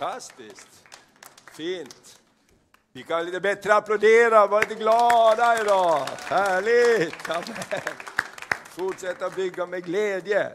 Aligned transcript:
Fantastiskt. 0.00 0.84
Fint. 1.52 2.20
Vi 2.92 3.02
kan 3.02 3.24
lite 3.24 3.40
bättre 3.40 3.74
applådera, 3.74 4.46
vara 4.46 4.60
lite 4.60 4.74
glada 4.74 5.60
idag. 5.60 6.08
Härligt! 6.18 7.30
Amen. 7.30 7.96
Fortsätta 8.64 9.30
bygga 9.30 9.66
med 9.66 9.84
glädje. 9.84 10.52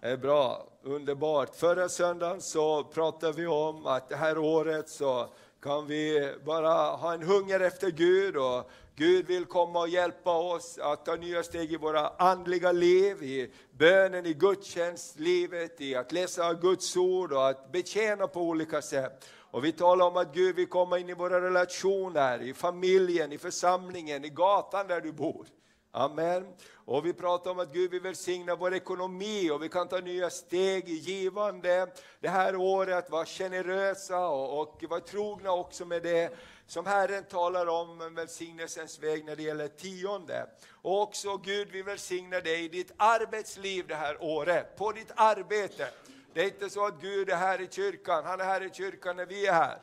Det 0.00 0.08
är 0.08 0.16
bra, 0.16 0.66
underbart. 0.82 1.56
Förra 1.56 1.88
söndagen 1.88 2.40
så 2.40 2.84
pratade 2.84 3.32
vi 3.32 3.46
om 3.46 3.86
att 3.86 4.08
det 4.08 4.16
här 4.16 4.38
året 4.38 4.88
så 4.88 5.28
kan 5.62 5.86
vi 5.86 6.34
bara 6.44 6.96
ha 6.96 7.14
en 7.14 7.22
hunger 7.22 7.60
efter 7.60 7.90
Gud 7.90 8.36
och 8.36 8.70
Gud 8.98 9.26
vill 9.26 9.44
komma 9.44 9.80
och 9.80 9.88
hjälpa 9.88 10.38
oss 10.38 10.78
att 10.78 11.04
ta 11.04 11.16
nya 11.16 11.42
steg 11.42 11.72
i 11.72 11.76
våra 11.76 12.08
andliga 12.08 12.72
liv, 12.72 13.22
i 13.22 13.50
bönen, 13.70 14.26
i 14.26 14.34
gudstjänstlivet, 14.34 15.80
i 15.80 15.94
att 15.94 16.12
läsa 16.12 16.54
Guds 16.54 16.96
ord 16.96 17.32
och 17.32 17.48
att 17.48 17.72
betjäna 17.72 18.26
på 18.26 18.40
olika 18.40 18.82
sätt. 18.82 19.28
Och 19.50 19.64
vi 19.64 19.72
talar 19.72 20.06
om 20.06 20.16
att 20.16 20.34
Gud 20.34 20.56
vill 20.56 20.66
komma 20.66 20.98
in 20.98 21.08
i 21.08 21.14
våra 21.14 21.40
relationer, 21.40 22.42
i 22.42 22.54
familjen, 22.54 23.32
i 23.32 23.38
församlingen, 23.38 24.24
i 24.24 24.28
gatan 24.28 24.86
där 24.86 25.00
du 25.00 25.12
bor. 25.12 25.46
Amen. 25.90 26.46
Och 26.74 27.06
vi 27.06 27.12
pratar 27.12 27.50
om 27.50 27.58
att 27.58 27.72
Gud 27.72 27.90
vill 27.90 28.00
välsigna 28.00 28.56
vår 28.56 28.74
ekonomi 28.74 29.50
och 29.50 29.62
vi 29.62 29.68
kan 29.68 29.88
ta 29.88 29.98
nya 29.98 30.30
steg 30.30 30.88
i 30.88 30.94
givande 30.94 31.86
det 32.20 32.28
här 32.28 32.56
året, 32.56 33.10
vara 33.10 33.26
generösa 33.26 34.28
och, 34.28 34.60
och 34.60 34.84
vara 34.88 35.00
trogna 35.00 35.52
också 35.52 35.84
med 35.84 36.02
det 36.02 36.32
som 36.68 36.86
Herren 36.86 37.24
talar 37.24 37.66
om, 37.66 38.14
välsignelsens 38.14 38.98
väg 38.98 39.24
när 39.24 39.36
det 39.36 39.42
gäller 39.42 39.68
tionde. 39.68 40.46
Och 40.70 41.02
också 41.02 41.36
Gud 41.36 41.68
vi 41.70 41.82
välsignar 41.82 42.40
dig 42.40 42.64
i 42.64 42.68
ditt 42.68 42.92
arbetsliv 42.96 43.86
det 43.86 43.94
här 43.94 44.22
året, 44.22 44.76
på 44.76 44.92
ditt 44.92 45.12
arbete. 45.16 45.88
Det 46.34 46.40
är 46.40 46.44
inte 46.44 46.70
så 46.70 46.86
att 46.86 47.00
Gud 47.00 47.30
är 47.30 47.36
här 47.36 47.60
i 47.60 47.68
kyrkan, 47.70 48.24
han 48.24 48.40
är 48.40 48.44
här 48.44 48.62
i 48.62 48.70
kyrkan 48.70 49.16
när 49.16 49.26
vi 49.26 49.46
är 49.46 49.52
här. 49.52 49.78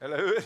Eller 0.00 0.18
hur? 0.18 0.44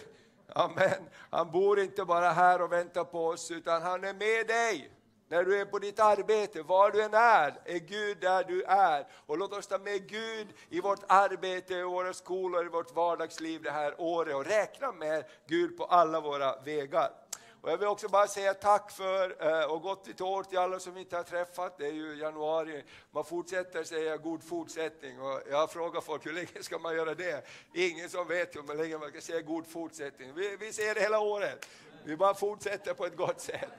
Amen. 0.48 1.08
Han 1.30 1.50
bor 1.50 1.80
inte 1.80 2.04
bara 2.04 2.30
här 2.30 2.62
och 2.62 2.72
väntar 2.72 3.04
på 3.04 3.26
oss, 3.26 3.50
utan 3.50 3.82
han 3.82 4.04
är 4.04 4.14
med 4.14 4.46
dig. 4.46 4.90
När 5.28 5.44
du 5.44 5.60
är 5.60 5.64
på 5.64 5.78
ditt 5.78 6.00
arbete, 6.00 6.62
var 6.62 6.90
du 6.90 7.02
än 7.02 7.14
är, 7.14 7.60
är 7.64 7.78
Gud 7.78 8.18
där 8.20 8.44
du 8.44 8.62
är. 8.62 9.06
Och 9.26 9.38
låt 9.38 9.52
oss 9.52 9.66
ta 9.66 9.78
med 9.78 10.08
Gud 10.08 10.46
i 10.68 10.80
vårt 10.80 11.02
arbete, 11.06 11.74
i 11.74 11.82
våra 11.82 12.12
skolor, 12.12 12.66
i 12.66 12.68
vårt 12.68 12.94
vardagsliv 12.94 13.62
det 13.62 13.70
här 13.70 13.94
året 14.00 14.34
och 14.34 14.44
räkna 14.44 14.92
med 14.92 15.24
Gud 15.46 15.78
på 15.78 15.84
alla 15.84 16.20
våra 16.20 16.60
vägar. 16.60 17.10
Och 17.66 17.72
jag 17.72 17.78
vill 17.78 17.88
också 17.88 18.08
bara 18.08 18.26
säga 18.26 18.54
tack 18.54 18.90
för 18.90 19.46
eh, 19.46 19.72
och 19.72 19.82
gott 19.82 20.06
nytt 20.06 20.20
år 20.20 20.42
till 20.42 20.58
alla 20.58 20.78
som 20.78 20.94
vi 20.94 21.00
inte 21.00 21.16
har 21.16 21.22
träffat. 21.22 21.78
Det 21.78 21.86
är 21.86 21.92
ju 21.92 22.14
januari, 22.14 22.84
man 23.10 23.24
fortsätter 23.24 23.84
säga 23.84 24.16
god 24.16 24.42
fortsättning. 24.42 25.20
Och 25.20 25.40
jag 25.50 25.70
frågar 25.70 26.00
folk, 26.00 26.26
hur 26.26 26.32
länge 26.32 26.48
ska 26.62 26.78
man 26.78 26.96
göra 26.96 27.14
det? 27.14 27.46
Ingen 27.74 28.10
som 28.10 28.28
vet 28.28 28.56
hur 28.56 28.74
länge 28.74 28.98
man 28.98 29.08
ska 29.08 29.20
säga 29.20 29.40
god 29.40 29.66
fortsättning. 29.66 30.32
Vi, 30.34 30.56
vi 30.56 30.72
säger 30.72 30.94
det 30.94 31.00
hela 31.00 31.20
året. 31.20 31.68
Vi 32.04 32.16
bara 32.16 32.34
fortsätter 32.34 32.94
på 32.94 33.06
ett 33.06 33.16
gott 33.16 33.40
sätt. 33.40 33.70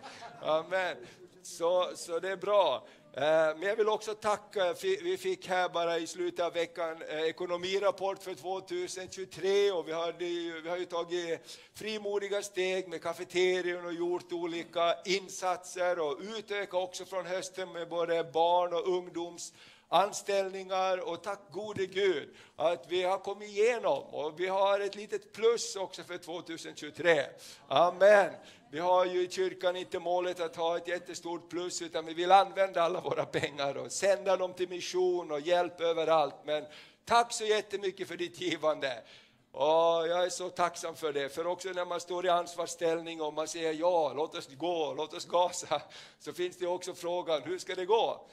Amen. 0.41 0.97
Så, 1.41 1.91
så 1.95 2.19
det 2.19 2.31
är 2.31 2.37
bra. 2.37 2.87
Eh, 3.13 3.57
men 3.57 3.61
jag 3.61 3.75
vill 3.75 3.89
också 3.89 4.13
tacka, 4.13 4.75
vi 4.81 5.17
fick 5.17 5.47
här 5.47 5.69
bara 5.69 5.97
i 5.97 6.07
slutet 6.07 6.45
av 6.45 6.53
veckan 6.53 7.01
eh, 7.09 7.21
ekonomirapport 7.21 8.23
för 8.23 8.33
2023 8.35 9.71
och 9.71 9.87
vi, 9.87 9.93
hade, 9.93 10.17
vi 10.63 10.69
har 10.69 10.77
ju 10.77 10.85
tagit 10.85 11.59
frimodiga 11.73 12.41
steg 12.41 12.87
med 12.87 13.01
kafeterian 13.01 13.85
och 13.85 13.93
gjort 13.93 14.31
olika 14.31 14.95
insatser 15.05 15.99
och 15.99 16.17
utökat 16.37 16.83
också 16.83 17.05
från 17.05 17.25
hösten 17.25 17.71
med 17.71 17.89
både 17.89 18.23
barn 18.23 18.73
och 18.73 18.87
ungdoms 18.87 19.53
anställningar 19.89 21.09
och 21.09 21.23
tack 21.23 21.39
gode 21.51 21.85
Gud 21.85 22.35
att 22.55 22.85
vi 22.89 23.03
har 23.03 23.17
kommit 23.17 23.49
igenom 23.49 24.03
och 24.03 24.39
vi 24.39 24.47
har 24.47 24.79
ett 24.79 24.95
litet 24.95 25.33
plus 25.33 25.75
också 25.75 26.03
för 26.03 26.17
2023. 26.17 27.25
Amen. 27.67 28.33
Vi 28.71 28.79
har 28.79 29.05
ju 29.05 29.21
i 29.21 29.29
kyrkan 29.29 29.75
inte 29.75 29.99
målet 29.99 30.39
att 30.39 30.55
ha 30.55 30.77
ett 30.77 30.87
jättestort 30.87 31.49
plus 31.49 31.81
utan 31.81 32.05
vi 32.05 32.13
vill 32.13 32.31
använda 32.31 32.81
alla 32.81 33.01
våra 33.01 33.25
pengar 33.25 33.77
och 33.77 33.91
sända 33.91 34.37
dem 34.37 34.53
till 34.53 34.69
mission 34.69 35.31
och 35.31 35.39
hjälp 35.39 35.81
överallt. 35.81 36.35
Men 36.45 36.65
tack 37.05 37.33
så 37.33 37.45
jättemycket 37.45 38.07
för 38.07 38.17
ditt 38.17 38.41
givande. 38.41 39.03
Och 39.51 40.07
jag 40.07 40.23
är 40.23 40.29
så 40.29 40.49
tacksam 40.49 40.95
för 40.95 41.13
det, 41.13 41.29
för 41.29 41.47
också 41.47 41.69
när 41.69 41.85
man 41.85 41.99
står 41.99 42.25
i 42.25 42.29
ansvarsställning 42.29 43.21
och 43.21 43.33
man 43.33 43.47
säger 43.47 43.73
ja, 43.73 44.13
låt 44.13 44.35
oss 44.35 44.47
gå, 44.47 44.93
låt 44.97 45.13
oss 45.13 45.25
gasa, 45.25 45.81
så 46.19 46.33
finns 46.33 46.57
det 46.57 46.67
också 46.67 46.93
frågan, 46.93 47.41
hur 47.43 47.57
ska 47.59 47.75
det 47.75 47.85
gå? 47.85 48.29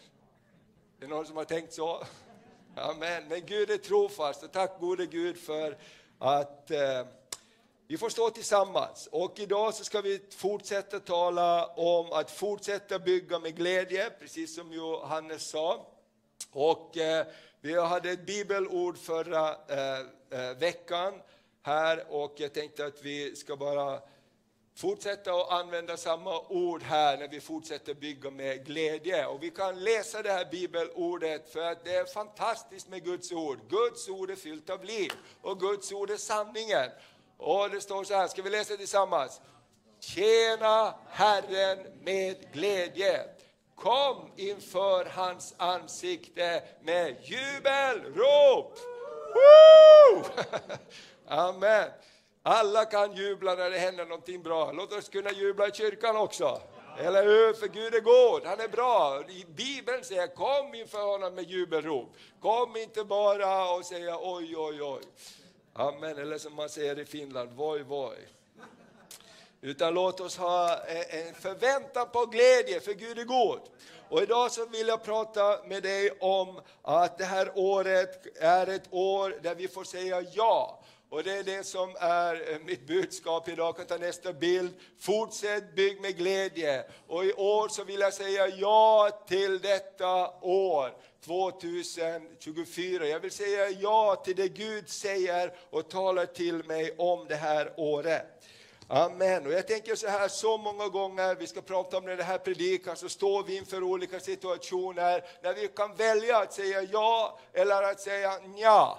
Det 1.04 1.09
är 1.09 1.10
någon 1.10 1.26
som 1.26 1.37
har 1.37 1.44
tänkt 1.44 1.72
så? 1.72 2.04
Amen. 2.76 3.28
Men 3.28 3.47
Gud 3.47 3.70
är 3.70 3.76
trofast 3.76 4.42
och 4.42 4.53
tack 4.53 4.81
gode 4.81 5.06
Gud 5.06 5.38
för 5.38 5.76
att 6.19 6.70
eh, 6.70 7.06
vi 7.87 7.98
får 7.98 8.09
stå 8.09 8.31
tillsammans. 8.31 9.09
Och 9.12 9.38
idag 9.38 9.75
så 9.75 9.84
ska 9.84 10.00
vi 10.00 10.20
fortsätta 10.37 11.00
tala 11.00 11.66
om 11.66 12.12
att 12.12 12.31
fortsätta 12.31 12.98
bygga 12.98 13.38
med 13.38 13.56
glädje, 13.56 14.10
precis 14.20 14.54
som 14.54 14.72
Johannes 14.72 15.48
sa. 15.48 15.87
Och 16.53 16.97
eh, 16.97 17.26
vi 17.60 17.81
hade 17.81 18.10
ett 18.10 18.26
bibelord 18.26 18.98
förra 18.98 19.48
eh, 19.48 19.98
eh 20.31 20.56
veckan 20.59 21.15
här 21.62 22.04
och 22.09 22.34
jag 22.36 22.53
tänkte 22.53 22.86
att 22.86 23.03
vi 23.03 23.36
ska 23.36 23.56
bara 23.56 24.00
fortsätta 24.76 25.34
att 25.34 25.50
använda 25.50 25.96
samma 25.96 26.40
ord 26.40 26.82
här 26.82 27.18
när 27.18 27.28
vi 27.28 27.40
fortsätter 27.40 27.94
bygga 27.94 28.30
med 28.30 28.66
glädje. 28.66 29.26
Och 29.26 29.42
vi 29.42 29.50
kan 29.50 29.84
läsa 29.84 30.22
det 30.22 30.32
här 30.32 30.44
bibelordet 30.44 31.52
för 31.52 31.72
att 31.72 31.84
det 31.84 31.94
är 31.94 32.04
fantastiskt 32.04 32.88
med 32.88 33.04
Guds 33.04 33.32
ord. 33.32 33.58
Guds 33.68 34.08
ord 34.08 34.30
är 34.30 34.36
fyllt 34.36 34.70
av 34.70 34.84
liv 34.84 35.12
och 35.42 35.60
Guds 35.60 35.92
ord 35.92 36.10
är 36.10 36.16
sanningen. 36.16 36.90
Och 37.36 37.70
det 37.70 37.80
står 37.80 38.04
så 38.04 38.14
här, 38.14 38.28
ska 38.28 38.42
vi 38.42 38.50
läsa 38.50 38.76
tillsammans? 38.76 39.40
Tjäna 40.00 40.94
Herren 41.08 41.78
med 42.02 42.52
glädje. 42.52 43.24
Kom 43.74 44.30
inför 44.36 45.04
hans 45.04 45.54
ansikte 45.56 46.62
med 46.82 47.16
jubelrop. 47.22 48.78
Amen. 51.26 51.91
Alla 52.47 52.84
kan 52.84 53.15
jubla 53.15 53.55
när 53.55 53.71
det 53.71 53.78
händer 53.78 54.05
någonting 54.05 54.43
bra. 54.43 54.72
Låt 54.72 54.93
oss 54.93 55.09
kunna 55.09 55.32
jubla 55.32 55.69
i 55.69 55.72
kyrkan 55.72 56.16
också. 56.16 56.60
Eller 56.99 57.25
hur? 57.25 57.53
För 57.53 57.69
Gud 57.69 57.94
är 57.94 58.00
god, 58.00 58.44
han 58.44 58.60
är 58.60 58.69
bra. 58.69 59.22
Bibeln 59.47 60.05
säger 60.05 60.27
kom 60.27 60.75
inför 60.75 61.03
honom 61.03 61.34
med 61.34 61.44
jubelrop. 61.44 62.09
Kom 62.41 62.77
inte 62.77 63.04
bara 63.04 63.71
och 63.75 63.84
säga 63.84 64.19
oj, 64.21 64.56
oj, 64.56 64.83
oj. 64.83 65.03
Amen, 65.72 66.19
eller 66.19 66.38
som 66.38 66.54
man 66.54 66.69
säger 66.69 66.99
i 66.99 67.04
Finland, 67.04 67.53
voj, 67.53 67.83
voj. 67.83 68.28
Utan 69.60 69.94
låt 69.94 70.21
oss 70.21 70.37
ha 70.37 70.77
en 71.09 71.34
förväntan 71.34 72.09
på 72.12 72.27
glädje, 72.27 72.81
för 72.81 72.93
Gud 72.93 73.19
är 73.19 73.25
god. 73.25 73.60
Och 74.09 74.22
idag 74.22 74.53
så 74.53 74.66
vill 74.66 74.88
jag 74.88 75.04
prata 75.04 75.65
med 75.66 75.83
dig 75.83 76.10
om 76.21 76.60
att 76.83 77.19
det 77.19 77.25
här 77.25 77.53
året 77.54 78.27
är 78.41 78.66
ett 78.66 78.87
år 78.91 79.38
där 79.43 79.54
vi 79.54 79.69
får 79.69 79.84
säga 79.84 80.21
ja 80.33 80.84
och 81.14 81.22
det 81.25 81.32
är 81.32 81.42
det 81.42 81.66
som 81.66 81.97
är 82.00 82.52
eh, 82.52 82.58
mitt 82.64 82.86
budskap 82.86 83.48
idag. 83.48 83.66
Jag 83.66 83.76
kan 83.76 83.86
ta 83.86 83.97
nästa 83.97 84.32
bild. 84.32 84.75
Fortsätt 85.00 85.75
bygg 85.75 86.00
med 86.00 86.16
glädje. 86.16 86.84
Och 87.06 87.25
i 87.25 87.32
år 87.32 87.69
så 87.69 87.84
vill 87.84 88.00
jag 88.00 88.14
säga 88.14 88.48
ja 88.48 89.10
till 89.28 89.60
detta 89.60 90.30
år. 90.41 90.97
2024. 91.24 93.06
Jag 93.06 93.21
vill 93.21 93.30
säga 93.30 93.71
ja 93.71 94.22
till 94.24 94.36
det 94.36 94.48
Gud 94.48 94.89
säger 94.89 95.53
och 95.71 95.91
talar 95.91 96.27
till 96.27 96.65
mig 96.65 96.94
om 96.98 97.27
det 97.28 97.36
här 97.36 97.72
året. 97.77 98.27
Amen. 98.89 99.47
Och 99.47 99.53
jag 99.53 99.68
tänker 99.68 99.94
så 99.94 100.09
här, 100.09 100.28
så 100.28 100.59
många 100.59 100.89
gånger, 100.89 101.34
vi 101.34 101.47
ska 101.47 101.60
prata 101.60 101.98
om 101.98 102.04
det 102.04 102.22
här 102.22 102.39
predikan, 102.39 102.97
så 102.97 103.09
står 103.09 103.42
vi 103.42 103.56
inför 103.56 103.83
olika 103.83 104.21
situationer 104.21 105.24
när 105.42 105.54
vi 105.54 105.68
kan 105.68 105.94
välja 105.94 106.39
att 106.39 106.53
säga 106.53 106.83
ja 106.83 107.39
eller 107.53 107.83
att 107.83 108.00
säga 108.00 108.39
nja 108.39 108.98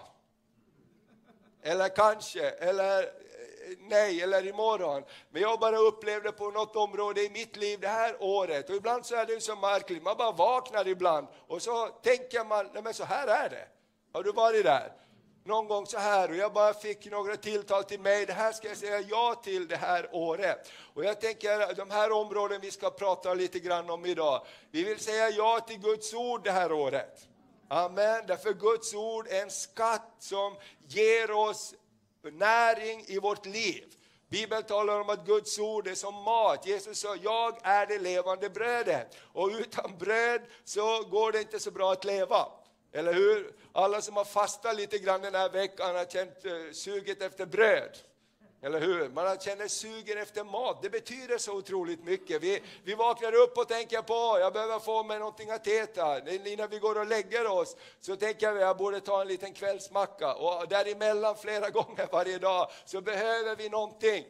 eller 1.66 1.90
kanske, 1.90 2.50
eller 2.50 3.04
eh, 3.04 3.08
nej, 3.80 4.22
eller 4.22 4.48
imorgon. 4.48 5.04
Men 5.30 5.42
jag 5.42 5.60
bara 5.60 5.78
upplevde 5.78 6.32
på 6.32 6.52
något 6.52 6.76
område 6.76 7.24
i 7.24 7.30
mitt 7.30 7.56
liv 7.56 7.80
det 7.80 7.88
här 7.88 8.16
året, 8.20 8.70
och 8.70 8.76
ibland 8.76 9.06
så 9.06 9.16
är 9.16 9.26
det 9.26 9.42
så 9.42 9.56
märkligt, 9.56 10.04
man 10.04 10.18
bara 10.18 10.32
vaknar 10.32 10.88
ibland 10.88 11.28
och 11.48 11.62
så 11.62 11.88
tänker 11.88 12.46
man, 12.46 12.70
nej 12.74 12.84
men 12.84 12.94
så 12.94 13.04
här 13.04 13.28
är 13.28 13.50
det. 13.50 13.68
Har 14.14 14.24
du 14.24 14.32
varit 14.32 14.64
där? 14.64 14.92
Någon 15.44 15.68
gång 15.68 15.86
så 15.86 15.98
här, 15.98 16.30
och 16.30 16.36
jag 16.36 16.54
bara 16.54 16.74
fick 16.74 17.12
några 17.12 17.36
tilltal 17.36 17.84
till 17.84 18.00
mig, 18.00 18.26
det 18.26 18.34
här 18.34 18.52
ska 18.52 18.68
jag 18.68 18.78
säga 18.78 19.00
ja 19.00 19.42
till 19.44 19.68
det 19.68 19.76
här 19.76 20.10
året. 20.12 20.72
Och 20.94 21.06
jag 21.06 21.22
tänker, 21.22 21.76
de 21.76 21.92
här 21.92 22.12
områden 22.12 22.62
vi 22.62 22.72
ska 22.72 22.90
prata 22.90 23.34
lite 23.34 23.60
grann 23.60 23.90
om 23.90 24.06
idag, 24.06 24.46
vi 24.72 24.84
vill 24.84 25.00
säga 25.00 25.30
ja 25.30 25.60
till 25.60 25.80
Guds 25.80 26.14
ord 26.14 26.44
det 26.44 26.52
här 26.52 26.72
året. 26.72 27.28
Amen. 27.68 28.24
Därför 28.28 28.54
Guds 28.54 28.94
ord 28.94 29.28
är 29.28 29.42
en 29.42 29.52
skatt 29.52 30.16
som 30.20 30.56
ger 30.88 31.32
oss 31.32 31.74
näring 32.24 33.04
i 33.08 33.20
vårt 33.20 33.46
liv. 33.46 33.96
Bibeln 34.28 34.64
talar 34.64 35.02
om 35.02 35.10
att 35.10 35.26
Guds 35.26 35.60
ord 35.60 35.88
är 35.88 35.96
som 35.96 36.16
mat. 36.16 36.68
Jesus 36.68 37.00
sa, 37.00 37.16
jag 37.24 37.58
är 37.64 37.86
det 37.86 38.00
levande 38.00 38.50
brödet. 38.50 39.18
Och 39.34 39.48
utan 39.48 39.98
bröd 39.98 40.42
så 40.64 41.04
går 41.04 41.32
det 41.32 41.42
inte 41.42 41.60
så 41.60 41.72
bra 41.72 41.92
att 41.92 42.06
leva. 42.06 42.48
Eller 42.92 43.14
hur? 43.14 43.54
Alla 43.74 44.02
som 44.02 44.16
har 44.16 44.26
fastat 44.26 44.76
lite 44.76 44.98
grann 44.98 45.22
den 45.22 45.36
här 45.36 45.50
veckan 45.50 45.96
har 45.96 46.06
känt 46.06 46.46
eh, 46.46 46.52
suget 46.74 47.22
efter 47.22 47.46
bröd. 47.46 47.98
Eller 48.66 48.80
hur? 48.80 49.10
Man 49.10 49.40
känner 49.40 49.68
sugen 49.68 50.18
efter 50.18 50.44
mat. 50.44 50.82
Det 50.82 50.90
betyder 50.90 51.38
så 51.38 51.54
otroligt 51.54 52.04
mycket. 52.04 52.44
Vi, 52.44 52.62
vi 52.84 52.96
vaknar 52.96 53.36
upp 53.36 53.58
och 53.58 53.68
tänker 53.68 54.02
på, 54.02 54.40
jag 54.40 54.54
behöver 54.54 54.80
få 54.80 55.04
mig 55.04 55.20
någonting 55.20 55.50
att 55.50 55.68
äta. 55.68 56.32
Innan 56.46 56.70
vi 56.70 56.80
går 56.80 57.00
och 57.00 57.08
lägger 57.08 57.48
oss 57.48 57.76
så 58.00 58.16
tänker 58.16 58.54
vi, 58.54 58.62
jag 58.62 58.78
borde 58.78 59.00
ta 59.00 59.22
en 59.22 59.28
liten 59.28 59.54
kvällsmacka. 59.54 60.34
Och 60.34 60.68
däremellan 60.68 61.36
flera 61.38 61.70
gånger 61.80 62.08
varje 62.12 62.38
dag 62.38 62.70
så 62.86 63.02
behöver 63.02 63.56
vi 63.56 63.70
någonting. 63.70 64.26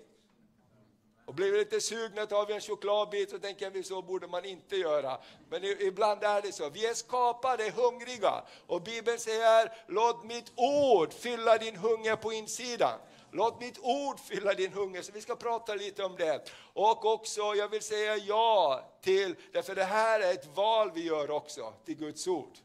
Och 1.25 1.33
blir 1.33 1.51
vi 1.51 1.57
lite 1.57 1.81
sugna 1.81 2.25
tar 2.25 2.45
vi 2.45 2.53
en 2.53 2.61
chokladbit 2.61 3.33
och 3.33 3.41
tänker 3.41 3.69
vi 3.69 3.83
så 3.83 4.01
borde 4.01 4.27
man 4.27 4.45
inte 4.45 4.75
göra. 4.75 5.17
Men 5.49 5.63
ibland 5.63 6.23
är 6.23 6.41
det 6.41 6.51
så. 6.51 6.69
Vi 6.69 6.85
är 6.85 6.93
skapade 6.93 7.73
hungriga. 7.75 8.43
Och 8.67 8.81
Bibeln 8.81 9.19
säger, 9.19 9.71
låt 9.87 10.23
mitt 10.23 10.51
ord 10.55 11.13
fylla 11.13 11.57
din 11.57 11.75
hunger 11.75 12.15
på 12.15 12.33
insidan. 12.33 12.99
Låt 13.35 13.61
mitt 13.61 13.79
ord 13.79 14.19
fylla 14.19 14.53
din 14.53 14.73
hunger, 14.73 15.01
så 15.01 15.11
vi 15.11 15.21
ska 15.21 15.35
prata 15.35 15.75
lite 15.75 16.03
om 16.03 16.15
det. 16.15 16.51
Och 16.73 17.05
också, 17.05 17.41
jag 17.41 17.67
vill 17.67 17.81
säga 17.81 18.17
ja 18.17 18.83
till, 19.01 19.35
därför 19.53 19.75
det 19.75 19.83
här 19.83 20.19
är 20.19 20.31
ett 20.31 20.55
val 20.55 20.91
vi 20.93 21.05
gör 21.05 21.31
också, 21.31 21.73
till 21.85 21.95
Guds 21.95 22.27
ord. 22.27 22.57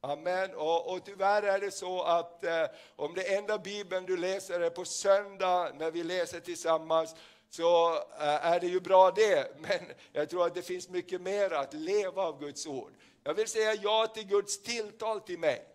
Amen. 0.00 0.54
Och, 0.54 0.92
och 0.92 1.04
tyvärr 1.04 1.42
är 1.42 1.60
det 1.60 1.70
så 1.70 2.02
att 2.02 2.44
eh, 2.44 2.66
om 2.96 3.14
det 3.14 3.34
enda 3.36 3.58
Bibeln 3.58 4.06
du 4.06 4.16
läser 4.16 4.60
är 4.60 4.70
på 4.70 4.84
söndag 4.84 5.72
när 5.74 5.90
vi 5.90 6.02
läser 6.02 6.40
tillsammans, 6.40 7.14
så 7.50 7.94
eh, 7.94 8.46
är 8.46 8.60
det 8.60 8.66
ju 8.66 8.80
bra 8.80 9.10
det. 9.10 9.56
Men 9.58 9.80
jag 10.12 10.30
tror 10.30 10.46
att 10.46 10.54
det 10.54 10.62
finns 10.62 10.88
mycket 10.88 11.20
mer 11.20 11.50
att 11.52 11.74
leva 11.74 12.22
av 12.22 12.40
Guds 12.40 12.66
ord. 12.66 12.92
Jag 13.24 13.34
vill 13.34 13.48
säga 13.48 13.74
ja 13.74 14.06
till 14.06 14.26
Guds 14.26 14.62
tilltal 14.62 15.20
till 15.20 15.38
mig. 15.38 15.66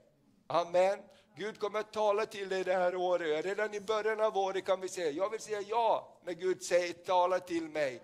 Amen. 0.48 1.00
Gud 1.38 1.60
kommer 1.60 1.80
att 1.80 1.94
tala 1.94 2.26
till 2.26 2.50
dig 2.50 2.64
det 2.64 2.74
här 2.74 2.96
året. 2.96 3.46
Redan 3.46 3.74
i 3.74 3.82
början 3.82 4.22
av 4.22 4.38
året 4.38 4.66
kan 4.66 4.82
vi 4.82 4.90
säga, 4.90 5.12
jag 5.12 5.30
vill 5.30 5.40
säga 5.40 5.62
ja 5.62 6.18
när 6.26 6.34
Gud 6.34 6.64
säger 6.64 6.94
tala 6.94 7.40
till 7.40 7.64
mig. 7.64 8.02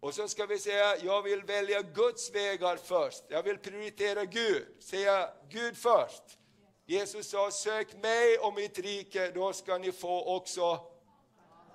Och 0.00 0.14
så 0.14 0.28
ska 0.28 0.46
vi 0.46 0.58
säga, 0.58 0.96
jag 0.96 1.22
vill 1.22 1.42
välja 1.42 1.82
Guds 1.82 2.34
vägar 2.34 2.76
först. 2.76 3.24
Jag 3.28 3.42
vill 3.42 3.58
prioritera 3.58 4.24
Gud. 4.24 4.66
Säga 4.80 5.30
Gud 5.48 5.76
först. 5.76 6.22
Jesus 6.86 7.30
sa, 7.30 7.50
sök 7.50 8.02
mig 8.02 8.38
och 8.38 8.54
mitt 8.54 8.78
rike, 8.78 9.30
då 9.30 9.52
ska 9.52 9.78
ni 9.78 9.92
få 9.92 10.36
också 10.36 10.80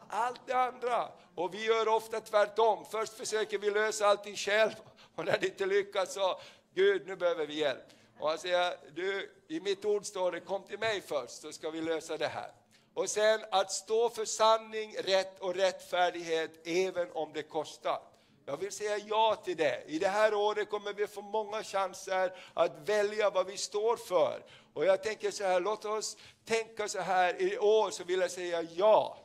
allt 0.09 0.41
det 0.47 0.53
andra. 0.53 1.07
Och 1.35 1.53
vi 1.53 1.65
gör 1.65 1.87
ofta 1.87 2.19
tvärtom. 2.19 2.85
Först 2.91 3.13
försöker 3.13 3.57
vi 3.57 3.71
lösa 3.71 4.07
allting 4.07 4.35
själv 4.35 4.73
och 5.15 5.25
när 5.25 5.37
det 5.37 5.47
inte 5.47 5.65
lyckas 5.65 6.13
så, 6.13 6.39
Gud 6.73 7.07
nu 7.07 7.15
behöver 7.15 7.47
vi 7.47 7.59
hjälp. 7.59 7.85
Och 8.19 8.29
han 8.29 8.37
säger, 8.37 8.77
du, 8.95 9.34
i 9.47 9.59
mitt 9.59 9.85
ord 9.85 10.05
står 10.05 10.31
det, 10.31 10.39
kom 10.39 10.63
till 10.63 10.79
mig 10.79 11.01
först 11.01 11.41
så 11.41 11.51
ska 11.51 11.69
vi 11.69 11.81
lösa 11.81 12.17
det 12.17 12.27
här. 12.27 12.51
Och 12.93 13.09
sen 13.09 13.39
att 13.51 13.71
stå 13.71 14.09
för 14.09 14.25
sanning, 14.25 14.95
rätt 15.03 15.39
och 15.39 15.55
rättfärdighet 15.55 16.67
även 16.67 17.11
om 17.11 17.33
det 17.33 17.43
kostar. 17.43 17.99
Jag 18.45 18.57
vill 18.57 18.71
säga 18.71 18.97
ja 18.97 19.35
till 19.45 19.57
det. 19.57 19.83
I 19.87 19.99
det 19.99 20.07
här 20.07 20.33
året 20.33 20.69
kommer 20.69 20.93
vi 20.93 21.07
få 21.07 21.21
många 21.21 21.63
chanser 21.63 22.33
att 22.53 22.89
välja 22.89 23.29
vad 23.29 23.47
vi 23.47 23.57
står 23.57 23.97
för. 23.97 24.43
Och 24.73 24.85
jag 24.85 25.03
tänker 25.03 25.31
så 25.31 25.43
här, 25.43 25.59
låt 25.59 25.85
oss 25.85 26.17
tänka 26.45 26.87
så 26.87 26.99
här, 26.99 27.41
i 27.41 27.57
år 27.57 27.91
så 27.91 28.03
vill 28.03 28.19
jag 28.19 28.31
säga 28.31 28.61
ja 28.61 29.17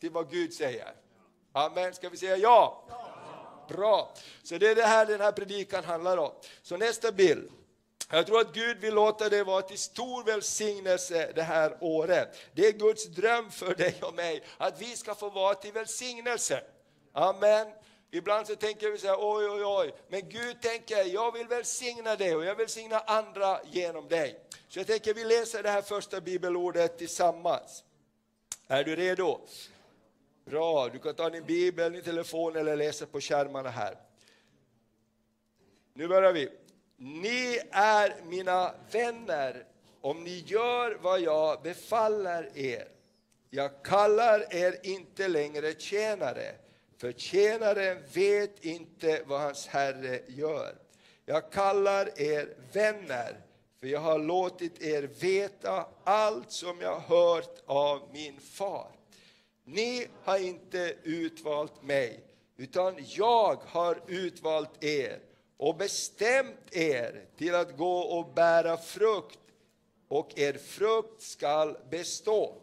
till 0.00 0.10
vad 0.10 0.30
Gud 0.30 0.54
säger. 0.54 0.94
Amen, 1.52 1.94
ska 1.94 2.08
vi 2.08 2.16
säga 2.16 2.36
ja? 2.36 2.84
ja. 2.88 3.08
Bra, 3.68 4.14
så 4.42 4.58
det 4.58 4.68
är 4.68 4.74
det 4.74 4.82
här 4.82 5.06
den 5.06 5.20
här 5.20 5.32
predikan 5.32 5.84
handlar 5.84 6.16
om. 6.16 6.32
Så 6.62 6.76
nästa 6.76 7.12
bild. 7.12 7.50
Jag 8.14 8.26
tror 8.26 8.40
att 8.40 8.54
Gud 8.54 8.78
vill 8.78 8.94
låta 8.94 9.28
det 9.28 9.44
vara 9.44 9.62
till 9.62 9.78
stor 9.78 10.24
välsignelse 10.24 11.32
det 11.34 11.42
här 11.42 11.76
året. 11.80 12.36
Det 12.54 12.66
är 12.66 12.72
Guds 12.72 13.06
dröm 13.06 13.50
för 13.50 13.74
dig 13.74 13.94
och 14.02 14.14
mig, 14.14 14.42
att 14.58 14.80
vi 14.80 14.96
ska 14.96 15.14
få 15.14 15.30
vara 15.30 15.54
till 15.54 15.72
välsignelse. 15.72 16.62
Amen. 17.12 17.66
Ibland 18.10 18.46
så 18.46 18.56
tänker 18.56 18.90
vi 18.90 18.98
så 18.98 19.06
här, 19.06 19.16
oj, 19.18 19.46
oj, 19.50 19.64
oj, 19.64 19.94
men 20.08 20.28
Gud 20.28 20.60
tänker, 20.60 21.04
jag 21.04 21.32
vill 21.32 21.46
välsigna 21.46 22.16
dig 22.16 22.36
och 22.36 22.44
jag 22.44 22.54
vill 22.54 22.68
signa 22.68 22.98
andra 22.98 23.60
genom 23.64 24.08
dig. 24.08 24.40
Så 24.68 24.78
jag 24.78 24.86
tänker 24.86 25.14
vi 25.14 25.24
läser 25.24 25.62
det 25.62 25.70
här 25.70 25.82
första 25.82 26.20
bibelordet 26.20 26.98
tillsammans. 26.98 27.84
Är 28.66 28.84
du 28.84 28.96
redo? 28.96 29.40
Bra, 30.44 30.88
du 30.88 30.98
kan 30.98 31.14
ta 31.14 31.30
din 31.30 31.44
bibel, 31.44 31.92
din 31.92 32.02
telefon 32.02 32.56
eller 32.56 32.76
läsa 32.76 33.06
på 33.06 33.20
skärmarna 33.20 33.70
här. 33.70 33.96
Nu 35.94 36.08
börjar 36.08 36.32
vi. 36.32 36.48
Ni 37.04 37.58
är 37.70 38.22
mina 38.24 38.74
vänner 38.92 39.64
om 40.00 40.24
ni 40.24 40.38
gör 40.46 40.98
vad 41.02 41.20
jag 41.20 41.62
befaller 41.62 42.58
er. 42.58 42.88
Jag 43.50 43.82
kallar 43.82 44.54
er 44.54 44.76
inte 44.82 45.28
längre 45.28 45.74
tjänare, 45.74 46.54
för 46.96 47.12
tjänaren 47.12 47.98
vet 48.12 48.64
inte 48.64 49.22
vad 49.26 49.40
hans 49.40 49.66
herre 49.66 50.20
gör. 50.26 50.74
Jag 51.24 51.52
kallar 51.52 52.20
er 52.20 52.54
vänner, 52.72 53.36
för 53.80 53.86
jag 53.86 54.00
har 54.00 54.18
låtit 54.18 54.82
er 54.82 55.02
veta 55.02 55.86
allt 56.04 56.52
som 56.52 56.80
jag 56.80 57.00
hört 57.00 57.62
av 57.66 58.08
min 58.12 58.40
far. 58.40 58.90
Ni 59.64 60.06
har 60.24 60.38
inte 60.38 60.94
utvalt 61.02 61.82
mig, 61.82 62.20
utan 62.56 62.94
jag 62.98 63.56
har 63.66 64.00
utvalt 64.06 64.84
er 64.84 65.18
och 65.62 65.76
bestämt 65.76 66.76
er 66.76 67.24
till 67.36 67.54
att 67.54 67.76
gå 67.76 67.98
och 67.98 68.34
bära 68.34 68.76
frukt, 68.76 69.38
och 70.08 70.38
er 70.38 70.52
frukt 70.52 71.22
skall 71.22 71.76
bestå. 71.90 72.54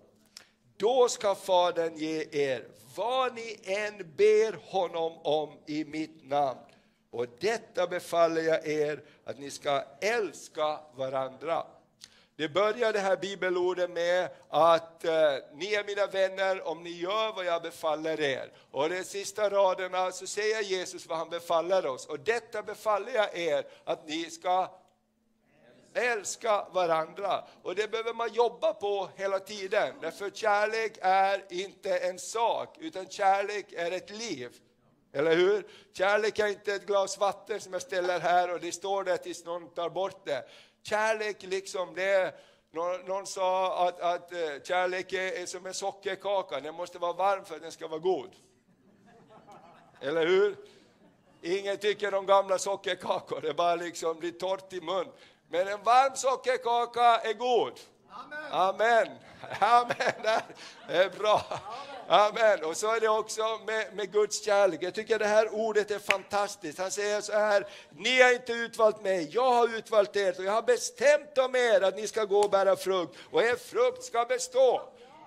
Då 0.78 1.07
ska 1.10 1.36
Fadern 1.36 1.98
ge 1.98 2.28
er 2.31 2.68
vad 2.96 3.36
ni 3.36 3.60
än 3.63 3.98
ber 4.18 4.72
honom 4.72 5.18
om 5.18 5.57
i 5.66 5.86
mitt 5.86 6.30
namn. 6.30 6.60
Och 7.12 7.25
detta 7.40 7.88
befaller 7.88 8.42
jag 8.42 8.68
er, 8.68 9.04
att 9.24 9.40
ni 9.40 9.52
ska 9.52 9.84
älska 10.02 10.80
varandra. 10.95 11.66
Det 12.40 12.50
börjar 12.50 12.94
det 12.94 13.00
här 13.00 13.18
bibelordet 13.18 13.90
med 13.90 14.30
att 14.50 15.06
eh, 15.06 15.12
ni 15.54 15.74
är 15.74 15.84
mina 15.84 16.08
vänner 16.08 16.68
om 16.68 16.84
ni 16.84 16.90
gör 16.90 17.34
vad 17.34 17.46
jag 17.46 17.62
befaller 17.62 18.22
er. 18.22 18.52
Och 18.72 18.90
de 18.90 19.04
sista 19.04 19.50
raderna 19.50 20.12
så 20.12 20.28
säger 20.28 20.62
Jesus 20.62 21.08
vad 21.08 21.18
han 21.18 21.30
befaller 21.30 21.86
oss. 21.86 22.06
Och 22.06 22.19
detta 22.19 22.64
befaller 22.64 23.14
jag 23.14 23.38
er, 23.38 23.66
att 23.84 24.08
ni 24.08 24.30
ska 24.30 24.72
älska 25.94 26.66
varandra. 26.72 27.44
Och 27.64 27.76
det 27.76 27.92
behöver 27.92 28.14
man 28.14 28.34
jobba 28.34 28.74
på 28.74 29.10
hela 29.16 29.40
tiden. 29.40 29.96
Därför 30.02 30.30
kärlek 30.30 30.98
är 31.02 31.44
inte 31.50 31.98
en 31.98 32.19
sak, 32.19 32.78
utan 32.80 33.10
kärlek 33.10 33.74
är 33.74 33.92
ett 33.92 34.10
liv. 34.10 34.52
Eller 35.14 35.36
hur? 35.36 35.68
Kärlek 35.94 36.40
är 36.40 36.48
inte 36.48 36.74
ett 36.74 36.86
glas 36.86 37.18
vatten 37.18 37.62
som 37.62 37.74
jag 37.74 37.81
ställer 37.81 38.19
här 38.19 38.54
och 38.54 38.60
det 38.60 38.72
står 38.72 39.04
där 39.04 39.18
tills 39.18 39.46
någon 39.46 39.74
tar 39.74 39.90
bort 39.90 40.26
det. 40.26 40.44
Kärlek, 40.90 41.44
liksom, 41.44 41.96
det 41.96 42.34
någon, 42.72 43.02
någon 43.02 43.28
sa 43.28 43.88
att, 43.88 44.00
att 44.00 44.31
eh, 44.31 44.40
kärlek 44.64 45.14
är 45.14 45.46
som 45.46 45.66
en 45.66 45.74
sockerkaka, 45.74 46.60
den 46.60 46.76
måste 46.76 47.00
vara 47.00 47.14
varm 47.14 47.46
för 47.46 47.56
att 47.56 47.62
den 47.62 47.72
ska 47.72 47.88
vara 47.88 48.00
god. 48.00 48.30
Eller 50.02 50.28
hur? 50.28 50.56
Ingen 51.42 51.78
tycker 51.78 52.14
om 52.14 52.26
gamla 52.26 52.58
sockerkakor, 52.58 53.42
det 53.42 53.54
bara 53.54 53.76
liksom 53.76 54.19
blir 54.19 54.31
torrt 54.31 54.74
i 54.74 54.81
mun. 54.81 55.08
Men 55.50 55.68
en 55.68 55.84
varm 55.84 56.16
sockerkaka 56.16 57.18
är 57.18 57.34
god. 57.34 57.74
Amen. 58.52 59.08
Amen. 59.60 60.42
Det 60.88 60.96
är 60.98 61.10
bra. 61.10 61.44
Amen. 61.50 61.99
Amen! 62.11 62.63
Och 62.63 62.78
så 62.78 62.95
är 62.95 62.99
det 62.99 63.09
också 63.09 63.59
med, 63.68 63.94
med, 63.94 64.11
Guds 64.11 64.44
kärlek. 64.45 64.83
Jag 64.83 64.94
tycker 64.94 65.19
det 65.19 65.25
här 65.25 65.54
ordet 65.54 65.92
är 65.92 65.99
fantastiskt. 65.99 66.80
Han 66.80 66.92
säger 66.92 67.21
så 67.21 67.31
här, 67.31 67.68
ni 67.92 68.21
har 68.21 68.33
inte 68.33 68.54
utvalt 68.54 69.04
mig, 69.04 69.30
jag 69.33 69.51
har 69.51 69.78
utvalt 69.78 70.16
er. 70.16 70.35
Och 70.39 70.45
jag 70.45 70.51
har 70.51 70.61
bestämt 70.61 71.37
om 71.37 71.56
er 71.56 71.81
att 71.81 71.95
ni 71.95 72.07
ska 72.07 72.25
gå 72.25 72.39
och 72.39 72.49
bära 72.49 72.75
frukt, 72.75 73.16
och 73.31 73.44
er 73.44 73.56
frukt 73.56 74.04
ska 74.04 74.25
bestå. 74.25 74.81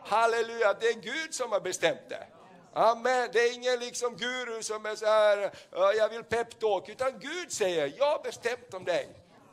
Halleluja, 0.05 0.75
det 0.81 0.87
är 0.87 1.01
Gud 1.01 1.35
som 1.35 1.53
har 1.53 1.61
bestämt 1.61 2.09
det. 2.09 2.27
Amen. 2.73 3.29
Det 3.33 3.39
är 3.39 3.55
ingen 3.55 3.79
liksom 3.79 4.17
guru 4.17 4.63
som 4.63 4.87
är 4.87 4.95
så 4.95 5.07
här, 5.07 5.51
jag 5.97 6.09
vill 6.09 6.25
peptalk, 6.25 6.89
utan 6.89 7.19
Gud 7.19 7.53
säger, 7.53 7.93
jag 7.99 8.07
har 8.07 8.23
bestämt 8.23 8.75
om 8.75 8.85
dig. 8.85 9.09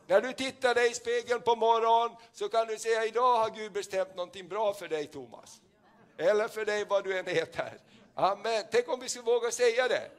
När 0.08 0.22
du 0.22 0.34
tittar 0.34 0.76
dig 0.76 0.92
i 0.92 0.94
spegeln 0.94 1.42
på 1.42 1.56
morgonen 1.56 2.18
så 2.34 2.50
kan 2.50 2.68
du 2.68 2.78
säga, 2.78 3.06
idag 3.06 3.38
har 3.38 3.50
Gud 3.50 3.72
bestämt 3.72 4.16
någonting 4.16 4.48
bra 4.48 4.74
för 4.74 4.88
dig 4.88 5.08
Thomas. 5.08 5.62
Eller 6.20 6.48
för 6.48 6.66
dig 6.66 6.86
vad 6.86 7.04
du 7.04 7.20
än 7.20 7.28
heter. 7.28 7.78
Amen. 8.16 8.64
Tänk 8.72 8.90
om 8.90 9.00
vi 9.00 9.10
skulle 9.10 9.26
våga 9.26 9.52
säga 9.52 9.88
det. 9.88 10.12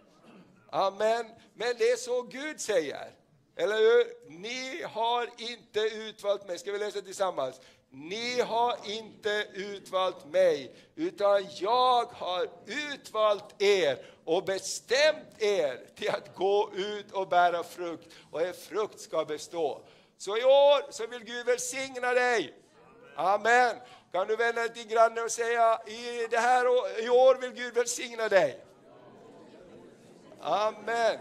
Amen. 0.71 1.27
Men 1.55 1.75
det 1.79 1.91
är 1.91 1.97
så 1.97 2.23
Gud 2.23 2.61
säger. 2.61 3.11
Eller 3.57 3.77
hur? 3.77 4.31
Ni 4.31 4.83
har 4.83 5.31
inte 5.37 5.81
utvalt 5.81 6.47
mig. 6.47 6.59
Ska 6.59 6.73
vi 6.73 6.79
läsa 6.79 7.01
tillsammans? 7.01 7.61
Ni 7.93 8.41
har 8.41 8.77
inte 8.85 9.47
utvalt 9.55 10.27
mig, 10.27 10.75
utan 10.95 11.47
jag 11.55 12.05
har 12.05 12.49
utvalt 12.67 13.63
er 13.63 14.07
och 14.25 14.45
bestämt 14.45 15.43
er 15.43 15.81
till 15.97 16.11
att 16.11 16.37
gå 16.37 16.71
ut 16.75 17.13
och 17.13 17.29
bära 17.29 17.63
frukt, 17.63 18.09
och 18.31 18.43
er 18.43 18.53
frukt 18.53 19.01
ska 19.01 19.25
bestå. 19.25 19.83
Så 20.19 20.37
i 20.37 20.45
år 20.45 20.93
så 20.93 21.07
vill 21.07 21.25
Gud 21.25 21.47
välsigna 21.47 22.15
dig. 22.15 22.55
Amen. 23.17 23.77
Kan 24.13 24.27
du 24.27 24.37
vända 24.37 24.61
dig 24.61 24.75
till 24.75 24.87
grannen 24.87 25.25
och 25.25 25.31
säga, 25.31 25.81
i, 25.87 26.27
det 26.31 26.39
här, 26.39 26.65
i 27.05 27.09
år 27.09 27.35
vill 27.35 27.53
Gud 27.53 27.75
välsigna 27.75 28.29
dig. 28.29 28.65
Amen. 30.41 31.19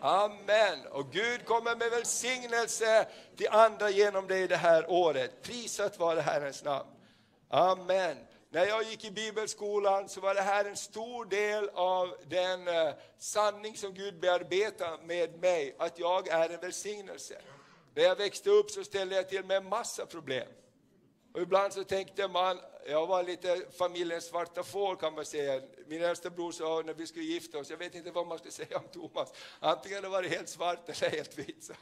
Amen. 0.00 0.86
Och 0.90 1.12
Gud 1.12 1.44
kommer 1.44 1.76
med 1.76 1.90
välsignelse 1.90 3.06
till 3.36 3.48
andra 3.48 3.90
genom 3.90 4.26
dig 4.26 4.48
det 4.48 4.56
här 4.56 4.90
året. 4.90 5.42
Prisat 5.42 5.98
vare 5.98 6.20
Herrens 6.20 6.64
namn. 6.64 6.88
Amen. 7.48 8.16
När 8.50 8.66
jag 8.66 8.82
gick 8.82 9.04
i 9.04 9.10
bibelskolan 9.10 10.08
så 10.08 10.20
var 10.20 10.34
det 10.34 10.40
här 10.40 10.64
en 10.64 10.76
stor 10.76 11.24
del 11.24 11.68
av 11.74 12.16
den 12.26 12.68
eh, 12.68 12.94
sanning 13.18 13.76
som 13.76 13.94
Gud 13.94 14.20
bearbetar 14.20 14.98
med 15.06 15.40
mig, 15.40 15.76
att 15.78 15.98
jag 15.98 16.28
är 16.28 16.48
en 16.48 16.60
välsignelse. 16.60 17.34
När 17.94 18.02
jag 18.02 18.16
växte 18.16 18.50
upp 18.50 18.70
så 18.70 18.84
ställde 18.84 19.14
jag 19.14 19.28
till 19.28 19.44
med 19.44 19.56
en 19.56 19.68
massa 19.68 20.06
problem. 20.06 20.48
Och 21.32 21.40
ibland 21.40 21.72
så 21.72 21.84
tänkte 21.84 22.28
man, 22.28 22.60
jag 22.86 23.06
var 23.06 23.22
lite 23.22 23.62
familjens 23.78 24.24
svarta 24.24 24.62
får 24.62 24.96
kan 24.96 25.14
man 25.14 25.24
säga. 25.24 25.62
Min 25.86 26.02
äldsta 26.02 26.30
bror 26.30 26.52
sa 26.52 26.82
när 26.86 26.94
vi 26.94 27.06
skulle 27.06 27.24
gifta 27.24 27.58
oss, 27.58 27.70
jag 27.70 27.76
vet 27.76 27.94
inte 27.94 28.10
vad 28.10 28.26
man 28.26 28.38
ska 28.38 28.50
säga 28.50 28.78
om 28.78 28.88
Thomas, 28.92 29.32
antingen 29.60 30.10
var 30.10 30.22
det 30.22 30.28
helt 30.28 30.48
svart 30.48 30.88
eller 30.88 31.10
helt 31.10 31.38
vitt. 31.38 31.70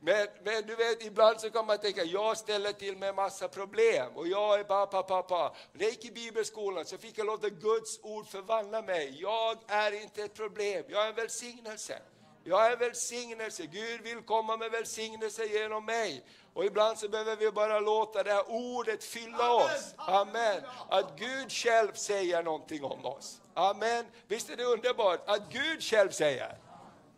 Men, 0.00 0.26
men 0.44 0.66
du 0.66 0.76
vet, 0.76 1.04
ibland 1.04 1.40
så 1.40 1.50
kan 1.50 1.66
man 1.66 1.78
tänka, 1.78 2.04
jag 2.04 2.36
ställer 2.36 2.72
till 2.72 2.96
med 2.96 3.14
massa 3.14 3.48
problem 3.48 4.12
och 4.14 4.28
jag 4.28 4.60
är 4.60 4.64
bara 4.64 4.86
pa, 4.86 5.02
pa, 5.02 5.22
pa. 5.22 5.56
När 5.72 5.82
jag 5.82 5.90
gick 5.90 6.04
i 6.04 6.10
bibelskolan 6.10 6.84
så 6.84 6.98
fick 6.98 7.18
jag 7.18 7.26
låta 7.26 7.48
Guds 7.48 8.00
ord 8.02 8.26
förvandla 8.26 8.82
mig. 8.82 9.16
Jag 9.20 9.58
är 9.66 10.02
inte 10.02 10.22
ett 10.22 10.34
problem, 10.34 10.84
jag 10.88 11.04
är 11.04 11.08
en 11.08 11.14
välsignelse. 11.14 12.02
Jag 12.48 12.72
är 12.72 12.76
välsignelse, 12.76 13.66
Gud 13.66 14.00
vill 14.00 14.22
komma 14.22 14.56
med 14.56 14.70
välsignelse 14.70 15.46
genom 15.46 15.84
mig. 15.84 16.24
Och 16.54 16.64
ibland 16.64 16.98
så 16.98 17.08
behöver 17.08 17.36
vi 17.36 17.50
bara 17.50 17.80
låta 17.80 18.22
det 18.22 18.32
här 18.32 18.50
ordet 18.50 19.04
fylla 19.04 19.54
oss. 19.54 19.94
Amen. 19.96 20.62
Att 20.90 21.18
Gud 21.18 21.52
själv 21.52 21.92
säger 21.92 22.42
någonting 22.42 22.84
om 22.84 23.06
oss. 23.06 23.40
Amen. 23.54 24.06
Visst 24.26 24.50
är 24.50 24.56
det 24.56 24.64
underbart 24.64 25.28
att 25.28 25.52
Gud 25.52 25.82
själv 25.82 26.10
säger? 26.10 26.58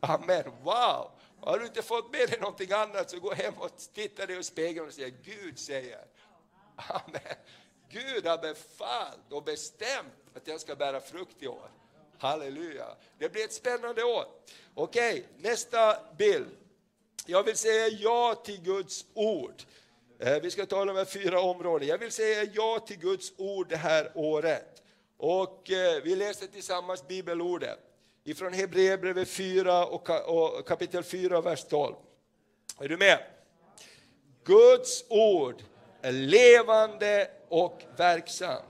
Amen. 0.01 0.45
Wow! 0.63 1.11
Har 1.41 1.59
du 1.59 1.67
inte 1.67 1.83
fått 1.83 2.13
med 2.13 2.29
dig 2.31 2.41
någonting 2.41 2.73
annat 2.73 3.11
så 3.11 3.21
gå 3.21 3.35
hem 3.35 3.55
och 3.59 3.71
titta 3.95 4.27
dig 4.27 4.39
i 4.39 4.43
spegeln 4.43 4.87
och 4.87 4.93
säg 4.93 5.11
Gud 5.11 5.59
säger. 5.59 6.05
Amen. 6.77 7.37
Gud 7.89 8.27
har 8.27 8.39
befallt 8.39 9.33
och 9.33 9.43
bestämt 9.43 10.15
att 10.37 10.49
jag 10.49 10.61
ska 10.61 10.77
bära 10.77 11.01
frukt 11.01 11.43
i 11.43 11.49
år. 11.49 11.71
Halleluja. 12.19 12.87
Det 13.19 13.29
blir 13.29 13.45
ett 13.45 13.53
spännande 13.53 14.05
år. 14.05 14.25
Okej, 14.81 15.25
nästa 15.39 15.97
bild. 16.19 16.49
Jag 17.27 17.43
vill 17.43 17.57
säga 17.57 17.89
ja 17.89 18.35
till 18.45 18.61
Guds 18.63 19.05
ord. 19.15 19.63
Eh, 20.19 20.41
vi 20.43 20.51
ska 20.51 20.67
tala 20.67 21.01
om 21.01 21.07
fyra 21.07 21.41
områden. 21.41 21.89
Jag 21.89 21.99
vill 21.99 22.13
säga 22.13 22.51
ja 22.55 22.79
till 22.87 22.99
Guds 22.99 23.33
ord 23.37 23.69
det 23.69 23.77
här 23.77 24.11
året. 24.15 24.83
Och 25.17 25.71
eh, 25.71 26.03
vi 26.03 26.17
läser 26.17 26.47
tillsammans 26.47 27.09
bibelordet 27.09 27.79
ifrån 28.25 28.53
Hebreerbrevet 28.53 29.29
4 29.29 29.87
och 29.87 30.09
kapitel 30.67 31.03
4, 31.03 31.41
vers 31.41 31.65
12. 31.65 31.95
Är 32.81 32.89
du 32.89 32.97
med? 32.97 33.19
Guds 34.45 35.05
ord 35.09 35.63
är 36.03 36.13
levande 36.13 37.31
och 37.49 37.83
verksamt. 37.97 38.65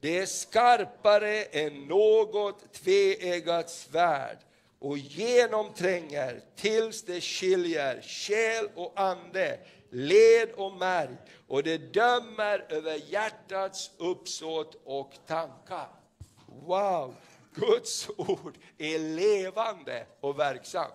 Det 0.00 0.18
är 0.18 0.26
skarpare 0.26 1.42
än 1.42 1.84
något 1.84 2.72
tveeggat 2.72 3.70
svärd 3.70 4.38
och 4.86 4.98
genomtränger 4.98 6.40
tills 6.56 7.02
det 7.02 7.20
skiljer 7.20 8.02
själ 8.02 8.68
och 8.74 8.92
ande, 9.00 9.58
led 9.90 10.48
och 10.56 10.72
märg 10.72 11.16
och 11.46 11.62
det 11.62 11.78
dömer 11.78 12.66
över 12.68 13.00
hjärtats 13.10 13.90
uppsåt 13.98 14.82
och 14.84 15.12
tankar. 15.26 15.88
Wow! 16.46 17.14
Guds 17.54 18.08
ord 18.16 18.58
är 18.78 18.98
levande 18.98 20.06
och 20.20 20.38
verksamt. 20.38 20.94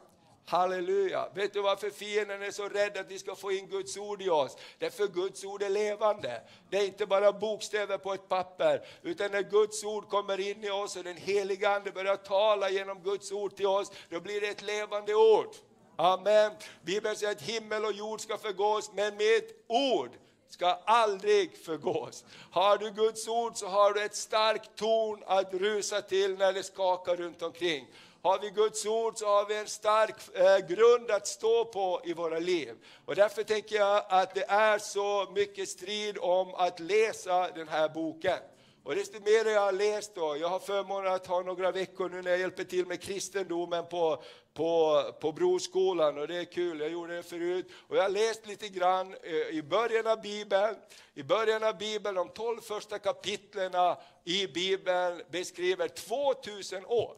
Halleluja! 0.52 1.30
Vet 1.34 1.54
du 1.54 1.62
varför 1.62 1.90
fienden 1.90 2.42
är 2.42 2.52
så 2.52 2.68
rädd 2.70 2.98
att 2.98 3.12
vi 3.12 3.20
ska 3.20 3.36
få 3.36 3.52
in 3.52 3.68
Guds 3.68 3.98
ord 3.98 4.22
i 4.22 4.30
oss? 4.30 4.58
Därför 4.80 5.08
Guds 5.08 5.44
ord 5.44 5.64
är 5.64 5.70
levande. 5.70 6.42
Det 6.70 6.78
är 6.78 6.86
inte 6.86 7.06
bara 7.06 7.34
bokstäver 7.34 7.98
på 7.98 8.14
ett 8.14 8.30
papper, 8.30 8.86
utan 9.04 9.32
när 9.32 9.42
Guds 9.42 9.84
ord 9.84 10.10
kommer 10.10 10.40
in 10.40 10.64
i 10.64 10.70
oss 10.70 10.96
och 10.96 11.04
den 11.04 11.18
heliga 11.18 11.76
Ande 11.76 11.92
börjar 11.92 12.16
tala 12.16 12.70
genom 12.70 13.04
Guds 13.04 13.32
ord 13.32 13.56
till 13.56 13.68
oss, 13.68 13.92
då 14.10 14.20
blir 14.20 14.42
det 14.42 14.48
ett 14.48 14.62
levande 14.62 15.16
ord. 15.16 15.56
Amen. 15.96 16.52
Bibeln 16.82 17.16
säger 17.16 17.32
att 17.32 17.42
himmel 17.42 17.86
och 17.86 17.94
jord 17.94 18.22
ska 18.22 18.38
förgås, 18.38 18.92
men 18.94 19.18
mitt 19.18 19.66
ord 19.68 20.12
ska 20.50 20.68
aldrig 20.86 21.58
förgås. 21.58 22.26
Har 22.52 22.78
du 22.78 22.92
Guds 22.92 23.28
ord 23.28 23.56
så 23.56 23.68
har 23.68 23.94
du 23.94 24.04
ett 24.04 24.16
starkt 24.16 24.76
torn 24.76 25.24
att 25.26 25.54
rusa 25.54 26.02
till 26.02 26.38
när 26.38 26.54
det 26.54 26.64
skakar 26.64 27.16
runt 27.16 27.42
omkring. 27.42 27.88
Har 28.24 28.40
vi 28.40 28.50
Guds 28.50 28.86
ord 28.86 29.18
så 29.18 29.26
har 29.26 29.46
vi 29.46 29.56
en 29.56 29.68
stark 29.68 30.16
eh, 30.34 30.68
grund 30.68 31.12
att 31.12 31.28
stå 31.28 31.66
på 31.66 32.02
i 32.04 32.14
våra 32.14 32.40
liv. 32.40 32.76
Och 33.06 33.16
därför 33.16 33.44
tänker 33.44 33.76
jag 33.76 34.04
att 34.10 34.36
det 34.36 34.46
är 34.50 34.78
så 34.78 35.32
mycket 35.36 35.70
strid 35.70 36.18
om 36.18 36.56
att 36.56 36.80
läsa 36.80 37.52
den 37.52 37.68
här 37.68 37.90
boken. 37.90 38.38
Och 38.84 38.96
desto 38.96 39.20
mer 39.20 39.52
jag 39.52 39.62
har 39.62 39.72
läst 39.72 40.16
då, 40.16 40.38
jag 40.38 40.48
har 40.48 40.60
förmånen 40.60 41.14
att 41.14 41.28
ha 41.28 41.42
några 41.42 41.72
veckor 41.72 42.10
nu 42.10 42.22
när 42.22 42.32
jag 42.32 42.40
hjälper 42.40 42.64
till 42.64 42.86
med 42.86 43.02
kristendomen 43.02 43.86
på, 43.86 44.24
på, 44.54 45.04
på 45.22 45.32
Broskolan 45.32 46.18
och 46.18 46.28
det 46.28 46.38
är 46.38 46.46
kul, 46.46 46.80
jag 46.80 46.90
gjorde 46.90 47.16
det 47.16 47.24
förut. 47.24 47.72
Och 47.88 47.98
jag 47.98 48.02
har 48.02 48.10
läst 48.10 48.48
lite 48.48 48.68
grann 48.68 49.16
eh, 49.24 49.58
i 49.58 49.64
början 49.64 50.08
av 50.08 50.22
Bibeln, 50.22 50.76
i 51.14 51.24
början 51.24 51.64
av 51.64 51.78
Bibeln, 51.78 52.16
de 52.16 52.30
tolv 52.30 52.62
första 52.62 53.00
kapitlen 53.00 53.72
i 54.24 54.48
Bibeln 54.48 55.22
beskriver 55.32 55.88
2000 55.88 56.86
år 56.86 57.16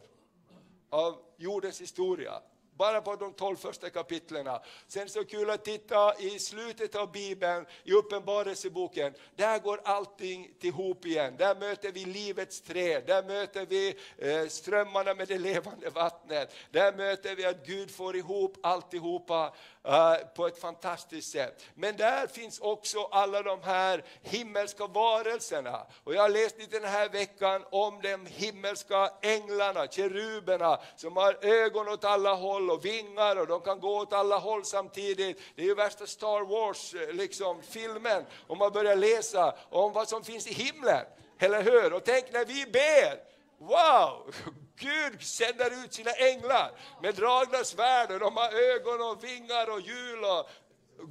av 0.94 1.18
jordens 1.36 1.80
historia. 1.80 2.32
Bara 2.76 3.00
på 3.00 3.16
de 3.16 3.32
tolv 3.32 3.56
första 3.56 3.90
kapitlen. 3.90 4.48
Sen 4.88 5.08
så 5.08 5.24
kul 5.24 5.50
att 5.50 5.64
titta 5.64 6.18
i 6.18 6.38
slutet 6.38 6.94
av 6.94 7.12
Bibeln, 7.12 7.66
i 7.84 7.92
Uppenbarelseboken. 7.92 9.14
Där 9.36 9.58
går 9.58 9.80
allting 9.84 10.50
ihop 10.60 11.06
igen. 11.06 11.36
Där 11.38 11.54
möter 11.54 11.92
vi 11.92 12.04
livets 12.04 12.60
träd, 12.60 13.02
där 13.06 13.22
möter 13.22 13.66
vi 13.66 13.96
eh, 14.18 14.48
strömmarna 14.48 15.14
med 15.14 15.28
det 15.28 15.38
levande 15.38 15.90
vattnet. 15.90 16.54
Där 16.70 16.92
möter 16.92 17.34
vi 17.34 17.46
att 17.46 17.66
Gud 17.66 17.90
får 17.90 18.16
ihop 18.16 18.56
alltihopa 18.62 19.54
eh, 19.84 20.16
på 20.36 20.46
ett 20.46 20.60
fantastiskt 20.60 21.32
sätt. 21.32 21.64
Men 21.74 21.96
där 21.96 22.26
finns 22.26 22.60
också 22.60 23.04
alla 23.04 23.42
de 23.42 23.62
här 23.62 24.04
himmelska 24.22 24.86
varelserna. 24.86 25.86
Och 26.04 26.14
jag 26.14 26.22
har 26.22 26.28
läst 26.28 26.58
lite 26.58 26.78
den 26.78 26.90
här 26.90 27.08
veckan 27.08 27.64
om 27.70 28.00
de 28.02 28.26
himmelska 28.26 29.10
änglarna, 29.22 29.86
keruberna, 29.86 30.80
som 30.96 31.16
har 31.16 31.38
ögon 31.44 31.88
åt 31.88 32.04
alla 32.04 32.34
håll 32.34 32.63
och 32.70 32.84
vingar 32.84 33.36
och 33.36 33.46
de 33.46 33.60
kan 33.60 33.80
gå 33.80 33.98
åt 33.98 34.12
alla 34.12 34.38
håll 34.38 34.64
samtidigt. 34.64 35.40
Det 35.54 35.62
är 35.62 35.66
ju 35.66 35.74
värsta 35.74 36.06
Star 36.06 36.40
Wars-filmen 36.40 37.08
eh, 37.08 37.14
liksom, 37.14 37.62
filmen, 37.62 38.24
om 38.46 38.58
man 38.58 38.72
börjar 38.72 38.96
läsa 38.96 39.54
om 39.70 39.92
vad 39.92 40.08
som 40.08 40.24
finns 40.24 40.46
i 40.46 40.54
himlen. 40.54 41.06
Eller 41.38 41.62
hur? 41.62 41.92
Och 41.92 42.04
tänk 42.04 42.32
när 42.32 42.44
vi 42.44 42.66
ber, 42.66 43.18
wow! 43.58 44.34
Gud 44.76 45.22
sänder 45.22 45.84
ut 45.84 45.94
sina 45.94 46.10
änglar 46.10 46.70
med 47.02 47.14
dragna 47.14 47.64
svärd 47.64 48.10
och 48.10 48.20
de 48.20 48.36
har 48.36 48.52
ögon 48.52 49.10
och 49.10 49.24
vingar 49.24 49.70
och 49.70 49.80
hjul 49.80 50.24
och 50.24 50.48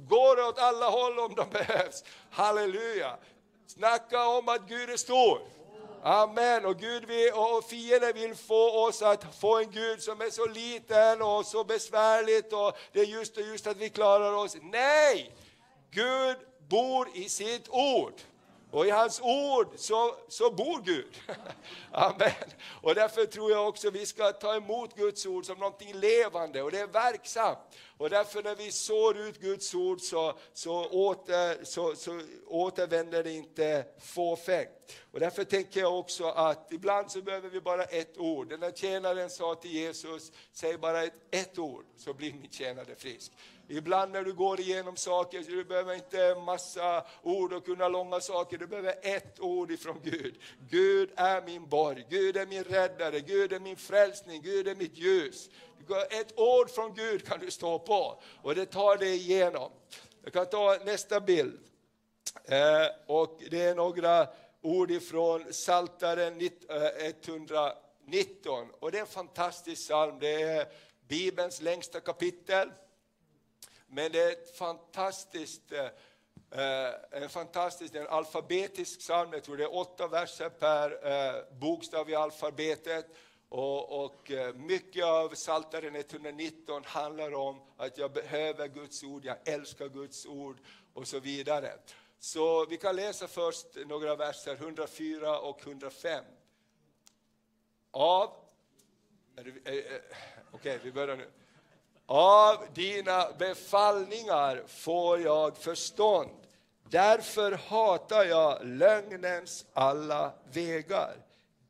går 0.08 0.48
åt 0.48 0.58
alla 0.58 0.88
håll 0.88 1.18
om 1.18 1.34
de 1.34 1.50
behövs. 1.50 2.04
Halleluja! 2.30 3.16
Snacka 3.66 4.26
om 4.26 4.48
att 4.48 4.68
Gud 4.68 4.90
är 4.90 4.96
stor. 4.96 5.53
Amen. 6.06 6.64
Och, 6.64 6.78
Gud 6.78 7.04
vill, 7.04 7.32
och 7.32 7.64
fienden 7.64 8.12
vill 8.14 8.34
få 8.34 8.86
oss 8.86 9.02
att 9.02 9.36
få 9.40 9.58
en 9.58 9.70
Gud 9.70 10.02
som 10.02 10.20
är 10.20 10.30
så 10.30 10.46
liten 10.46 11.22
och 11.22 11.46
så 11.46 11.64
besvärligt 11.64 12.52
och 12.52 12.78
det 12.92 13.00
är 13.00 13.04
just 13.04 13.36
och 13.36 13.42
just 13.42 13.66
att 13.66 13.76
vi 13.76 13.90
klarar 13.90 14.32
oss. 14.32 14.56
Nej! 14.62 15.34
Gud 15.90 16.36
bor 16.68 17.08
i 17.14 17.28
sitt 17.28 17.68
ord. 17.68 18.12
Och 18.70 18.86
i 18.86 18.90
hans 18.90 19.20
ord 19.20 19.68
så, 19.76 20.16
så 20.28 20.50
bor 20.50 20.82
Gud. 20.82 21.20
Amen. 21.92 22.50
Och 22.82 22.94
därför 22.94 23.26
tror 23.26 23.50
jag 23.50 23.68
också 23.68 23.90
vi 23.90 24.06
ska 24.06 24.32
ta 24.32 24.54
emot 24.54 24.96
Guds 24.96 25.26
ord 25.26 25.46
som 25.46 25.58
någonting 25.58 25.94
levande 25.94 26.62
och 26.62 26.70
det 26.70 26.80
är 26.80 26.86
verksamt. 26.86 27.58
Och 27.98 28.10
därför 28.10 28.42
när 28.42 28.54
vi 28.54 28.72
sår 28.72 29.18
ut 29.18 29.40
Guds 29.40 29.74
ord 29.74 30.00
så, 30.00 30.38
så, 30.52 30.84
åter, 30.84 31.64
så, 31.64 31.94
så 31.94 32.20
återvänder 32.46 33.24
det 33.24 33.32
inte 33.32 33.84
fåfängt. 33.98 34.70
Och 35.12 35.20
därför 35.20 35.44
tänker 35.44 35.80
jag 35.80 35.98
också 35.98 36.24
att 36.24 36.72
ibland 36.72 37.10
så 37.10 37.22
behöver 37.22 37.48
vi 37.48 37.60
bara 37.60 37.84
ett 37.84 38.18
ord. 38.18 38.48
Den 38.48 38.60
där 38.60 38.72
tjänaren 38.72 39.30
sa 39.30 39.54
till 39.54 39.72
Jesus, 39.72 40.32
säg 40.52 40.78
bara 40.78 41.02
ett, 41.02 41.14
ett 41.30 41.58
ord 41.58 41.84
så 41.96 42.14
blir 42.14 42.32
min 42.32 42.50
tjänare 42.50 42.94
frisk. 42.94 43.32
Ibland 43.68 44.12
när 44.12 44.22
du 44.22 44.32
går 44.32 44.60
igenom 44.60 44.96
saker, 44.96 45.42
så 45.42 45.50
du 45.50 45.64
behöver 45.64 45.94
inte 45.94 46.34
massa 46.34 47.06
ord 47.22 47.52
och 47.52 47.64
kunna 47.64 47.88
långa 47.88 48.20
saker, 48.20 48.58
du 48.58 48.66
behöver 48.66 48.94
ett 49.02 49.40
ord 49.40 49.70
ifrån 49.70 50.00
Gud. 50.04 50.34
Gud 50.70 51.10
är 51.16 51.42
min 51.42 51.68
borg, 51.68 52.06
Gud 52.10 52.36
är 52.36 52.46
min 52.46 52.64
räddare, 52.64 53.20
Gud 53.20 53.52
är 53.52 53.60
min 53.60 53.76
frälsning, 53.76 54.42
Gud 54.42 54.68
är 54.68 54.74
mitt 54.74 54.98
ljus. 54.98 55.50
Ett 56.10 56.38
ord 56.38 56.70
från 56.70 56.94
Gud 56.94 57.26
kan 57.26 57.40
du 57.40 57.50
stå 57.50 57.78
på 57.78 58.22
och 58.42 58.54
det 58.54 58.66
tar 58.66 58.96
dig 58.96 59.14
igenom. 59.14 59.70
Jag 60.24 60.32
kan 60.32 60.46
ta 60.46 60.78
nästa 60.84 61.20
bild. 61.20 61.58
Eh, 62.44 62.86
och 63.06 63.42
det 63.50 63.62
är 63.62 63.74
några 63.74 64.28
ord 64.62 64.90
ifrån 64.90 65.44
Psaltaren 65.44 66.40
119. 67.22 68.62
Eh, 68.62 68.74
och 68.78 68.92
det 68.92 68.98
är 68.98 69.00
en 69.00 69.06
fantastisk 69.06 69.82
psalm. 69.82 70.18
Det 70.18 70.42
är 70.42 70.66
Bibelns 71.08 71.60
längsta 71.60 72.00
kapitel. 72.00 72.70
Men 73.86 74.12
det 74.12 74.22
är 74.22 74.32
ett 74.32 74.56
fantastiskt, 74.56 75.72
eh, 75.72 75.84
eh 76.60 76.94
en 77.10 77.28
fantastisk, 77.28 77.94
en 77.94 78.06
alfabetisk 78.06 79.00
psalm. 79.00 79.32
Jag 79.32 79.44
tror 79.44 79.56
det 79.56 79.64
är 79.64 79.76
åtta 79.76 80.08
verser 80.08 80.48
per 80.48 81.06
eh, 81.12 81.34
bokstav 81.60 82.10
i 82.10 82.14
alfabetet. 82.14 83.06
Och, 83.56 84.04
och 84.04 84.30
eh, 84.30 84.54
mycket 84.54 85.04
av 85.04 85.28
Psaltaren 85.28 85.96
119 85.96 86.82
handlar 86.84 87.34
om 87.34 87.60
att 87.76 87.98
jag 87.98 88.12
behöver 88.12 88.68
Guds 88.68 89.02
ord, 89.02 89.24
jag 89.24 89.36
älskar 89.44 89.88
Guds 89.88 90.26
ord 90.26 90.56
och 90.94 91.08
så 91.08 91.20
vidare. 91.20 91.72
Så 92.18 92.66
vi 92.66 92.76
kan 92.76 92.96
läsa 92.96 93.28
först 93.28 93.66
några 93.86 94.16
verser, 94.16 94.54
104 94.54 95.38
och 95.38 95.66
105. 95.66 96.24
Av, 97.90 98.30
eh, 99.36 99.46
eh, 99.46 99.52
okej 99.64 100.02
okay, 100.52 100.78
vi 100.82 100.92
börjar 100.92 101.16
nu. 101.16 101.30
Av 102.06 102.66
dina 102.74 103.32
befallningar 103.38 104.64
får 104.66 105.20
jag 105.20 105.56
förstånd. 105.56 106.30
Därför 106.90 107.52
hatar 107.52 108.24
jag 108.24 108.66
lögnens 108.66 109.66
alla 109.72 110.32
vägar. 110.52 111.16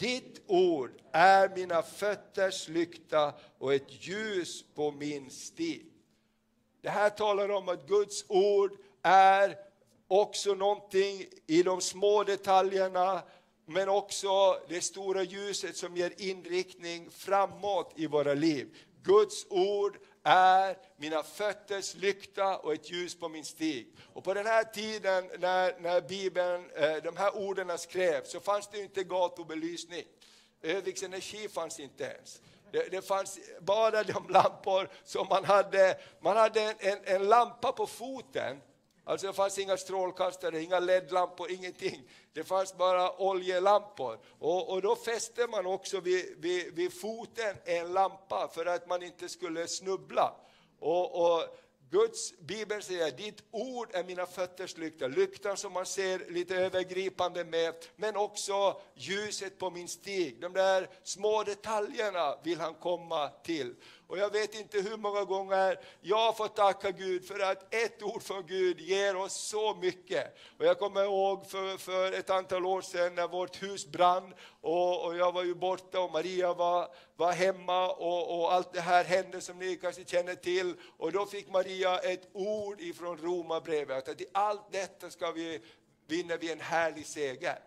Ditt 0.04 0.42
ord 0.46 0.90
är 1.12 1.49
mina 1.56 1.82
fötters 1.82 2.68
lykta 2.68 3.34
och 3.58 3.75
ett 3.75 4.06
ljus 4.06 4.64
på 4.75 4.90
min 4.90 5.30
stig. 5.30 5.87
Det 6.80 6.88
här 6.88 7.11
talar 7.11 7.49
om 7.49 7.68
att 7.68 7.88
Guds 7.88 8.25
ord 8.28 8.73
är 9.02 9.56
också 10.08 10.54
någonting 10.54 11.25
i 11.46 11.62
de 11.62 11.80
små 11.80 12.25
detaljerna, 12.25 13.23
men 13.66 13.88
också 13.88 14.61
det 14.68 14.80
stora 14.80 15.23
ljuset 15.23 15.76
som 15.76 15.96
ger 15.96 16.12
inriktning 16.16 17.11
framåt 17.11 17.92
i 17.96 18.06
våra 18.06 18.34
liv. 18.34 18.76
Guds 19.02 19.46
ord 19.50 19.99
är 20.26 20.76
mina 20.97 21.23
fötters 21.23 21.95
lykta 21.95 22.57
och 22.59 22.73
ett 22.73 22.90
ljus 22.90 23.14
på 23.14 23.28
min 23.28 23.45
stig. 23.45 23.97
Och 24.12 24.25
på 24.25 24.35
den 24.35 24.47
här 24.47 24.64
tiden 24.64 25.31
när, 25.38 25.81
när 25.81 26.00
Bibeln, 26.00 26.71
eh, 26.75 26.97
de 26.97 27.16
här 27.16 27.37
orden 27.37 27.78
skrevs 27.78 28.31
så 28.31 28.40
fanns 28.40 28.69
det 28.69 28.78
inte 28.78 29.04
gatubelysning. 29.04 30.04
Öviks 30.62 31.02
energi 31.02 31.49
fanns 31.49 31.81
inte 31.81 32.04
ens. 32.04 32.40
Det, 32.73 32.88
det, 32.90 33.02
fanns 33.02 33.38
bara 33.61 34.02
de 34.02 34.28
lampor 34.28 34.88
som 35.04 35.26
man 35.28 35.45
hade. 35.45 35.99
Man 36.21 36.37
hade 36.37 36.61
en, 36.61 36.75
en, 36.78 36.99
en 37.04 37.28
lampa 37.28 37.73
på 37.73 37.87
foten 37.87 38.61
Alltså 39.04 39.26
det 39.26 39.32
fanns 39.32 39.58
inga 39.58 39.76
strålkastare, 39.76 40.62
inga 40.62 40.80
LED-lampor, 40.80 41.50
ingenting. 41.50 42.11
Det 42.32 42.44
fanns 42.44 42.76
bara 42.76 43.20
oljelampor. 43.20 44.18
Och, 44.38 44.70
och 44.70 44.82
då 44.82 44.96
fäste 44.96 45.46
man 45.46 45.66
också 45.66 46.00
vid, 46.00 46.34
vid, 46.38 46.75
vid, 46.75 47.00
foten 47.00 47.56
en 47.64 47.92
lampa 47.92 48.49
för 48.49 48.66
att 48.66 48.88
man 48.88 49.02
inte 49.02 49.28
skulle 49.28 49.68
snubbla. 49.68 50.34
Och, 50.78 51.23
och 51.25 51.42
Guds 51.90 52.38
Bibel 52.38 52.82
säger 52.82 53.11
ditt 53.11 53.42
ord 53.50 53.88
är 53.92 54.04
mina 54.04 54.26
fötters 54.26 54.76
lykta. 54.76 55.06
Lyktan 55.06 55.56
som 55.56 55.73
man 55.73 55.86
ser 55.86 56.30
lite 56.30 56.56
övergripande 56.56 57.45
med, 57.45 57.75
men 57.97 58.17
också 58.17 58.80
ljuset 58.95 59.58
på 59.58 59.71
min 59.71 59.88
stig. 59.88 60.40
De 60.40 60.52
där 60.52 60.88
små 61.02 61.43
detaljerna 61.43 62.38
vill 62.43 62.60
han 62.60 62.75
komma 62.75 63.28
till. 63.28 63.75
Och 64.06 64.19
jag 64.19 64.30
vet 64.30 64.54
inte 64.54 64.80
hur 64.80 64.97
många 64.97 65.25
gånger 65.25 65.80
jag 66.00 66.17
har 66.17 66.32
fått 66.32 66.56
tacka 66.56 66.90
Gud 66.90 67.26
för 67.26 67.40
att 67.40 67.75
ett 67.75 68.02
ord 68.02 68.23
från 68.23 68.47
Gud 68.47 68.80
ger 68.80 69.17
oss 69.17 69.34
så 69.34 69.75
mycket. 69.75 70.36
Och 70.58 70.64
jag 70.64 70.78
kommer 70.78 71.04
ihåg 71.04 71.47
för, 71.47 71.76
för 71.76 72.12
ett 72.12 72.30
antal 72.30 72.67
år 72.67 72.82
sedan 72.82 73.14
när 73.14 73.28
vårt 73.28 73.62
hus 73.62 73.86
brann 73.86 74.34
och, 74.60 75.04
och 75.04 75.17
jag 75.17 75.32
var 75.32 75.45
ju 75.45 75.54
borta 75.54 76.00
och 76.00 76.12
Maria 76.12 76.54
var, 76.54 76.88
var 77.17 77.32
hemma 77.32 77.90
och, 77.90 78.38
och, 78.38 78.52
allt 78.52 78.73
det 78.73 78.80
här 78.80 79.04
hände 79.04 79.40
som 79.40 79.58
ni 79.58 79.76
kanske 79.76 80.04
känner 80.04 80.34
till. 80.34 80.75
Och 80.99 81.12
då 81.12 81.26
fick 81.26 81.50
Maria 81.50 81.99
ett 81.99 82.28
ord 82.32 82.80
ifrån 82.80 83.17
Romarbrevet 83.17 84.08
att 84.08 84.21
i 84.21 84.26
allt 84.32 84.73
detta 84.73 85.10
ska 85.10 85.30
vi 85.30 85.60
vinna 86.06 86.36
vi 86.36 86.52
en 86.52 86.60
härlig 86.60 87.06
seger. 87.06 87.58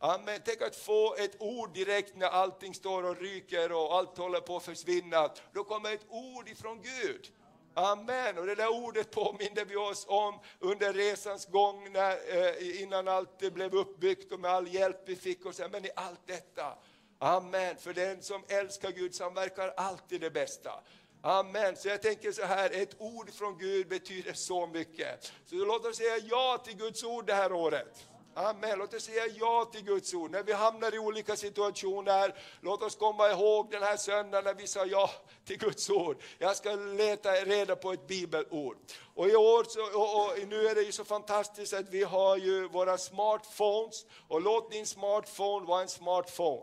Amen. 0.00 0.40
Tänk 0.44 0.62
att 0.62 0.76
få 0.76 1.14
ett 1.14 1.36
ord 1.38 1.74
direkt 1.74 2.16
när 2.16 2.26
allting 2.26 2.74
står 2.74 3.02
och 3.02 3.20
ryker 3.20 3.72
och 3.72 3.94
allt 3.94 4.18
håller 4.18 4.40
på 4.40 4.56
att 4.56 4.62
försvinna. 4.62 5.30
Då 5.52 5.64
kommer 5.64 5.92
ett 5.92 6.06
ord 6.08 6.48
ifrån 6.48 6.82
Gud. 6.82 7.32
Amen. 7.74 8.38
Och 8.38 8.46
det 8.46 8.54
där 8.54 8.84
ordet 8.84 9.10
påminde 9.10 9.64
vi 9.64 9.76
oss 9.76 10.06
om 10.08 10.38
under 10.58 10.92
resans 10.92 11.46
gång 11.46 11.92
när, 11.92 12.16
eh, 12.36 12.82
innan 12.82 13.08
allt 13.08 13.38
blev 13.38 13.74
uppbyggt 13.74 14.32
och 14.32 14.40
med 14.40 14.50
all 14.50 14.74
hjälp 14.74 15.02
vi 15.06 15.16
fick. 15.16 15.46
Och 15.46 15.54
så, 15.54 15.68
men 15.68 15.84
i 15.84 15.90
allt 15.96 16.26
detta, 16.26 16.78
Amen. 17.18 17.76
För 17.76 17.92
den 17.92 18.22
som 18.22 18.44
älskar 18.48 18.90
Gud 18.90 19.14
samverkar 19.14 19.74
alltid 19.76 20.20
det 20.20 20.30
bästa. 20.30 20.80
Amen. 21.22 21.76
Så 21.76 21.88
jag 21.88 22.02
tänker 22.02 22.32
så 22.32 22.44
här, 22.44 22.70
ett 22.70 22.94
ord 22.98 23.30
från 23.30 23.58
Gud 23.58 23.88
betyder 23.88 24.32
så 24.32 24.66
mycket. 24.66 25.32
Så 25.46 25.54
låt 25.54 25.86
oss 25.86 25.96
säga 25.96 26.18
ja 26.18 26.62
till 26.64 26.76
Guds 26.76 27.04
ord 27.04 27.26
det 27.26 27.34
här 27.34 27.52
året. 27.52 28.08
Amen. 28.38 28.78
Låt 28.78 28.94
oss 28.94 29.04
säga 29.04 29.26
ja 29.26 29.68
till 29.72 29.84
Guds 29.84 30.14
ord. 30.14 30.30
När 30.30 30.42
vi 30.42 30.52
hamnar 30.52 30.94
i 30.94 30.98
olika 30.98 31.36
situationer, 31.36 32.34
låt 32.60 32.82
oss 32.82 32.96
komma 32.96 33.30
ihåg 33.30 33.70
den 33.70 33.82
här 33.82 33.96
söndagen 33.96 34.44
när 34.44 34.54
vi 34.54 34.66
sa 34.66 34.84
ja 34.86 35.10
till 35.44 35.58
Guds 35.58 35.90
ord. 35.90 36.16
Jag 36.38 36.56
ska 36.56 36.74
leta 36.74 37.32
reda 37.32 37.76
på 37.76 37.92
ett 37.92 38.06
bibelord. 38.06 38.76
Och 39.14 39.28
i 39.28 39.36
år 39.36 39.64
så, 39.64 39.98
och, 39.98 40.24
och, 40.24 40.48
nu 40.48 40.66
är 40.66 40.74
det 40.74 40.82
ju 40.82 40.92
så 40.92 41.04
fantastiskt 41.04 41.72
att 41.72 41.88
vi 41.90 42.02
har 42.02 42.36
ju 42.36 42.68
våra 42.68 42.98
smartphones, 42.98 44.06
och 44.28 44.40
låt 44.40 44.70
din 44.70 44.86
smartphone 44.86 45.66
vara 45.66 45.82
en 45.82 45.88
smartphone. 45.88 46.62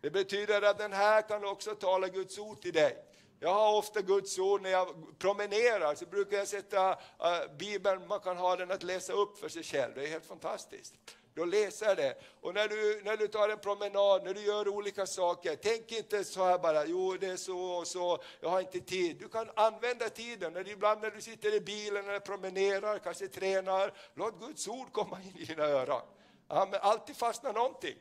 Det 0.00 0.10
betyder 0.10 0.62
att 0.62 0.78
den 0.78 0.92
här 0.92 1.28
kan 1.28 1.44
också 1.44 1.74
tala 1.74 2.08
Guds 2.08 2.38
ord 2.38 2.60
till 2.60 2.72
dig. 2.72 2.96
Jag 3.42 3.54
har 3.54 3.78
ofta 3.78 4.02
Guds 4.02 4.38
ord 4.38 4.62
när 4.62 4.70
jag 4.70 5.18
promenerar, 5.18 5.94
så 5.94 6.06
brukar 6.06 6.36
jag 6.36 6.48
sätta 6.48 6.90
uh, 6.90 7.56
Bibeln, 7.58 8.06
man 8.06 8.20
kan 8.20 8.36
ha 8.36 8.56
den 8.56 8.70
att 8.70 8.82
läsa 8.82 9.12
upp 9.12 9.38
för 9.38 9.48
sig 9.48 9.62
själv, 9.62 9.94
det 9.94 10.02
är 10.02 10.06
helt 10.06 10.26
fantastiskt. 10.26 10.94
Då 11.34 11.44
läser 11.44 11.86
jag 11.86 11.96
det. 11.96 12.14
Och 12.40 12.54
när 12.54 12.68
du, 12.68 13.02
när 13.04 13.16
du 13.16 13.28
tar 13.28 13.48
en 13.48 13.58
promenad, 13.58 14.24
när 14.24 14.34
du 14.34 14.40
gör 14.40 14.68
olika 14.68 15.06
saker, 15.06 15.56
tänk 15.62 15.92
inte 15.92 16.24
så 16.24 16.44
här 16.44 16.58
bara, 16.58 16.86
jo 16.86 17.16
det 17.20 17.26
är 17.26 17.36
så 17.36 17.58
och 17.58 17.86
så, 17.86 18.22
jag 18.40 18.48
har 18.48 18.60
inte 18.60 18.80
tid. 18.80 19.16
Du 19.20 19.28
kan 19.28 19.50
använda 19.56 20.08
tiden, 20.08 20.52
när, 20.52 20.68
ibland 20.68 21.00
när 21.00 21.10
du 21.10 21.20
sitter 21.20 21.54
i 21.54 21.60
bilen 21.60 22.08
eller 22.08 22.20
promenerar, 22.20 22.98
kanske 22.98 23.28
tränar, 23.28 23.92
låt 24.14 24.40
Guds 24.40 24.68
ord 24.68 24.92
komma 24.92 25.18
in 25.22 25.36
i 25.38 25.44
dina 25.44 25.64
öron. 25.64 26.02
Ja, 26.48 26.68
men 26.70 26.80
alltid 26.82 27.16
fastnar 27.16 27.52
någonting. 27.52 27.96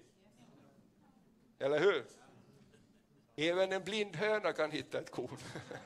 Eller 1.60 1.80
hur? 1.80 2.21
Även 3.42 3.72
en 3.72 3.84
blind 3.84 4.16
höna 4.16 4.54
kan 4.54 4.72
hitta 4.72 5.00
ett 5.00 5.12
korn. 5.12 5.38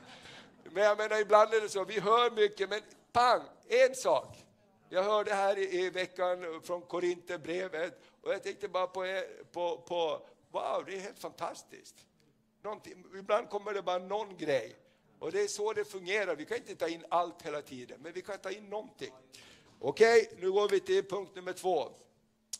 Men 0.64 0.84
jag 0.84 0.98
menar, 0.98 1.20
ibland 1.20 1.54
är 1.54 1.60
det 1.60 1.68
så, 1.68 1.84
vi 1.84 2.00
hör 2.00 2.30
mycket, 2.30 2.70
men 2.70 2.80
pang, 3.12 3.42
en 3.68 3.94
sak. 3.94 4.44
Jag 4.88 5.02
hörde 5.02 5.34
här 5.34 5.58
i, 5.58 5.84
i 5.84 5.90
veckan 5.90 6.60
från 6.62 6.82
Korinthierbrevet 6.82 8.00
och 8.22 8.32
jag 8.32 8.42
tänkte 8.42 8.68
bara 8.68 8.86
på, 8.86 9.04
eh, 9.04 9.22
på, 9.52 9.76
på, 9.76 10.26
wow, 10.50 10.84
det 10.86 10.96
är 10.96 11.00
helt 11.00 11.18
fantastiskt. 11.18 11.94
Någonting, 12.62 13.04
ibland 13.18 13.48
kommer 13.48 13.74
det 13.74 13.82
bara 13.82 13.98
någon 13.98 14.36
grej. 14.36 14.76
Och 15.18 15.32
det 15.32 15.40
är 15.40 15.48
så 15.48 15.72
det 15.72 15.84
fungerar, 15.84 16.36
vi 16.36 16.44
kan 16.44 16.56
inte 16.56 16.74
ta 16.74 16.88
in 16.88 17.04
allt 17.08 17.42
hela 17.42 17.62
tiden, 17.62 17.98
men 18.02 18.12
vi 18.12 18.22
kan 18.22 18.38
ta 18.38 18.50
in 18.50 18.70
någonting. 18.70 19.12
Okej, 19.80 20.22
okay, 20.22 20.40
nu 20.40 20.52
går 20.52 20.68
vi 20.68 20.80
till 20.80 21.04
punkt 21.04 21.30
nummer 21.34 21.52
två. 21.52 21.88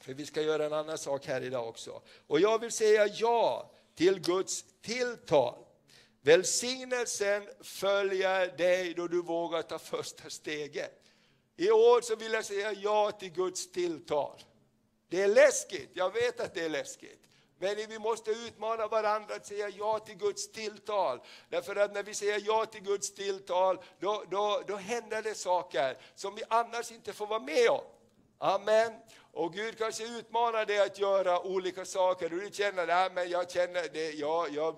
För 0.00 0.14
vi 0.14 0.26
ska 0.26 0.42
göra 0.42 0.66
en 0.66 0.72
annan 0.72 0.98
sak 0.98 1.26
här 1.26 1.40
idag 1.40 1.68
också. 1.68 2.02
Och 2.26 2.40
jag 2.40 2.59
vill 2.59 2.72
säga 2.72 3.06
ja 3.06 3.70
till 3.96 4.20
Guds 4.20 4.64
tilltal. 4.82 5.64
Välsignelsen 6.20 7.48
följer 7.61 8.56
dig 8.56 8.94
då 8.94 9.09
du 9.09 9.22
vågar 9.22 9.62
ta 9.62 9.78
första 9.78 10.30
steget. 10.30 11.02
I 11.56 11.70
år 11.70 12.00
så 12.00 12.16
vill 12.16 12.32
jag 12.32 12.44
säga 12.44 12.72
ja 12.72 13.11
till 13.11 13.32
Guds 13.32 13.72
tilltal. 13.72 14.42
Det 15.09 15.22
är 15.22 15.28
läskigt, 15.28 15.90
jag 15.92 16.12
vet 16.12 16.40
att 16.40 16.54
det 16.54 16.64
är 16.64 16.68
läskigt. 16.68 17.22
Men 17.59 17.76
vi 17.88 17.98
måste 17.98 18.30
utmana 18.30 18.87
varandra 18.87 19.35
att 19.35 19.46
säga 19.46 19.68
ja 19.68 19.98
till 19.98 20.16
Guds 20.16 20.52
tilltal. 20.52 21.20
Därför 21.48 21.76
att 21.76 21.94
när 21.94 22.02
vi 22.02 22.14
säger 22.14 22.42
ja 22.46 22.66
till 22.66 22.82
Guds 22.82 23.14
tilltal, 23.14 23.78
då, 24.00 24.24
då, 24.30 24.62
då 24.66 24.76
händer 24.76 25.22
det 25.22 25.35
saker 25.35 25.98
som 26.14 26.35
vi 26.35 26.42
annars 26.48 26.92
inte 26.92 27.12
får 27.12 27.26
vara 27.26 27.40
med 27.40 27.68
om. 27.70 27.85
Amen. 28.38 28.92
Och 29.37 29.53
Gud 29.53 29.79
kanske 29.79 30.05
utmanar 30.18 30.66
dig 30.66 30.79
att 30.79 30.99
göra 30.99 31.42
olika 31.46 31.85
saker 31.85 32.33
och 32.33 32.40
du 32.40 32.51
känner, 32.53 32.87
nej 32.87 33.11
men 33.14 33.31
jag 33.31 33.51
känner 33.51 33.88
det, 33.92 34.12
jag, 34.12 34.51
jag, 34.51 34.77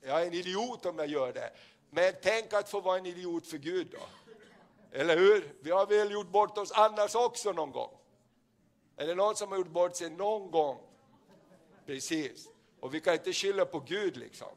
jag 0.00 0.22
är 0.22 0.26
en 0.26 0.32
idiot 0.32 0.86
om 0.86 0.98
jag 0.98 1.06
gör 1.06 1.32
det. 1.32 1.50
Men 1.90 2.12
tänk 2.22 2.52
att 2.52 2.68
få 2.68 2.80
vara 2.80 2.98
en 2.98 3.06
idiot 3.06 3.46
för 3.46 3.58
Gud 3.58 3.86
då. 3.92 3.98
Eller 4.98 5.16
hur? 5.16 5.54
Vi 5.60 5.70
har 5.70 5.86
väl 5.86 6.12
gjort 6.12 6.28
bort 6.28 6.58
oss 6.58 6.72
annars 6.72 7.14
också 7.14 7.52
någon 7.52 7.70
gång. 7.70 7.90
Är 8.96 9.06
det 9.06 9.14
någon 9.14 9.36
som 9.36 9.50
har 9.50 9.58
gjort 9.58 9.72
bort 9.72 9.96
sig 9.96 10.10
någon 10.10 10.50
gång? 10.50 10.78
Precis. 11.86 12.48
Och 12.80 12.94
vi 12.94 13.00
kan 13.00 13.14
inte 13.14 13.32
skylla 13.32 13.64
på 13.64 13.80
Gud 13.80 14.16
liksom. 14.16 14.48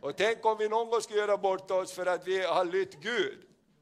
Och 0.00 0.16
tänk 0.16 0.46
om 0.46 0.58
vi 0.58 0.68
någon 0.68 0.90
gång 0.90 1.00
skulle 1.00 1.18
göra 1.18 1.36
bort 1.36 1.70
oss 1.70 1.92
för 1.92 2.06
att 2.06 2.26
vi 2.26 2.46
har 2.46 2.64
lytt 2.64 2.94
Gud. 2.94 3.38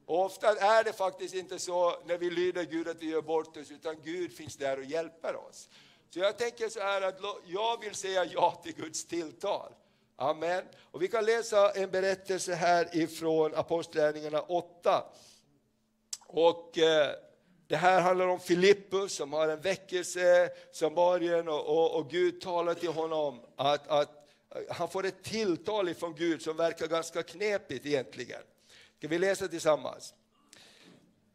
Och 0.07 0.25
ofta 0.25 0.49
är 0.49 0.85
det 0.85 0.93
faktiskt 0.93 1.35
inte 1.35 1.59
så 1.59 1.97
när 2.07 2.19
vi 2.19 2.31
lyder 2.31 2.65
Gud 2.65 2.89
att 2.89 3.03
vi 3.03 3.11
gör 3.11 3.23
bort 3.23 3.57
oss, 3.57 3.71
utan 3.71 3.97
Gud 4.03 4.33
finns 4.33 4.57
där 4.57 4.79
och 4.79 4.85
hjälper 4.85 5.37
oss. 5.37 5.69
Så 6.11 6.19
jag 6.19 6.39
tänker 6.39 6.69
så 6.69 6.81
här 6.81 7.03
att 7.03 7.21
jag 7.47 7.81
vill 7.81 7.95
säga 7.95 8.25
ja 8.25 8.61
till 8.65 8.75
Guds 8.75 9.05
tilltal. 9.07 9.73
Amen. 10.17 10.65
Och 10.81 11.03
vi 11.03 11.09
kan 11.09 11.25
läsa 11.25 11.71
en 11.71 11.91
berättelse 11.91 12.55
här 12.55 12.97
ifrån 12.97 13.55
Apostlagärningarna 13.55 14.41
8. 14.41 15.05
Och 16.27 16.79
eh, 16.79 17.11
det 17.67 17.77
här 17.77 18.01
handlar 18.01 18.27
om 18.27 18.41
Filippus 18.41 19.13
som 19.13 19.33
har 19.33 19.49
en 19.49 19.61
väckelse 19.61 20.51
som 20.73 20.95
början 20.95 21.49
och, 21.49 21.67
och, 21.67 21.97
och 21.97 22.11
Gud 22.11 22.41
talar 22.41 22.75
till 22.75 22.89
honom 22.89 23.41
att, 23.57 23.89
att 23.89 24.29
han 24.71 24.89
får 24.89 25.07
ett 25.07 25.23
tilltal 25.23 25.89
ifrån 25.89 26.15
Gud 26.15 26.43
som 26.43 26.57
verkar 26.57 26.87
ganska 26.87 27.23
knepigt 27.23 27.87
egentligen. 27.87 28.43
Ska 29.03 29.09
vi 29.09 29.19
läsa 29.19 29.49
tillsammans? 29.49 30.15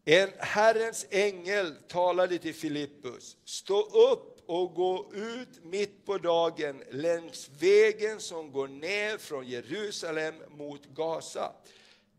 En 0.06 0.30
Herrens 0.38 1.06
ängel 1.10 1.76
talade 1.88 2.38
till 2.38 2.54
Filippus. 2.54 3.38
Stå 3.46 3.82
upp 3.82 4.44
och 4.46 4.74
gå 4.74 5.12
ut 5.14 5.64
mitt 5.64 6.06
på 6.06 6.18
dagen 6.18 6.84
längs 6.92 7.50
vägen 7.60 8.20
som 8.20 8.52
går 8.52 8.68
ner 8.68 9.18
från 9.18 9.48
Jerusalem 9.48 10.36
mot 10.50 10.86
Gaza. 10.86 11.54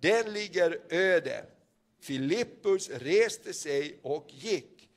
Den 0.01 0.33
ligger 0.33 0.81
öde. 0.91 1.45
Filippus 2.01 2.91
reste 2.91 3.53
sig 3.53 3.99
och 4.03 4.27
gick. 4.29 4.89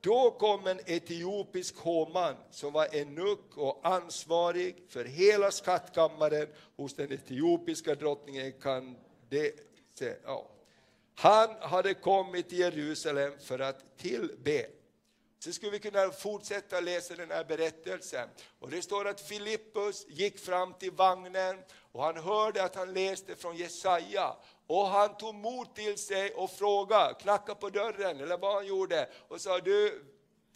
Då 0.00 0.30
kom 0.30 0.66
en 0.66 0.80
etiopisk 0.86 1.76
hovman 1.76 2.34
som 2.50 2.72
var 2.72 2.96
enuck 2.96 3.56
och 3.56 3.80
ansvarig 3.82 4.76
för 4.88 5.04
hela 5.04 5.50
skattkammaren 5.50 6.46
hos 6.76 6.94
den 6.94 7.12
etiopiska 7.12 7.94
drottningen 7.94 8.52
Kande 8.52 9.52
Ja. 10.24 10.50
Han 11.14 11.50
hade 11.60 11.94
kommit 11.94 12.48
till 12.48 12.58
Jerusalem 12.58 13.32
för 13.40 13.58
att 13.58 13.98
tillbe. 13.98 14.66
Så 15.38 15.52
skulle 15.52 15.72
vi 15.72 15.78
kunna 15.78 16.10
fortsätta 16.10 16.80
läsa 16.80 17.14
den 17.14 17.30
här 17.30 17.44
berättelsen. 17.44 18.28
Och 18.58 18.70
det 18.70 18.82
står 18.82 19.08
att 19.08 19.20
Filippus 19.20 20.06
gick 20.08 20.38
fram 20.38 20.74
till 20.74 20.90
vagnen 20.90 21.58
och 21.92 22.04
han 22.04 22.16
hörde 22.16 22.64
att 22.64 22.74
han 22.74 22.92
läste 22.92 23.36
från 23.36 23.56
Jesaja. 23.56 24.36
Och 24.66 24.86
han 24.86 25.16
tog 25.16 25.34
mod 25.34 25.74
till 25.74 25.98
sig 25.98 26.34
och 26.34 26.50
frågade, 26.50 27.14
knackade 27.14 27.60
på 27.60 27.68
dörren 27.68 28.20
eller 28.20 28.38
vad 28.38 28.54
han 28.54 28.66
gjorde 28.66 29.08
och 29.28 29.40
sa, 29.40 29.58
du, 29.58 30.04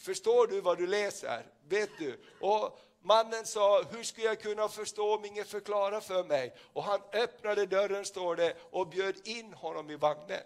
förstår 0.02 0.46
du 0.46 0.60
vad 0.60 0.78
du 0.78 0.86
läser? 0.86 1.46
Vet 1.68 1.90
du? 1.98 2.20
Och 2.40 2.78
mannen 3.06 3.46
sa, 3.46 3.82
hur 3.90 4.02
skulle 4.02 4.26
jag 4.26 4.40
kunna 4.40 4.68
förstå 4.68 5.14
om 5.14 5.24
ingen 5.24 5.44
förklarar 5.44 6.00
för 6.00 6.24
mig? 6.24 6.54
Och 6.72 6.82
han 6.82 7.00
öppnade 7.12 7.66
dörren, 7.66 8.04
står 8.04 8.36
det, 8.36 8.56
och 8.70 8.88
bjöd 8.88 9.28
in 9.28 9.52
honom 9.52 9.90
i 9.90 9.96
vagnen. 9.96 10.42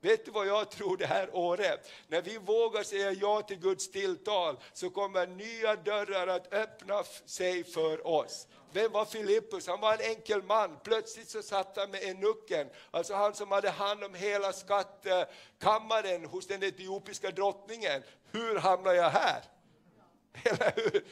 Vet 0.00 0.24
du 0.24 0.30
vad 0.30 0.46
jag 0.46 0.70
tror 0.70 0.96
det 0.96 1.06
här 1.06 1.36
året? 1.36 1.90
När 2.08 2.22
vi 2.22 2.38
vågar 2.38 2.82
säga 2.82 3.12
ja 3.12 3.42
till 3.42 3.58
Guds 3.58 3.90
tilltal 3.90 4.56
så 4.72 4.90
kommer 4.90 5.26
nya 5.26 5.76
dörrar 5.76 6.26
att 6.26 6.52
öppna 6.54 7.02
sig 7.26 7.64
för 7.64 8.06
oss. 8.06 8.46
Vem 8.72 8.92
var 8.92 9.04
Filippus? 9.04 9.66
Han 9.66 9.80
var 9.80 9.92
en 9.92 10.00
enkel 10.00 10.42
man. 10.42 10.78
Plötsligt 10.84 11.28
så 11.28 11.42
satt 11.42 11.76
han 11.76 11.90
med 11.90 12.02
enucken, 12.02 12.70
alltså 12.90 13.14
han 13.14 13.34
som 13.34 13.50
hade 13.50 13.70
hand 13.70 14.04
om 14.04 14.14
hela 14.14 14.52
skattkammaren 14.52 16.24
hos 16.24 16.46
den 16.46 16.62
etiopiska 16.62 17.30
drottningen. 17.30 18.02
Hur 18.30 18.56
hamnade 18.56 18.96
jag 18.96 19.10
här? 19.10 19.42
Eller 20.44 20.72
hur? 20.76 21.04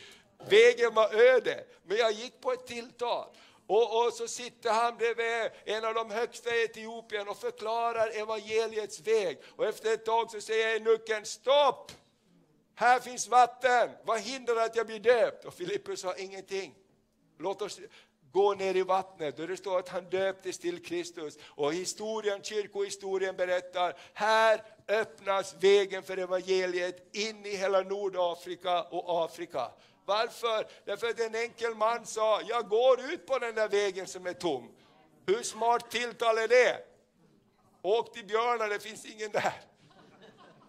Vägen 0.49 0.95
var 0.95 1.15
öde, 1.15 1.65
men 1.83 1.97
jag 1.97 2.13
gick 2.13 2.41
på 2.41 2.53
ett 2.53 2.67
tilltal. 2.67 3.27
Och, 3.67 4.07
och, 4.07 4.13
så 4.13 4.29
sitter 4.29 4.71
han 4.71 4.97
bredvid 4.97 5.51
en 5.65 5.85
av 5.85 5.95
de 5.95 6.11
högsta 6.11 6.57
i 6.57 6.65
Etiopien 6.65 7.29
och 7.29 7.37
förklarar 7.37 8.11
evangeliets 8.21 9.01
väg. 9.01 9.39
Och 9.57 9.67
efter 9.67 9.95
ett 9.95 10.05
tag 10.05 10.31
så 10.31 10.41
säger 10.41 10.77
enucken 10.77 11.27
stopp! 11.27 11.93
Här 12.75 13.01
finns 13.01 13.29
vatten, 13.29 13.91
vad 14.05 14.21
hindrar 14.21 14.57
att 14.57 14.77
jag 14.77 14.87
blir 14.87 14.99
döpt? 14.99 15.45
Och 15.45 15.55
Filippus 15.55 16.01
sa 16.01 16.15
ingenting. 16.15 16.75
Låt 17.39 17.63
oss 17.63 17.81
gå 18.33 18.55
ner 18.55 18.77
i 18.77 18.83
vattnet. 18.83 19.39
Och 19.39 19.49
det 19.49 19.57
står 19.57 19.79
att 19.79 19.89
han 19.89 20.05
döptes 20.11 20.59
till 20.59 20.85
Kristus. 20.85 21.39
Och 21.45 21.75
historien, 21.75 22.43
kyrkohistorien 22.43 23.37
berättar, 23.37 23.97
här 24.15 24.63
öppnas 24.89 25.55
vägen 25.61 26.03
för 26.03 26.17
evangeliet 26.17 27.17
in 27.17 27.47
i 27.47 27.57
hela 27.57 27.81
Nordafrika 27.81 28.83
och 28.83 29.25
Afrika. 29.25 29.71
Varför? 30.05 30.67
Därför 30.85 31.11
att 31.11 31.21
en 31.21 31.35
enkel 31.35 31.75
man 31.75 32.07
sa, 32.07 32.41
jag 32.43 32.69
går 32.69 33.01
ut 33.01 33.27
på 33.27 33.39
den 33.39 33.55
där 33.55 33.69
vägen 33.69 34.07
som 34.07 34.27
är 34.27 34.33
tom. 34.33 34.69
Hur 35.27 35.43
smart 35.43 35.91
tilltal 35.91 36.39
är 36.39 36.49
det? 36.49 36.85
Åk 37.83 38.13
till 38.13 38.25
Björna, 38.25 38.67
det 38.67 38.81
finns 38.81 39.05
ingen 39.05 39.31
där. 39.31 39.53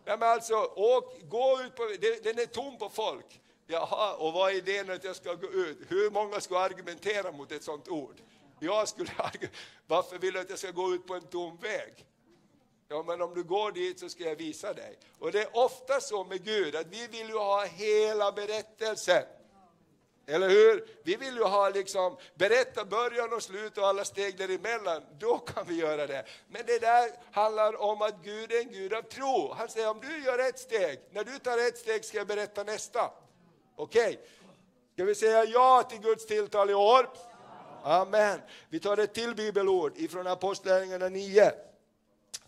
Nej, 0.05 0.17
men 0.17 0.29
alltså, 0.29 0.55
åk, 0.75 1.21
gå 1.21 1.61
ut 1.61 1.75
på, 1.75 1.83
den 2.23 2.39
är 2.39 2.45
tom 2.45 2.77
på 2.77 2.89
folk. 2.89 3.41
Jaha, 3.67 4.15
och 4.15 4.33
vad 4.33 4.51
är 4.51 4.55
idén 4.55 4.89
att 4.89 5.03
jag 5.03 5.15
ska 5.15 5.33
gå 5.33 5.47
ut? 5.47 5.77
Hur 5.87 6.11
många 6.11 6.39
skulle 6.39 6.59
argumentera 6.59 7.31
mot 7.31 7.51
ett 7.51 7.63
sånt 7.63 7.87
ord? 7.87 8.21
Jag 8.59 8.87
skulle 8.87 9.11
varför 9.87 10.17
vill 10.17 10.33
du 10.33 10.39
att 10.39 10.49
jag 10.49 10.59
ska 10.59 10.71
gå 10.71 10.93
ut 10.93 11.07
på 11.07 11.15
en 11.15 11.27
tom 11.27 11.57
väg? 11.57 12.05
Ja, 12.91 13.03
men 13.07 13.21
om 13.21 13.33
du 13.33 13.43
går 13.43 13.71
dit 13.71 13.99
så 13.99 14.09
ska 14.09 14.23
jag 14.23 14.35
visa 14.35 14.73
dig. 14.73 14.97
Och 15.19 15.31
det 15.31 15.41
är 15.41 15.57
ofta 15.57 16.01
så 16.01 16.23
med 16.23 16.43
Gud, 16.43 16.75
att 16.75 16.87
vi 16.87 17.07
vill 17.07 17.29
ju 17.29 17.37
ha 17.37 17.65
hela 17.65 18.31
berättelsen. 18.31 19.23
Eller 20.27 20.49
hur? 20.49 20.87
Vi 21.03 21.15
vill 21.15 21.35
ju 21.35 21.43
ha 21.43 21.69
liksom, 21.69 22.17
berätta 22.35 22.85
början 22.85 23.33
och 23.33 23.43
slut 23.43 23.77
och 23.77 23.87
alla 23.87 24.05
steg 24.05 24.37
däremellan, 24.37 25.01
då 25.19 25.37
kan 25.37 25.65
vi 25.67 25.75
göra 25.75 26.07
det. 26.07 26.25
Men 26.47 26.61
det 26.65 26.79
där 26.79 27.11
handlar 27.31 27.81
om 27.81 28.01
att 28.01 28.23
Gud 28.23 28.51
är 28.51 28.59
en 28.59 28.71
Gud 28.71 28.93
av 28.93 29.01
tro. 29.01 29.53
Han 29.53 29.69
säger 29.69 29.89
om 29.89 29.99
du 29.99 30.23
gör 30.23 30.39
ett 30.39 30.59
steg, 30.59 30.99
när 31.11 31.23
du 31.23 31.39
tar 31.39 31.57
ett 31.57 31.77
steg 31.77 32.05
ska 32.05 32.17
jag 32.17 32.27
berätta 32.27 32.63
nästa. 32.63 33.11
Okej, 33.75 34.07
okay. 34.07 34.17
ska 34.93 35.03
vi 35.03 35.15
säga 35.15 35.45
ja 35.45 35.83
till 35.89 35.99
Guds 35.99 36.25
tilltal 36.25 36.69
i 36.69 36.73
år? 36.73 37.09
Amen. 37.83 38.39
Vi 38.69 38.79
tar 38.79 38.97
ett 38.97 39.13
till 39.13 39.35
bibelord 39.35 39.93
ifrån 39.97 40.27
Apostlagärningarna 40.27 41.09
9. 41.09 41.51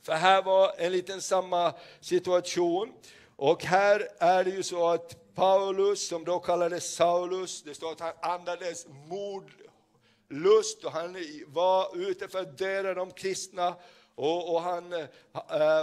För 0.03 0.13
här 0.13 0.41
var 0.41 0.73
en 0.77 0.91
liten 0.91 1.21
samma 1.21 1.73
situation. 1.99 2.93
Och 3.35 3.63
här 3.63 4.09
är 4.19 4.43
det 4.43 4.49
ju 4.49 4.63
så 4.63 4.89
att 4.89 5.35
Paulus, 5.35 6.07
som 6.07 6.25
då 6.25 6.39
kallades 6.39 6.95
Saulus, 6.95 7.63
det 7.63 7.73
står 7.73 7.91
att 7.91 7.99
han 7.99 8.13
andades 8.21 8.87
mordlust 9.07 10.83
och 10.83 10.91
han 10.91 11.15
var 11.47 11.97
ute 11.97 12.27
för 12.27 12.39
att 12.39 12.57
döda 12.57 12.93
de 12.93 13.11
kristna. 13.11 13.75
Och, 14.15 14.55
och 14.55 14.61
han 14.61 14.93
äh, 14.93 15.09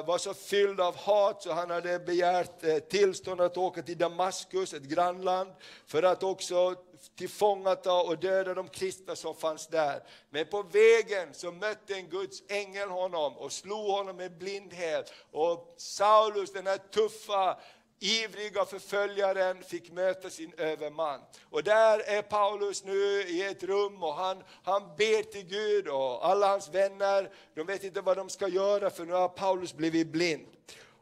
var 0.06 0.18
så 0.18 0.35
fylld 0.35 0.80
av 0.80 0.96
hat 0.96 1.42
så 1.42 1.52
han 1.52 1.70
hade 1.70 1.98
begärt 1.98 2.64
äh, 2.64 2.78
tillstånd 2.78 3.40
att 3.40 3.56
åka 3.56 3.83
till 3.83 3.98
Damaskus, 3.98 4.74
ett 4.74 4.83
grannland, 4.83 5.50
för 5.87 6.02
att 6.02 6.22
också 6.22 6.76
tillfångata 7.08 7.94
och 8.02 8.18
döda 8.18 8.54
de 8.54 8.68
kristna 8.68 9.16
som 9.16 9.34
fanns 9.34 9.66
där. 9.66 10.02
Men 10.30 10.46
på 10.46 10.62
vägen 10.62 11.34
så 11.34 11.52
mötte 11.52 11.94
en 11.94 12.08
Guds 12.08 12.42
ängel 12.48 12.88
honom 12.88 13.36
och 13.36 13.52
slog 13.52 13.90
honom 13.90 14.16
med 14.16 14.38
blindhet. 14.38 15.12
Och 15.30 15.74
Saulus, 15.76 16.52
den 16.52 16.66
här 16.66 16.78
tuffa, 16.78 17.58
ivriga 18.00 18.64
förföljaren 18.64 19.62
fick 19.62 19.90
möta 19.92 20.30
sin 20.30 20.52
överman. 20.56 21.20
Och 21.50 21.62
där 21.62 21.98
är 21.98 22.22
Paulus 22.22 22.84
nu 22.84 23.22
i 23.22 23.44
ett 23.44 23.62
rum 23.62 24.02
och 24.02 24.14
han, 24.14 24.42
han 24.62 24.82
ber 24.96 25.22
till 25.22 25.46
Gud 25.46 25.88
och 25.88 26.26
alla 26.26 26.48
hans 26.48 26.68
vänner, 26.68 27.30
de 27.54 27.66
vet 27.66 27.84
inte 27.84 28.00
vad 28.00 28.16
de 28.16 28.28
ska 28.28 28.48
göra 28.48 28.90
för 28.90 29.04
nu 29.04 29.12
har 29.12 29.28
Paulus 29.28 29.74
blivit 29.74 30.06
blind. 30.06 30.46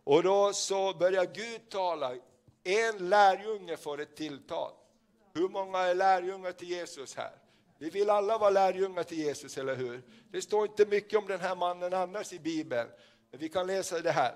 Och 0.05 0.23
då 0.23 0.53
så 0.53 0.95
börjar 0.95 1.25
Gud 1.35 1.71
tala, 1.71 2.15
en 2.65 3.09
lärjunge 3.09 3.77
får 3.77 4.01
ett 4.01 4.17
tilltal. 4.17 4.73
Hur 5.39 5.49
många 5.49 5.79
är 5.79 5.95
lärjungar 5.95 6.53
till 6.53 6.69
Jesus 6.69 7.17
här? 7.17 7.33
Vi 7.79 7.91
vill 7.91 8.11
alla 8.11 8.39
vara 8.39 8.51
lärjungar 8.51 9.03
till 9.03 9.19
Jesus, 9.19 9.59
eller 9.59 9.77
hur? 9.77 10.03
Det 10.31 10.43
står 10.43 10.67
inte 10.67 10.87
mycket 10.87 11.19
om 11.19 11.27
den 11.27 11.41
här 11.41 11.57
mannen 11.57 11.95
annars 11.95 12.33
i 12.33 12.39
Bibeln, 12.39 12.89
men 13.31 13.41
vi 13.41 13.49
kan 13.49 13.67
läsa 13.67 14.01
det 14.01 14.11
här. 14.11 14.35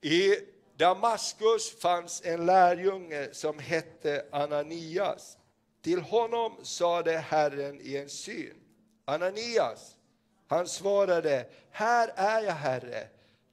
I 0.00 0.34
Damaskus 0.76 1.80
fanns 1.80 2.22
en 2.24 2.46
lärjunge 2.46 3.28
som 3.32 3.58
hette 3.58 4.26
Ananias. 4.32 5.38
Till 5.82 6.00
honom 6.00 6.52
sade 6.62 7.18
Herren 7.18 7.80
i 7.80 7.96
en 7.96 8.08
syn, 8.08 8.54
Ananias. 9.04 9.96
Han 10.48 10.68
svarade, 10.68 11.46
här 11.70 12.12
är 12.16 12.42
jag, 12.42 12.52
Herre. 12.52 13.08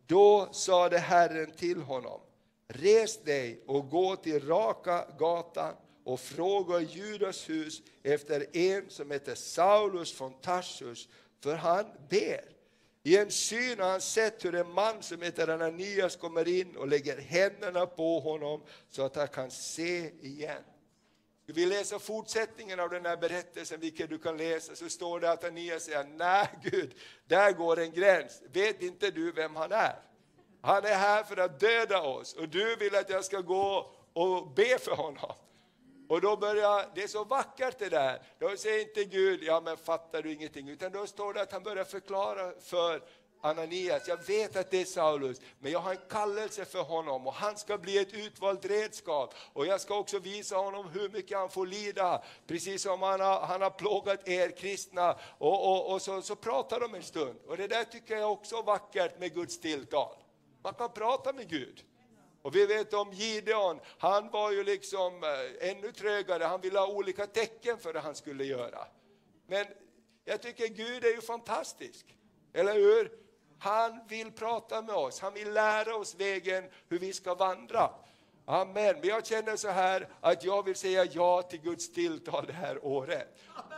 Då 0.08 0.50
sade 0.52 0.98
Herren 0.98 1.52
till 1.52 1.82
honom, 1.82 2.22
res 2.68 3.24
dig 3.24 3.64
och 3.68 3.90
gå 3.90 4.16
till 4.16 4.48
raka 4.48 5.06
gatan 5.18 5.76
och 6.06 6.20
frågade 6.20 6.84
Judas 6.84 7.50
hus 7.50 7.82
efter 8.04 8.58
en 8.58 8.90
som 8.90 9.12
heter 9.12 9.36
Saulus 9.36 10.12
från 10.12 10.34
Tarsus, 10.42 11.10
för 11.44 11.56
han 11.56 11.86
ber. 12.10 12.46
I 13.04 13.18
en 13.18 13.32
syn 13.32 13.80
har 13.80 13.90
han 13.90 14.02
sett 14.02 14.46
hur 14.46 14.56
en 14.56 14.72
man 14.72 15.04
som 15.04 15.22
heter 15.22 15.48
Ananias 15.48 16.16
kommer 16.16 16.48
in 16.48 16.76
och 16.76 16.88
lägger 16.88 17.18
händerna 17.18 17.86
på 17.86 18.20
honom 18.20 18.62
så 18.90 19.04
att 19.04 19.16
han 19.16 19.28
kan 19.28 19.52
se 19.52 20.12
igen. 20.22 20.64
Vi 21.46 21.66
läser 21.66 22.00
fortsättningen 22.00 22.80
av 22.80 22.90
den 22.90 23.06
här 23.06 23.18
berättelsen, 23.18 23.80
vilket 23.80 24.10
du 24.10 24.18
kan 24.18 24.38
läsa, 24.38 24.76
så 24.76 24.90
står 24.90 25.20
det 25.20 25.32
att 25.32 25.44
Ananias 25.44 25.84
säger, 25.84 26.04
nej 26.04 26.48
Gud, 26.64 26.96
där 27.28 27.52
går 27.52 27.80
en 27.80 27.92
gräns. 27.92 28.42
Vet 28.54 28.82
inte 28.82 29.12
du 29.12 29.32
vem 29.32 29.56
han 29.56 29.72
är? 29.72 29.96
Han 30.62 30.86
är 30.86 30.96
här 30.96 31.24
för 31.24 31.38
att 31.38 31.60
döda 31.60 32.02
oss 32.02 32.34
och 32.34 32.50
du 32.50 32.76
vill 32.76 32.96
att 32.96 33.10
jag 33.10 33.26
ska 33.26 33.42
gå 33.42 33.92
och 34.14 34.52
be 34.52 34.78
för 34.80 34.96
honom. 34.96 35.36
Och 36.10 36.22
då 36.22 36.38
börjar, 36.38 36.92
det 36.96 37.04
är 37.04 37.08
så 37.08 37.24
vackert 37.24 37.80
det 37.80 37.90
där. 37.90 38.22
Då 38.40 38.58
säger 38.58 38.82
inte 38.82 39.04
Gud, 39.04 39.44
ja 39.44 39.62
men 39.66 39.78
fattar 39.78 40.22
du 40.22 40.34
ingenting, 40.34 40.70
utan 40.70 40.92
då 40.92 41.08
står 41.08 41.34
det 41.34 41.42
att 41.42 41.52
han 41.52 41.64
börjar 41.64 41.84
förklara 41.84 42.52
för 42.62 43.02
Ananias, 43.46 44.08
jag 44.08 44.28
vet 44.28 44.56
att 44.56 44.72
det 44.72 44.82
är 44.82 44.86
Saulus, 44.86 45.42
men 45.60 45.72
jag 45.72 45.80
har 45.80 45.92
en 45.92 46.00
kallelse 46.10 46.66
för 46.66 46.82
honom 46.82 47.28
och 47.28 47.34
han 47.34 47.58
ska 47.58 47.78
bli 47.78 47.98
ett 47.98 48.14
utvalt 48.14 48.66
redskap. 48.66 49.34
Och 49.54 49.66
jag 49.66 49.82
ska 49.82 49.98
också 49.98 50.20
visa 50.20 50.56
honom 50.56 50.90
hur 50.90 51.10
mycket 51.10 51.38
han 51.38 51.50
får 51.50 51.68
lida, 51.68 52.24
precis 52.48 52.82
som 52.82 53.02
han 53.02 53.20
har, 53.20 53.40
han 53.40 53.62
har 53.62 53.70
plågat 53.70 54.28
er 54.28 54.50
kristna. 54.50 55.18
Och, 55.38 55.72
och, 55.72 55.94
och 55.94 56.02
så, 56.02 56.22
så 56.22 56.36
pratar 56.36 56.80
de 56.80 56.96
en 56.96 57.04
stund. 57.04 57.40
Och 57.48 57.58
det 57.58 57.68
där 57.68 57.84
tycker 57.84 58.18
jag 58.18 58.32
också 58.32 58.56
är 58.56 58.64
vackert 58.64 59.20
med 59.20 59.34
Guds 59.34 59.60
tilltal. 59.60 60.16
Man 60.64 60.74
kan 60.74 60.90
prata 60.90 61.34
med 61.34 61.50
Gud. 61.50 61.84
Och 62.46 62.56
vi 62.56 62.66
vet 62.66 62.94
om 62.94 63.12
Gideon, 63.12 63.80
han 63.98 64.30
var 64.30 64.52
ju 64.52 64.64
liksom 64.64 65.24
eh, 65.24 65.70
ännu 65.70 65.92
trögare, 65.92 66.44
han 66.44 66.62
ville 66.62 66.80
ha 66.80 66.88
olika 66.88 67.28
tecken 67.28 67.78
för 67.78 67.94
det 67.94 68.00
han 68.00 68.16
skulle 68.16 68.44
göra. 68.44 68.88
Men 69.48 69.66
jag 70.26 70.42
tycker 70.42 70.68
Gud 70.68 71.06
är 71.06 71.10
ju 71.10 71.22
fantastisk, 71.22 72.16
eller 72.54 72.74
hur? 72.74 73.12
Han 73.60 74.00
vill 74.08 74.32
prata 74.32 74.82
med 74.82 74.96
oss, 74.96 75.20
han 75.20 75.34
vill 75.34 75.54
lära 75.54 75.96
oss 75.96 76.16
vägen 76.16 76.64
hur 76.90 77.00
vi 77.00 77.14
ska 77.14 77.36
vandra. 77.36 77.90
Amen. 78.48 78.96
Men 79.00 79.10
jag 79.10 79.26
känner 79.26 79.56
så 79.56 79.70
här 79.70 80.08
att 80.22 80.44
jag 80.44 80.66
vill 80.66 80.76
säga 80.76 81.06
ja 81.06 81.42
till 81.42 81.62
Guds 81.62 81.92
tilltal 81.92 82.46
det 82.48 82.54
här 82.54 82.86
året. 82.86 83.28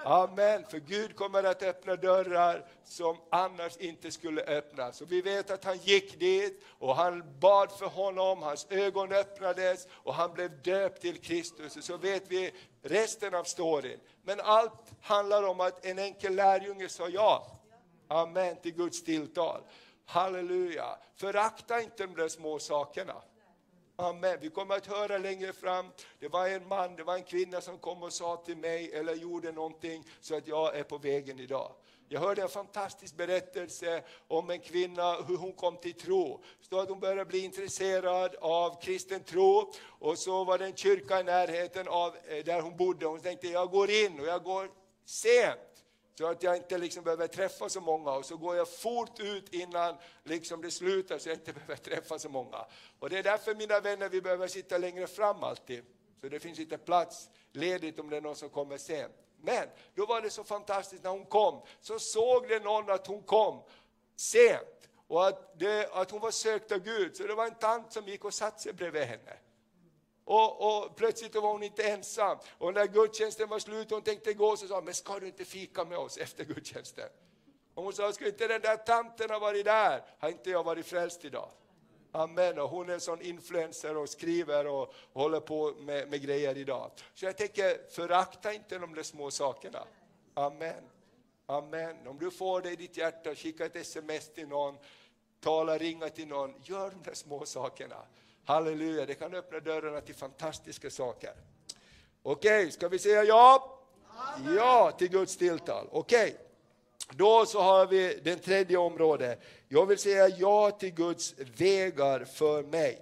Amen. 0.03 0.65
För 0.69 0.80
Gud 0.80 1.15
kommer 1.15 1.43
att 1.43 1.63
öppna 1.63 1.95
dörrar 1.95 2.65
som 2.84 3.17
annars 3.32 3.77
inte 3.77 4.12
skulle 4.12 4.41
öppnas. 4.41 5.01
Och 5.01 5.12
vi 5.12 5.21
vet 5.21 5.51
att 5.51 5.63
han 5.63 5.77
gick 5.77 6.19
dit 6.19 6.63
och 6.80 6.95
han 6.95 7.39
bad 7.39 7.71
för 7.71 7.86
honom, 7.86 8.41
hans 8.41 8.67
ögon 8.69 9.12
öppnades 9.12 9.88
och 9.91 10.13
han 10.13 10.34
blev 10.34 10.62
döpt 10.62 11.01
till 11.01 11.21
Kristus. 11.21 11.86
Så 11.86 11.97
vet 11.97 12.32
vi 12.32 12.51
resten 12.82 13.36
av 13.36 13.43
storyn. 13.43 13.99
Men 14.23 14.39
allt 14.39 14.91
handlar 15.01 15.43
om 15.43 15.60
att 15.60 15.86
en 15.86 15.99
enkel 15.99 16.36
lärjunge 16.36 16.89
sa 16.89 17.10
ja. 17.10 17.47
Amen 18.08 18.56
till 18.56 18.73
Guds 18.73 19.03
tilltal. 19.03 19.62
Halleluja. 20.06 20.97
Förakta 21.15 21.82
inte 21.82 22.06
de 22.06 22.15
där 22.15 22.27
små 22.27 22.60
sakerna. 22.60 23.15
Amen. 23.99 24.38
Vi 24.41 24.49
kommer 24.49 24.75
att 24.75 24.88
höra 24.88 25.17
längre 25.17 25.53
fram, 25.53 25.86
det 26.19 26.27
var 26.27 26.47
en 26.47 26.67
man, 26.67 26.95
det 26.95 27.03
var 27.03 27.15
en 27.15 27.23
kvinna 27.23 27.62
som 27.62 27.77
kom 27.77 28.03
och 28.03 28.13
sa 28.13 28.36
till 28.45 28.57
mig, 28.57 28.91
eller 28.93 29.15
gjorde 29.15 29.51
någonting, 29.51 30.03
så 30.21 30.36
att 30.36 30.47
jag 30.47 30.75
är 30.75 30.83
på 30.83 30.97
vägen 30.97 31.39
idag. 31.39 31.71
Jag 32.10 32.19
hörde 32.19 32.41
en 32.41 32.49
fantastisk 32.49 33.15
berättelse 33.15 34.03
om 34.27 34.49
en 34.49 34.60
kvinna, 34.60 35.13
hur 35.21 35.38
hon 35.38 35.53
kom 35.53 35.77
till 35.77 35.93
tro. 35.93 36.43
Så 36.69 36.79
att 36.79 36.89
hon 36.89 36.99
började 36.99 37.25
bli 37.25 37.39
intresserad 37.39 38.36
av 38.36 38.81
kristen 38.81 39.23
tro, 39.23 39.73
och 39.99 40.17
så 40.17 40.43
var 40.43 40.57
det 40.57 40.65
en 40.65 40.75
kyrka 40.75 41.19
i 41.19 41.23
närheten 41.23 41.88
av 41.88 42.15
eh, 42.27 42.43
där 42.45 42.62
hon 42.62 42.77
bodde. 42.77 43.05
Hon 43.05 43.19
tänkte, 43.19 43.47
jag 43.47 43.71
går 43.71 43.89
in 43.89 44.19
och 44.19 44.27
jag 44.27 44.43
går 44.43 44.69
sent. 45.05 45.66
Så 46.17 46.27
att 46.27 46.43
jag 46.43 46.58
inte 46.58 46.77
liksom 46.77 47.03
behöver 47.03 47.27
träffa 47.27 47.69
så 47.69 47.82
många 47.82 48.12
och 48.12 48.25
så 48.25 48.38
går 48.38 48.56
jag 48.56 48.69
fort 48.69 49.19
ut 49.19 49.53
innan 49.53 49.97
liksom 50.23 50.62
det 50.62 50.71
slutar 50.71 51.17
så 51.17 51.30
jag 51.30 51.36
inte 51.36 51.53
behöver 51.53 51.75
träffa 51.75 52.19
så 52.19 52.30
många. 52.30 52.65
Och 52.99 53.10
det 53.10 53.17
är 53.17 53.23
därför 53.23 53.56
mina 53.56 53.80
vänner, 53.80 54.10
vi 54.10 54.21
behöver 54.21 54.47
sitta 54.47 54.77
längre 54.77 55.08
fram 55.08 55.43
alltid. 55.43 55.86
Så 56.21 56.30
det 56.30 56.39
finns 56.39 56.60
inte 56.60 56.77
plats 56.77 57.30
ledigt 57.51 57.99
om 57.99 58.10
det 58.10 58.17
är 58.17 58.21
någon 58.21 58.36
som 58.36 58.49
kommer 58.49 58.77
sent. 58.77 59.13
Men 59.41 59.67
då 59.95 60.06
var 60.06 60.21
det 60.21 60.30
så 60.30 60.43
fantastiskt 60.43 61.03
när 61.03 61.12
hon 61.12 61.25
kom, 61.25 61.62
så 61.82 61.99
såg 61.99 62.47
det 62.47 62.60
någon 62.60 62.89
att 62.89 63.08
hon 63.08 63.23
kom 63.23 63.62
sent 64.15 64.89
och 65.08 65.27
att, 65.27 65.60
det, 65.60 65.89
att 65.93 66.12
hon 66.12 66.21
var 66.21 66.32
sökt 66.32 66.71
av 66.71 66.80
Gud. 66.80 67.17
Så 67.17 67.23
det 67.23 67.36
var 67.36 67.45
en 67.45 67.56
tant 67.56 67.93
som 67.93 68.08
gick 68.08 68.25
och 68.25 68.34
satte 68.34 68.62
sig 68.62 68.73
bredvid 68.73 69.03
henne. 69.03 69.38
Och, 70.29 70.83
och, 70.83 70.95
plötsligt 70.95 71.35
var 71.35 71.51
hon 71.51 71.63
inte 71.63 71.83
ensam. 71.83 72.37
Och 72.57 72.73
när 72.73 72.87
gudstjänsten 72.87 73.49
var 73.49 73.59
slut 73.59 73.91
och 73.91 73.95
hon 73.95 74.01
tänkte 74.01 74.33
gå 74.33 74.57
så 74.57 74.67
sa 74.67 74.75
hon, 74.75 74.85
men 74.85 74.93
ska 74.93 75.19
du 75.19 75.27
inte 75.27 75.45
fika 75.45 75.85
med 75.85 75.97
oss 75.97 76.17
efter 76.17 76.43
gudstjänsten? 76.43 77.09
Och 77.73 77.83
hon 77.83 77.93
sa, 77.93 78.13
skulle 78.13 78.29
inte 78.29 78.47
den 78.47 78.61
där 78.61 78.77
tanten 78.77 79.29
ha 79.29 79.39
varit 79.39 79.65
där, 79.65 80.03
har 80.19 80.29
inte 80.29 80.49
jag 80.49 80.63
varit 80.63 80.85
frälst 80.85 81.25
idag. 81.25 81.49
Amen. 82.11 82.59
Och 82.59 82.69
hon 82.69 82.89
är 82.89 82.93
en 82.93 82.99
sån 82.99 83.21
influencer 83.21 83.97
och 83.97 84.09
skriver 84.09 84.67
och, 84.67 84.93
håller 85.13 85.39
på 85.39 85.73
med, 85.79 86.09
med, 86.09 86.21
grejer 86.21 86.57
idag. 86.57 86.91
Så 87.13 87.25
jag 87.25 87.37
tänker, 87.37 87.89
förakta 87.89 88.53
inte 88.53 88.77
de 88.77 88.95
där 88.95 89.03
små 89.03 89.31
sakerna. 89.31 89.83
Amen. 90.33 90.83
Amen. 91.45 92.07
Om 92.07 92.19
du 92.19 92.31
får 92.31 92.61
det 92.61 92.71
i 92.71 92.75
ditt 92.75 92.97
hjärta, 92.97 93.35
skicka 93.35 93.65
ett 93.65 93.75
sms 93.75 94.33
till 94.33 94.47
någon, 94.47 94.77
tala, 95.39 95.77
ringa 95.77 96.09
till 96.09 96.27
någon, 96.27 96.53
gör 96.63 96.89
de 96.89 97.03
där 97.03 97.13
små 97.13 97.45
sakerna. 97.45 98.05
Halleluja, 98.47 99.05
det 99.05 99.13
kan 99.13 99.33
öppna 99.33 99.60
dörrarna 99.60 100.01
till 100.01 100.15
fantastiska 100.15 100.89
saker. 100.89 101.31
Okej, 102.23 102.60
okay, 102.62 102.71
ska 102.71 102.88
vi 102.88 102.99
säga 102.99 103.23
ja? 103.23 103.79
Ja 104.55 104.91
till 104.97 105.10
Guds 105.10 105.38
tilltal. 105.38 105.88
Okej, 105.91 106.29
okay. 106.29 106.36
då 107.17 107.45
så 107.45 107.62
har 107.62 107.86
vi 107.86 108.19
den 108.23 108.39
tredje 108.39 108.77
området. 108.77 109.41
Jag 109.67 109.86
vill 109.86 109.97
säga 109.97 110.27
ja 110.27 110.71
till 110.71 110.93
Guds 110.93 111.36
vägar 111.57 112.25
för 112.25 112.63
mig. 112.63 113.01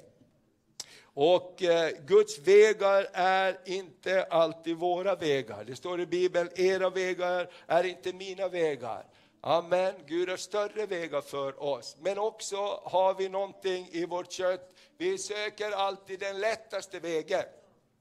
Och 1.04 1.64
eh, 1.64 1.92
Guds 2.06 2.40
vägar 2.40 3.08
är 3.14 3.58
inte 3.66 4.24
alltid 4.24 4.78
våra 4.78 5.16
vägar. 5.16 5.64
Det 5.64 5.76
står 5.76 6.02
i 6.02 6.06
Bibeln, 6.06 6.50
era 6.56 6.90
vägar 6.90 7.50
är 7.68 7.84
inte 7.84 8.14
mina 8.14 8.48
vägar. 8.48 9.06
Amen. 9.42 9.94
Gud 10.06 10.30
har 10.30 10.38
större 10.38 10.86
vägar 10.86 11.22
för 11.22 11.64
oss. 11.64 11.98
Men 12.00 12.18
också 12.18 12.82
har 12.84 13.14
vi 13.14 13.30
någonting 13.30 13.90
i 13.92 14.06
vårt 14.06 14.32
kött. 14.32 14.75
Vi 14.98 15.18
söker 15.18 15.72
alltid 15.72 16.20
den 16.20 16.40
lättaste 16.40 17.00
vägen. 17.00 17.44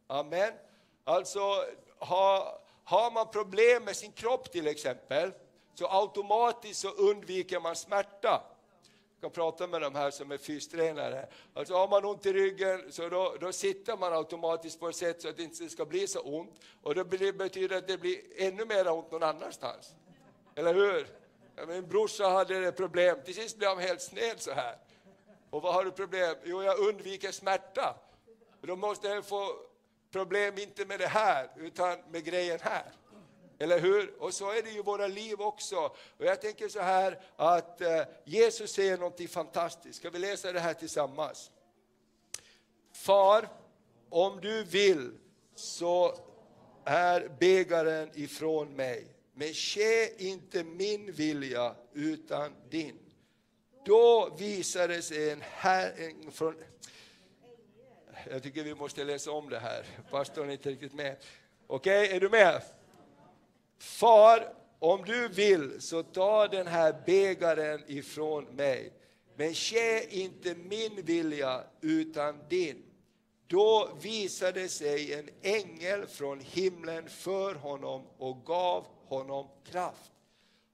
Amen. 0.06 0.52
Alltså, 1.04 1.64
har, 1.98 2.58
har 2.84 3.10
man 3.10 3.30
problem 3.30 3.84
med 3.84 3.96
sin 3.96 4.12
kropp 4.12 4.52
till 4.52 4.66
exempel, 4.66 5.32
så 5.74 5.86
automatiskt 5.86 6.80
så 6.80 6.88
undviker 6.88 7.60
man 7.60 7.76
smärta. 7.76 8.42
Jag 9.20 9.20
kan 9.20 9.30
prata 9.30 9.66
med 9.66 9.80
de 9.80 9.94
här 9.94 10.10
som 10.10 10.30
är 10.30 10.38
fystränare. 10.38 11.28
Alltså 11.54 11.74
har 11.74 11.88
man 11.88 12.04
ont 12.04 12.26
i 12.26 12.32
ryggen 12.32 12.92
så 12.92 13.08
då, 13.08 13.36
då 13.40 13.52
sitter 13.52 13.96
man 13.96 14.12
automatiskt 14.12 14.80
på 14.80 14.88
ett 14.88 14.96
sätt 14.96 15.22
så 15.22 15.28
att 15.28 15.36
det 15.36 15.42
inte 15.42 15.68
ska 15.68 15.84
bli 15.84 16.06
så 16.06 16.20
ont. 16.20 16.60
Och 16.82 16.94
det 16.94 17.04
betyder 17.04 17.78
att 17.78 17.88
det 17.88 17.98
blir 17.98 18.18
ännu 18.36 18.64
mer 18.64 18.88
ont 18.88 19.10
någon 19.10 19.22
annanstans. 19.22 19.94
Eller 20.54 20.74
hur? 20.74 21.06
Min 21.66 21.88
brorsa 21.88 22.28
hade 22.28 22.72
problem, 22.72 23.18
till 23.24 23.34
sist 23.34 23.58
blev 23.58 23.70
han 23.70 23.78
helt 23.78 24.02
sned 24.02 24.40
så 24.40 24.52
här. 24.52 24.76
Och 25.54 25.62
vad 25.62 25.74
har 25.74 25.84
du 25.84 25.90
problem? 25.90 26.36
Jo, 26.44 26.62
jag 26.62 26.78
undviker 26.78 27.32
smärta. 27.32 27.96
Då 28.60 28.76
måste 28.76 29.08
jag 29.08 29.24
få 29.24 29.56
problem 30.10 30.58
inte 30.58 30.84
med 30.84 31.00
det 31.00 31.06
här, 31.06 31.50
utan 31.56 31.98
med 32.10 32.24
grejen 32.24 32.58
här. 32.62 32.92
Eller 33.58 33.80
hur? 33.80 34.22
Och 34.22 34.34
så 34.34 34.50
är 34.50 34.62
det 34.62 34.70
ju 34.70 34.78
i 34.78 34.82
våra 34.82 35.06
liv 35.06 35.40
också. 35.40 35.76
Och 36.16 36.24
jag 36.24 36.40
tänker 36.40 36.68
så 36.68 36.80
här 36.80 37.20
att 37.36 37.80
eh, 37.80 38.02
Jesus 38.24 38.72
säger 38.72 38.98
någonting 38.98 39.28
fantastiskt. 39.28 39.98
Ska 39.98 40.10
vi 40.10 40.18
läsa 40.18 40.52
det 40.52 40.60
här 40.60 40.74
tillsammans? 40.74 41.50
Far, 42.92 43.48
om 44.10 44.40
du 44.40 44.64
vill 44.64 45.18
så 45.54 46.18
är 46.84 47.28
bägaren 47.40 48.10
ifrån 48.14 48.76
mig. 48.76 49.06
Men 49.34 49.48
ske 49.48 50.24
inte 50.28 50.64
min 50.64 51.12
vilja 51.12 51.74
utan 51.92 52.52
din. 52.70 53.03
Då 53.84 54.34
visade 54.38 55.02
sig 55.02 55.30
en 55.30 55.42
från... 56.32 56.54
Jag 58.30 58.42
tycker 58.42 58.62
vi 58.62 58.74
måste 58.74 59.04
läsa 59.04 59.30
om 59.30 59.50
det 59.50 59.58
här, 59.58 59.84
pastorn 60.10 60.48
är 60.48 60.52
inte 60.52 60.70
riktigt 60.70 60.94
med. 60.94 61.16
Okej, 61.66 62.04
okay, 62.04 62.16
är 62.16 62.20
du 62.20 62.28
med? 62.28 62.62
Far, 63.78 64.54
om 64.78 65.04
du 65.04 65.28
vill 65.28 65.80
så 65.80 66.02
ta 66.02 66.48
den 66.48 66.66
här 66.66 67.02
bägaren 67.06 67.82
ifrån 67.86 68.44
mig. 68.44 68.92
Men 69.36 69.54
ske 69.54 70.20
inte 70.20 70.54
min 70.54 71.04
vilja 71.04 71.64
utan 71.80 72.38
din. 72.48 72.82
Då 73.46 73.88
visade 74.00 74.68
sig 74.68 75.14
en 75.14 75.28
ängel 75.42 76.06
från 76.06 76.40
himlen 76.40 77.08
för 77.08 77.54
honom 77.54 78.06
och 78.18 78.44
gav 78.44 78.86
honom 79.06 79.48
kraft. 79.70 80.13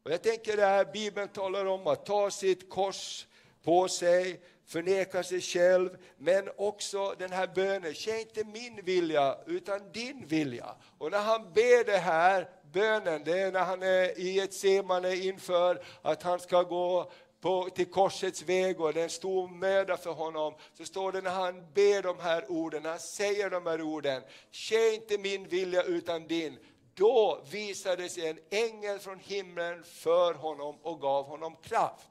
Och 0.02 0.10
jag 0.10 0.22
tänker 0.22 0.56
det 0.56 0.66
här 0.66 0.84
Bibeln 0.84 1.28
talar 1.28 1.66
om 1.66 1.86
att 1.86 2.06
ta 2.06 2.30
sitt 2.30 2.70
kors 2.70 3.26
på 3.62 3.88
sig, 3.88 4.40
förneka 4.66 5.22
sig 5.22 5.40
själv, 5.40 5.96
men 6.18 6.48
också 6.56 7.14
den 7.18 7.32
här 7.32 7.46
bönen, 7.54 7.94
ske 7.94 8.20
inte 8.20 8.44
min 8.44 8.80
vilja 8.84 9.36
utan 9.46 9.92
din 9.92 10.26
vilja. 10.26 10.74
Och 10.98 11.10
när 11.10 11.18
han 11.18 11.52
ber 11.52 11.84
det 11.84 11.98
här 11.98 12.48
bönen, 12.72 13.24
det 13.24 13.38
är 13.40 13.52
när 13.52 13.64
han 13.64 13.82
är 13.82 14.18
i 14.18 14.40
ett 14.40 14.54
semane 14.54 15.16
inför 15.16 15.82
att 16.02 16.22
han 16.22 16.40
ska 16.40 16.62
gå 16.62 17.12
på, 17.40 17.68
till 17.74 17.90
korsets 17.90 18.42
väg 18.42 18.80
och 18.80 18.92
det 18.92 19.00
är 19.00 19.04
en 19.04 19.10
stor 19.10 19.48
möda 19.48 19.96
för 19.96 20.10
honom, 20.10 20.54
så 20.74 20.84
står 20.84 21.12
det 21.12 21.20
när 21.20 21.30
han 21.30 21.72
ber 21.74 22.02
de 22.02 22.18
här 22.20 22.50
orden, 22.50 22.82
när 22.82 22.90
han 22.90 22.98
säger 22.98 23.50
de 23.50 23.66
här 23.66 23.82
orden, 23.82 24.22
ske 24.52 24.94
inte 24.94 25.18
min 25.18 25.48
vilja 25.48 25.82
utan 25.82 26.26
din, 26.26 26.58
då 27.00 27.40
visade 27.50 28.08
sig 28.08 28.28
en 28.28 28.38
ängel 28.50 28.98
från 28.98 29.18
himlen 29.18 29.84
för 29.84 30.34
honom 30.34 30.78
och 30.82 31.00
gav 31.00 31.24
honom 31.24 31.56
kraft. 31.62 32.06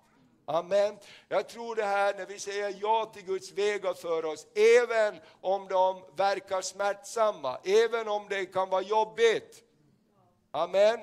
Amen. 0.45 0.97
Jag 1.27 1.49
tror 1.49 1.75
det 1.75 1.85
här 1.85 2.13
när 2.17 2.25
vi 2.25 2.39
säger 2.39 2.75
ja 2.81 3.11
till 3.13 3.25
Guds 3.25 3.51
vägar 3.51 3.93
för 3.93 4.25
oss, 4.25 4.47
även 4.55 5.19
om 5.41 5.67
de 5.67 6.03
verkar 6.15 6.61
smärtsamma, 6.61 7.57
även 7.63 8.07
om 8.07 8.27
det 8.29 8.45
kan 8.45 8.69
vara 8.69 8.81
jobbigt. 8.81 9.63
Amen. 10.51 10.99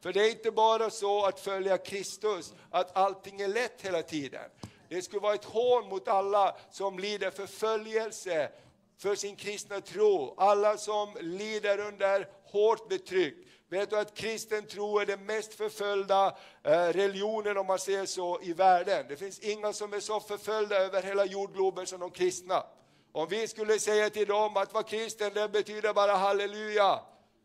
För 0.00 0.12
det 0.12 0.26
är 0.26 0.30
inte 0.30 0.50
bara 0.50 0.90
så 0.90 1.26
att 1.26 1.40
följa 1.40 1.78
Kristus, 1.78 2.54
att 2.70 2.96
allting 2.96 3.40
är 3.40 3.48
lätt 3.48 3.82
hela 3.82 4.02
tiden. 4.02 4.50
Det 4.88 5.02
skulle 5.02 5.20
vara 5.20 5.34
ett 5.34 5.44
hån 5.44 5.88
mot 5.88 6.08
alla 6.08 6.56
som 6.70 6.98
lider 6.98 7.30
förföljelse 7.30 8.52
för 8.98 9.14
sin 9.14 9.36
kristna 9.36 9.80
tro, 9.80 10.34
alla 10.36 10.76
som 10.76 11.16
lider 11.20 11.78
under 11.78 12.39
hårt 12.50 12.88
betryck. 12.88 13.34
Vet 13.68 13.90
du 13.90 13.98
att 13.98 14.14
kristen 14.14 14.66
tro 14.66 14.98
är 14.98 15.06
den 15.06 15.26
mest 15.26 15.54
förföljda 15.54 16.36
eh, 16.64 16.70
religionen 16.70 17.58
om 17.58 17.66
man 17.66 17.78
säger 17.78 18.06
så 18.06 18.40
i 18.42 18.52
världen. 18.52 19.06
Det 19.08 19.16
finns 19.16 19.38
inga 19.38 19.72
som 19.72 19.92
är 19.92 20.00
så 20.00 20.20
förföljda 20.20 20.76
över 20.76 21.02
hela 21.02 21.24
jordgloben 21.24 21.86
som 21.86 22.00
de 22.00 22.10
kristna. 22.10 22.66
Om 23.12 23.28
vi 23.28 23.48
skulle 23.48 23.78
säga 23.78 24.10
till 24.10 24.26
dem 24.26 24.56
att 24.56 24.74
vara 24.74 24.84
kristen 24.84 25.32
det 25.34 25.48
betyder 25.48 25.94
bara 25.94 26.12
halleluja 26.12 27.00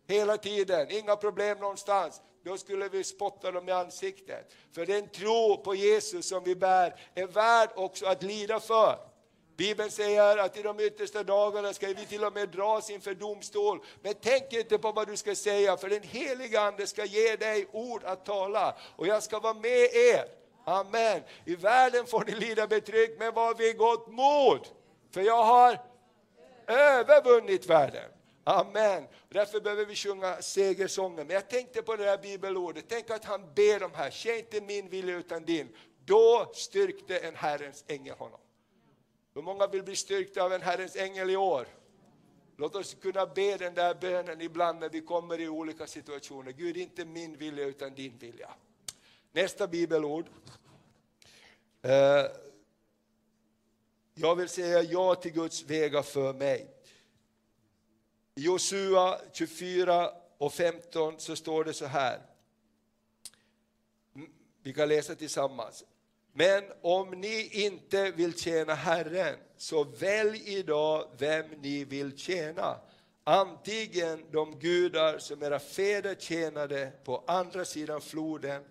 hela 0.08 0.38
tiden, 0.38 0.88
inga 0.92 1.16
problem 1.16 1.58
någonstans, 1.58 2.22
då 2.44 2.58
skulle 2.58 2.90
vi 2.90 3.04
spotta 3.04 3.52
dem 3.52 3.70
i 3.70 3.72
ansiktet. 3.72 4.54
För 4.72 4.86
den 4.86 5.10
tro 5.10 5.58
på 5.58 5.76
Jesus 5.76 6.30
som 6.30 6.44
vi 6.44 6.56
bär 6.56 7.00
är 7.16 7.28
värd 7.28 7.70
också 7.76 8.06
att 8.06 8.24
lida 8.24 8.60
för. 8.60 9.15
Bibeln 9.58 9.92
säger 9.92 10.38
att 10.38 10.58
i 10.58 10.62
de 10.62 10.80
yttersta 10.80 11.24
dagarna 11.24 11.74
ska 11.74 11.88
vi 11.88 12.06
till 12.06 12.24
och 12.24 12.34
med 12.34 12.50
dras 12.50 12.90
inför 12.90 13.14
domstol. 13.14 13.80
Men 14.02 14.14
tänk 14.22 14.54
inte 14.54 14.78
på 14.78 14.92
vad 14.92 15.08
du 15.08 15.18
ska 15.18 15.36
säga, 15.36 15.78
för 15.78 15.90
den 15.90 16.04
heliga 16.04 16.62
Ande 16.62 16.88
ska 16.88 17.06
ge 17.06 17.36
dig 17.36 17.68
ord 17.72 18.04
att 18.04 18.26
tala. 18.26 18.76
Och 18.96 19.08
jag 19.08 19.24
ska 19.24 19.40
vara 19.40 19.54
med 19.54 19.90
er. 19.94 20.26
Amen. 20.66 21.22
I 21.46 21.56
världen 21.56 22.06
får 22.06 22.26
ni 22.26 22.32
lida 22.32 22.68
betryck, 22.68 23.20
men 23.20 23.34
var 23.34 23.56
vid 23.56 23.78
gott 23.78 24.08
mod. 24.08 24.68
För 25.12 25.22
jag 25.22 25.44
har 25.44 25.80
övervunnit 26.68 27.66
världen. 27.66 28.12
Amen. 28.44 29.08
Därför 29.30 29.60
behöver 29.60 29.86
vi 29.86 29.96
sjunga 29.96 30.42
segersången. 30.42 31.28
Men 31.28 31.34
jag 31.34 31.50
tänkte 31.50 31.82
på 31.82 31.96
det 31.96 32.04
här 32.04 32.18
bibelordet, 32.18 32.86
tänk 32.90 33.10
att 33.10 33.26
han 33.26 33.54
ber 33.54 33.80
de 33.80 33.94
här, 33.94 34.12
ske 34.12 34.40
inte 34.40 34.62
min 34.62 34.90
vilja 34.90 35.16
utan 35.16 35.46
din. 35.46 35.76
Då 36.06 36.52
styrkte 36.54 37.18
en 37.18 37.36
Herrens 37.36 37.84
ängel 37.88 38.16
honom. 38.16 38.40
Hur 39.36 39.42
många 39.42 39.68
vill 39.68 39.84
bli 39.84 39.96
styrkta 39.96 40.44
av 40.44 40.54
en 40.54 40.62
Herrens 40.62 40.96
ängel 40.96 41.30
i 41.30 41.36
år? 41.36 41.68
Låt 42.58 42.76
oss 42.76 42.94
kunna 42.94 43.26
be 43.26 43.58
den 43.58 43.74
där 43.74 43.94
bönen 43.94 44.42
ibland 44.42 44.80
när 44.80 44.90
vi 44.90 45.02
kommer 45.02 45.40
i 45.40 45.48
olika 45.48 45.88
situationer. 45.88 46.52
Gud, 46.52 46.78
inte 46.78 47.06
min 47.06 47.38
vilja 47.38 47.66
utan 47.66 47.94
din 47.94 48.18
vilja. 48.18 48.50
Nästa 49.32 49.68
bibelord. 49.68 50.26
Eh, 51.82 52.26
jag 54.14 54.36
vill 54.36 54.50
säga 54.50 54.82
ja 54.82 55.16
till 55.16 55.32
Guds 55.32 55.64
vägar 55.64 56.02
för 56.02 56.34
mig. 56.34 56.68
I 58.36 58.42
Josua 58.42 59.20
24 59.34 60.12
och 60.38 60.54
15 60.54 61.20
så 61.20 61.36
står 61.36 61.64
det 61.64 61.74
så 61.74 61.86
här. 61.86 62.22
Vi 64.64 64.74
kan 64.74 64.90
läsa 64.90 65.16
tillsammans. 65.16 65.84
Men 66.38 66.64
om 66.82 67.12
ni 67.12 67.50
inte 67.52 68.12
vill 68.12 68.40
tjäna 68.40 68.74
Herren, 68.74 69.36
så 69.58 69.84
välj 69.84 70.44
idag 70.46 71.08
vem 71.18 71.46
ni 71.62 71.84
vill 71.84 72.18
tjäna. 72.18 72.78
Antingen 73.24 74.26
de 74.32 74.60
gudar 74.60 75.18
som 75.18 75.44
era 75.44 75.60
fäder 75.60 76.16
tjänade 76.16 76.92
på 77.04 77.24
andra 77.28 77.66
sidan 77.66 78.02
floden, 78.02 78.64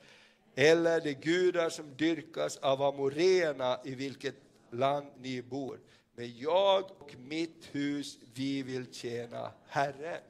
eller 0.54 1.00
de 1.00 1.14
gudar 1.14 1.70
som 1.70 1.96
dyrkas 1.96 2.56
av 2.56 2.82
amoréerna 2.82 3.80
i 3.84 3.94
vilket 3.94 4.36
land 4.70 5.06
ni 5.18 5.42
bor. 5.42 5.80
Men 6.14 6.38
jag 6.38 6.84
och 6.98 7.14
mitt 7.18 7.68
hus, 7.72 8.18
vi 8.34 8.62
vill 8.62 8.94
tjäna 8.94 9.52
Herren. 9.68 10.20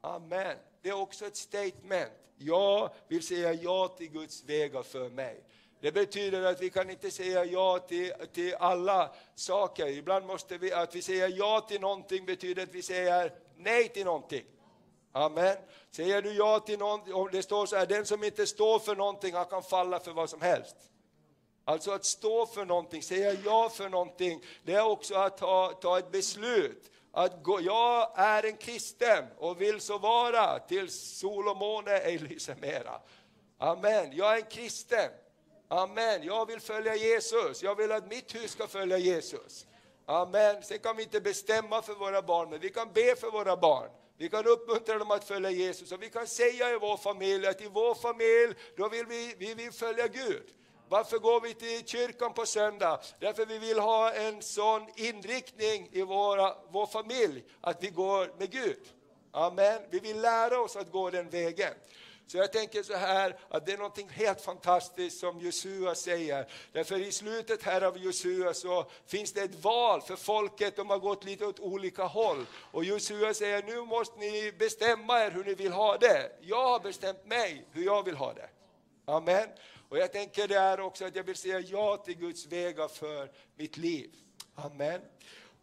Amen. 0.00 0.56
Det 0.82 0.88
är 0.88 1.00
också 1.00 1.26
ett 1.26 1.36
statement. 1.36 2.12
Jag 2.38 2.90
vill 3.08 3.22
säga 3.22 3.52
ja 3.52 3.88
till 3.98 4.10
Guds 4.10 4.44
vägar 4.44 4.82
för 4.82 5.08
mig. 5.08 5.45
Det 5.86 5.92
betyder 5.92 6.42
att 6.42 6.60
vi 6.60 6.70
kan 6.70 6.90
inte 6.90 7.10
säga 7.10 7.44
ja 7.44 7.78
till, 7.78 8.12
till 8.32 8.54
alla 8.54 9.14
saker. 9.34 9.86
Ibland 9.86 10.26
måste 10.26 10.58
vi, 10.58 10.72
att 10.72 10.94
vi 10.94 11.02
säger 11.02 11.28
ja 11.28 11.60
till 11.68 11.80
någonting 11.80 12.26
betyder 12.26 12.62
att 12.62 12.74
vi 12.74 12.82
säger 12.82 13.32
nej 13.56 13.88
till 13.88 14.04
någonting. 14.04 14.44
Amen. 15.12 15.56
Säger 15.90 16.22
du 16.22 16.32
ja 16.32 16.60
till 16.60 16.78
någonting, 16.78 17.14
om 17.14 17.28
det 17.32 17.42
står 17.42 17.66
så 17.66 17.76
här, 17.76 17.86
den 17.86 18.06
som 18.06 18.24
inte 18.24 18.46
står 18.46 18.78
för 18.78 18.96
någonting, 18.96 19.34
han 19.34 19.44
kan 19.44 19.62
falla 19.62 20.00
för 20.00 20.12
vad 20.12 20.30
som 20.30 20.40
helst. 20.40 20.76
Alltså 21.64 21.90
att 21.90 22.04
stå 22.04 22.46
för 22.46 22.64
någonting, 22.64 23.02
säga 23.02 23.32
ja 23.44 23.68
för 23.68 23.88
någonting, 23.88 24.44
det 24.64 24.74
är 24.74 24.86
också 24.86 25.14
att 25.14 25.38
ta, 25.38 25.72
ta 25.72 25.98
ett 25.98 26.12
beslut. 26.12 26.90
Att 27.12 27.42
gå, 27.42 27.60
jag 27.60 28.12
är 28.14 28.46
en 28.46 28.56
kristen 28.56 29.24
och 29.38 29.60
vill 29.60 29.80
så 29.80 29.98
vara 29.98 30.58
tills 30.58 31.18
sol 31.18 31.48
och 31.48 31.56
måne 31.56 31.98
ej 31.98 32.18
lyser 32.18 32.54
mera. 32.54 33.00
Amen, 33.58 34.12
jag 34.12 34.32
är 34.32 34.36
en 34.36 34.50
kristen. 34.50 35.10
Amen, 35.68 36.22
jag 36.22 36.46
vill 36.46 36.60
följa 36.60 36.96
Jesus. 36.96 37.62
Jag 37.62 37.74
vill 37.74 37.92
att 37.92 38.10
mitt 38.10 38.34
hus 38.34 38.50
ska 38.50 38.66
följa 38.66 38.98
Jesus. 38.98 39.66
Amen. 40.06 40.62
Sen 40.62 40.78
kan 40.78 40.96
vi 40.96 41.02
inte 41.02 41.20
bestämma 41.20 41.82
för 41.82 41.94
våra 41.94 42.22
barn, 42.22 42.50
men 42.50 42.60
vi 42.60 42.68
kan 42.68 42.92
be 42.92 43.16
för 43.16 43.30
våra 43.30 43.56
barn. 43.56 43.90
Vi 44.18 44.28
kan 44.28 44.46
uppmuntra 44.46 44.98
dem 44.98 45.10
att 45.10 45.24
följa 45.24 45.50
Jesus 45.50 45.92
och 45.92 46.02
vi 46.02 46.10
kan 46.10 46.26
säga 46.26 46.70
i 46.70 46.78
vår 46.78 46.96
familj 46.96 47.46
att 47.46 47.60
i 47.60 47.68
vår 47.68 47.94
familj, 47.94 48.54
då 48.76 48.88
vill 48.88 49.06
vi, 49.06 49.34
vi 49.38 49.54
vill 49.54 49.72
följa 49.72 50.08
Gud. 50.08 50.44
Varför 50.88 51.18
går 51.18 51.40
vi 51.40 51.54
till 51.54 51.86
kyrkan 51.86 52.32
på 52.32 52.46
söndag? 52.46 53.00
Därför 53.20 53.46
vi 53.46 53.58
vill 53.58 53.78
ha 53.78 54.12
en 54.12 54.42
sån 54.42 54.88
inriktning 54.96 55.88
i 55.92 56.02
våra, 56.02 56.54
vår 56.70 56.86
familj, 56.86 57.44
att 57.60 57.82
vi 57.82 57.90
går 57.90 58.32
med 58.38 58.50
Gud. 58.50 58.80
Amen. 59.32 59.82
Vi 59.90 59.98
vill 59.98 60.20
lära 60.20 60.60
oss 60.60 60.76
att 60.76 60.92
gå 60.92 61.10
den 61.10 61.30
vägen. 61.30 61.74
Så 62.26 62.36
jag 62.36 62.52
tänker 62.52 62.82
så 62.82 62.94
här 62.94 63.36
att 63.48 63.66
det 63.66 63.72
är 63.72 63.78
något 63.78 64.10
helt 64.10 64.40
fantastiskt 64.40 65.20
som 65.20 65.40
Josua 65.40 65.94
säger. 65.94 66.46
Därför 66.72 66.98
i 66.98 67.12
slutet 67.12 67.62
här 67.62 67.82
av 67.82 67.98
Josua 67.98 68.54
så 68.54 68.86
finns 69.06 69.32
det 69.32 69.40
ett 69.40 69.64
val 69.64 70.02
för 70.02 70.16
folket, 70.16 70.76
de 70.76 70.90
har 70.90 70.98
gått 70.98 71.24
lite 71.24 71.46
åt 71.46 71.60
olika 71.60 72.04
håll. 72.04 72.46
Och 72.72 72.84
Josua 72.84 73.34
säger 73.34 73.62
nu 73.62 73.82
måste 73.82 74.18
ni 74.18 74.52
bestämma 74.58 75.24
er 75.24 75.30
hur 75.30 75.44
ni 75.44 75.54
vill 75.54 75.72
ha 75.72 75.96
det. 75.96 76.32
Jag 76.40 76.68
har 76.68 76.80
bestämt 76.80 77.26
mig 77.26 77.66
hur 77.72 77.84
jag 77.84 78.04
vill 78.04 78.16
ha 78.16 78.32
det. 78.32 78.48
Amen. 79.04 79.48
Och 79.88 79.98
jag 79.98 80.12
tänker 80.12 80.48
där 80.48 80.80
också 80.80 81.04
att 81.04 81.16
jag 81.16 81.24
vill 81.24 81.36
säga 81.36 81.60
ja 81.60 81.96
till 81.96 82.16
Guds 82.18 82.46
vägar 82.46 82.88
för 82.88 83.30
mitt 83.56 83.76
liv. 83.76 84.10
Amen. 84.54 85.00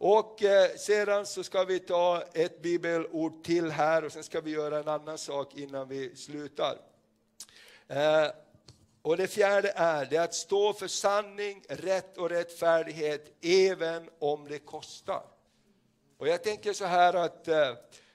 Och 0.06 0.42
eh, 0.42 0.70
sedan 0.76 1.26
så 1.26 1.42
ska 1.42 1.64
vi 1.64 1.78
ta 1.78 2.22
ett 2.34 2.62
bibelord 2.62 3.44
till 3.44 3.70
här 3.70 4.04
och 4.04 4.12
sen 4.12 4.24
ska 4.24 4.40
vi 4.40 4.50
göra 4.50 4.78
en 4.78 4.88
annan 4.88 5.18
sak 5.18 5.54
innan 5.54 5.88
vi 5.88 6.16
slutar. 6.16 6.78
Eh, 7.88 8.26
och 9.02 9.16
det 9.16 9.26
fjärde 9.26 9.72
är 9.76 10.06
det 10.06 10.18
att 10.18 10.34
stå 10.34 10.72
för 10.72 10.88
sanning, 10.88 11.64
rätt 11.68 12.18
och 12.18 12.30
rättfärdighet 12.30 13.32
även 13.42 14.10
om 14.18 14.48
det 14.48 14.58
kostar. 14.58 15.22
Och 16.18 16.28
jag 16.28 16.42
tänker 16.42 16.72
så 16.72 16.84
här 16.84 17.14
att 17.14 17.48
eh, 17.48 17.74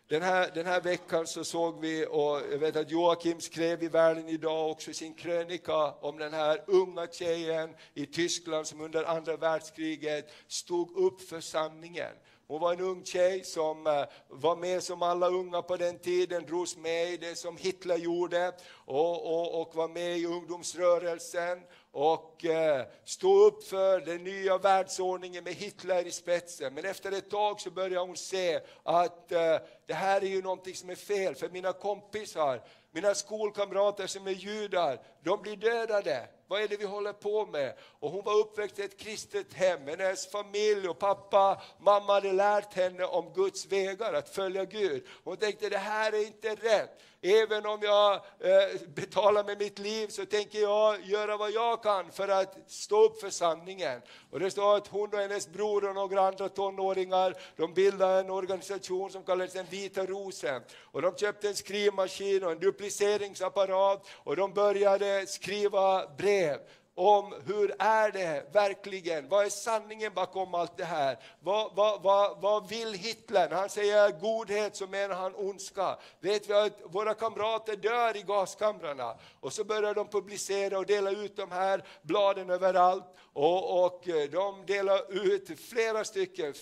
den 0.10 0.22
här, 0.22 0.52
den 0.54 0.66
här 0.66 0.82
veckan 0.82 1.28
så 1.28 1.44
såg 1.44 1.80
vi, 1.80 2.06
och 2.10 2.42
jag 2.52 2.58
vet 2.58 2.76
att 2.76 2.92
Joakim 2.92 3.42
skrev 3.42 3.84
i 3.84 3.88
Världen 3.88 4.30
idag 4.30 4.72
också 4.72 4.94
sin 4.94 5.14
krönika 5.14 5.92
om 5.92 6.18
den 6.18 6.34
här 6.34 6.64
unga 6.68 7.08
tjejen 7.08 7.70
i 7.94 8.06
Tyskland 8.06 8.68
som 8.68 8.82
under 8.82 9.04
andra 9.04 9.38
världskriget 9.38 10.32
stod 10.48 10.98
upp 10.98 11.22
för 11.22 11.42
sanningen. 11.42 12.12
Hon 12.48 12.62
var 12.62 12.74
en 12.74 12.80
ung 12.80 13.06
tjej 13.06 13.44
som 13.44 13.88
eh, 13.88 14.04
var 14.28 14.56
med 14.56 14.84
som 14.84 15.02
alla 15.02 15.28
unga 15.28 15.62
på 15.62 15.78
den 15.78 16.00
tiden, 16.00 16.46
drogs 16.46 16.78
med 16.78 17.14
i 17.14 17.18
det 17.18 17.36
som 17.36 17.58
Hitler 17.58 17.98
gjorde 17.98 18.52
och, 18.72 19.26
och, 19.26 19.62
och 19.62 19.76
var 19.76 19.88
med 19.88 20.18
i 20.18 20.26
ungdomsrörelsen 20.26 21.60
och 21.92 22.46
eh, 22.46 22.86
stå 23.04 23.46
upp 23.46 23.64
för 23.64 24.00
den 24.00 24.24
nya 24.24 24.58
världsordningen 24.58 25.44
med 25.44 25.54
Hitler 25.54 26.08
i 26.08 26.12
spetsen. 26.12 26.74
Men 26.74 26.86
efter 26.86 27.12
ett 27.12 27.30
tag 27.30 27.62
så 27.62 27.72
börjar 27.72 28.02
hon 28.02 28.18
se 28.18 28.60
att 28.84 29.32
eh, 29.32 29.58
det 29.86 29.94
här 29.94 30.22
är 30.22 30.28
ju 30.28 30.42
någonting 30.42 30.76
som 30.76 30.90
är 30.90 30.96
fel, 30.96 31.36
för 31.36 31.50
mina 31.50 31.74
kompisar, 31.74 32.62
mina 32.92 33.16
skolkamrater 33.16 34.08
som 34.08 34.28
är 34.28 34.32
judar, 34.32 35.00
de 35.24 35.42
blir 35.42 35.56
dödade. 35.56 36.28
Vad 36.48 36.62
är 36.62 36.68
det 36.68 36.78
vi 36.78 36.86
håller 36.86 37.14
på 37.14 37.46
med? 37.46 37.74
Och 38.00 38.12
hon 38.12 38.24
var 38.24 38.40
uppväxt 38.40 38.80
i 38.80 38.82
ett 38.82 39.00
kristet 39.00 39.54
hem, 39.54 39.88
hennes 39.88 40.32
familj 40.32 40.90
och 40.90 41.00
pappa, 41.00 41.62
mamma 41.80 42.14
hade 42.14 42.32
lärt 42.32 42.74
henne 42.74 43.04
om 43.04 43.34
Guds 43.34 43.66
vägar, 43.66 44.14
att 44.14 44.30
följa 44.30 44.66
Gud. 44.66 45.08
Hon 45.24 45.38
tänkte 45.38 45.70
det 45.70 45.78
här 45.78 46.12
är 46.12 46.26
inte 46.26 46.56
rätt. 46.56 46.90
Även 47.22 47.66
om 47.66 47.80
jag 47.82 48.14
eh, 48.16 48.82
betalar 48.96 49.44
med 49.44 49.58
mitt 49.60 49.80
liv 49.80 50.08
så 50.08 50.26
tänker 50.26 50.60
jag 50.60 51.06
göra 51.06 51.38
vad 51.38 51.52
jag 51.52 51.84
kan 51.84 52.12
för 52.12 52.28
att 52.28 52.58
stå 52.68 53.04
upp 53.04 53.20
för 53.22 53.30
sanningen. 53.30 54.02
Och 54.30 54.40
det 54.40 54.52
står 54.52 54.78
att 54.78 54.88
hon 54.88 55.14
och 55.14 55.20
hennes 55.20 55.50
bror 55.50 55.90
och 55.90 55.96
några 55.96 56.28
andra 56.28 56.50
tonåringar, 56.50 57.36
de 57.56 57.74
bildade 57.74 58.20
en 58.20 58.30
organisation 58.30 59.10
som 59.10 59.24
kallades 59.24 59.54
den 59.54 59.66
Vita 59.70 60.06
Rosen. 60.06 60.62
Och 60.80 61.02
de 61.02 61.16
köpte 61.16 61.48
en 61.48 61.56
skrivmaskin 61.56 62.44
och 62.44 62.52
en 62.52 62.60
dupliceringsapparat 62.60 64.08
och 64.24 64.36
de 64.36 64.54
började 64.54 65.28
skriva 65.28 66.08
brev 66.18 66.58
om 67.00 67.34
hur 67.46 67.76
är 67.80 68.12
det 68.12 68.54
verkligen, 68.54 69.30
vad 69.30 69.46
är 69.46 69.50
sanningen 69.50 70.14
bakom 70.14 70.54
allt 70.54 70.78
det 70.78 70.86
här? 70.86 71.18
Vad, 71.40 71.76
vad, 71.76 72.02
vad, 72.02 72.42
vad 72.42 72.70
vill 72.70 72.94
Hitler? 72.94 73.50
När 73.50 73.56
han 73.56 73.70
säger 73.70 74.20
godhet 74.20 74.76
så 74.76 74.88
menar 74.88 75.16
han 75.16 75.36
ondska. 75.36 75.98
Vet 76.20 76.50
vi 76.50 76.54
att 76.54 76.82
våra 76.84 77.14
kamrater 77.14 77.76
dör 77.76 78.18
i 78.18 78.22
gaskamrarna? 78.22 79.16
Och 79.40 79.54
så 79.54 79.64
börjar 79.64 79.94
de 79.94 80.08
publicera 80.08 80.78
och 80.78 80.86
dela 80.86 81.12
ut 81.12 81.38
de 81.38 81.52
här 81.52 81.84
bladen 82.02 82.50
överallt. 82.50 83.16
Och, 83.34 83.86
och 83.86 84.08
eh, 84.08 84.30
de 84.30 84.66
delar 84.66 85.26
ut 85.28 85.60
flera 85.60 86.04
stycken, 86.04 86.54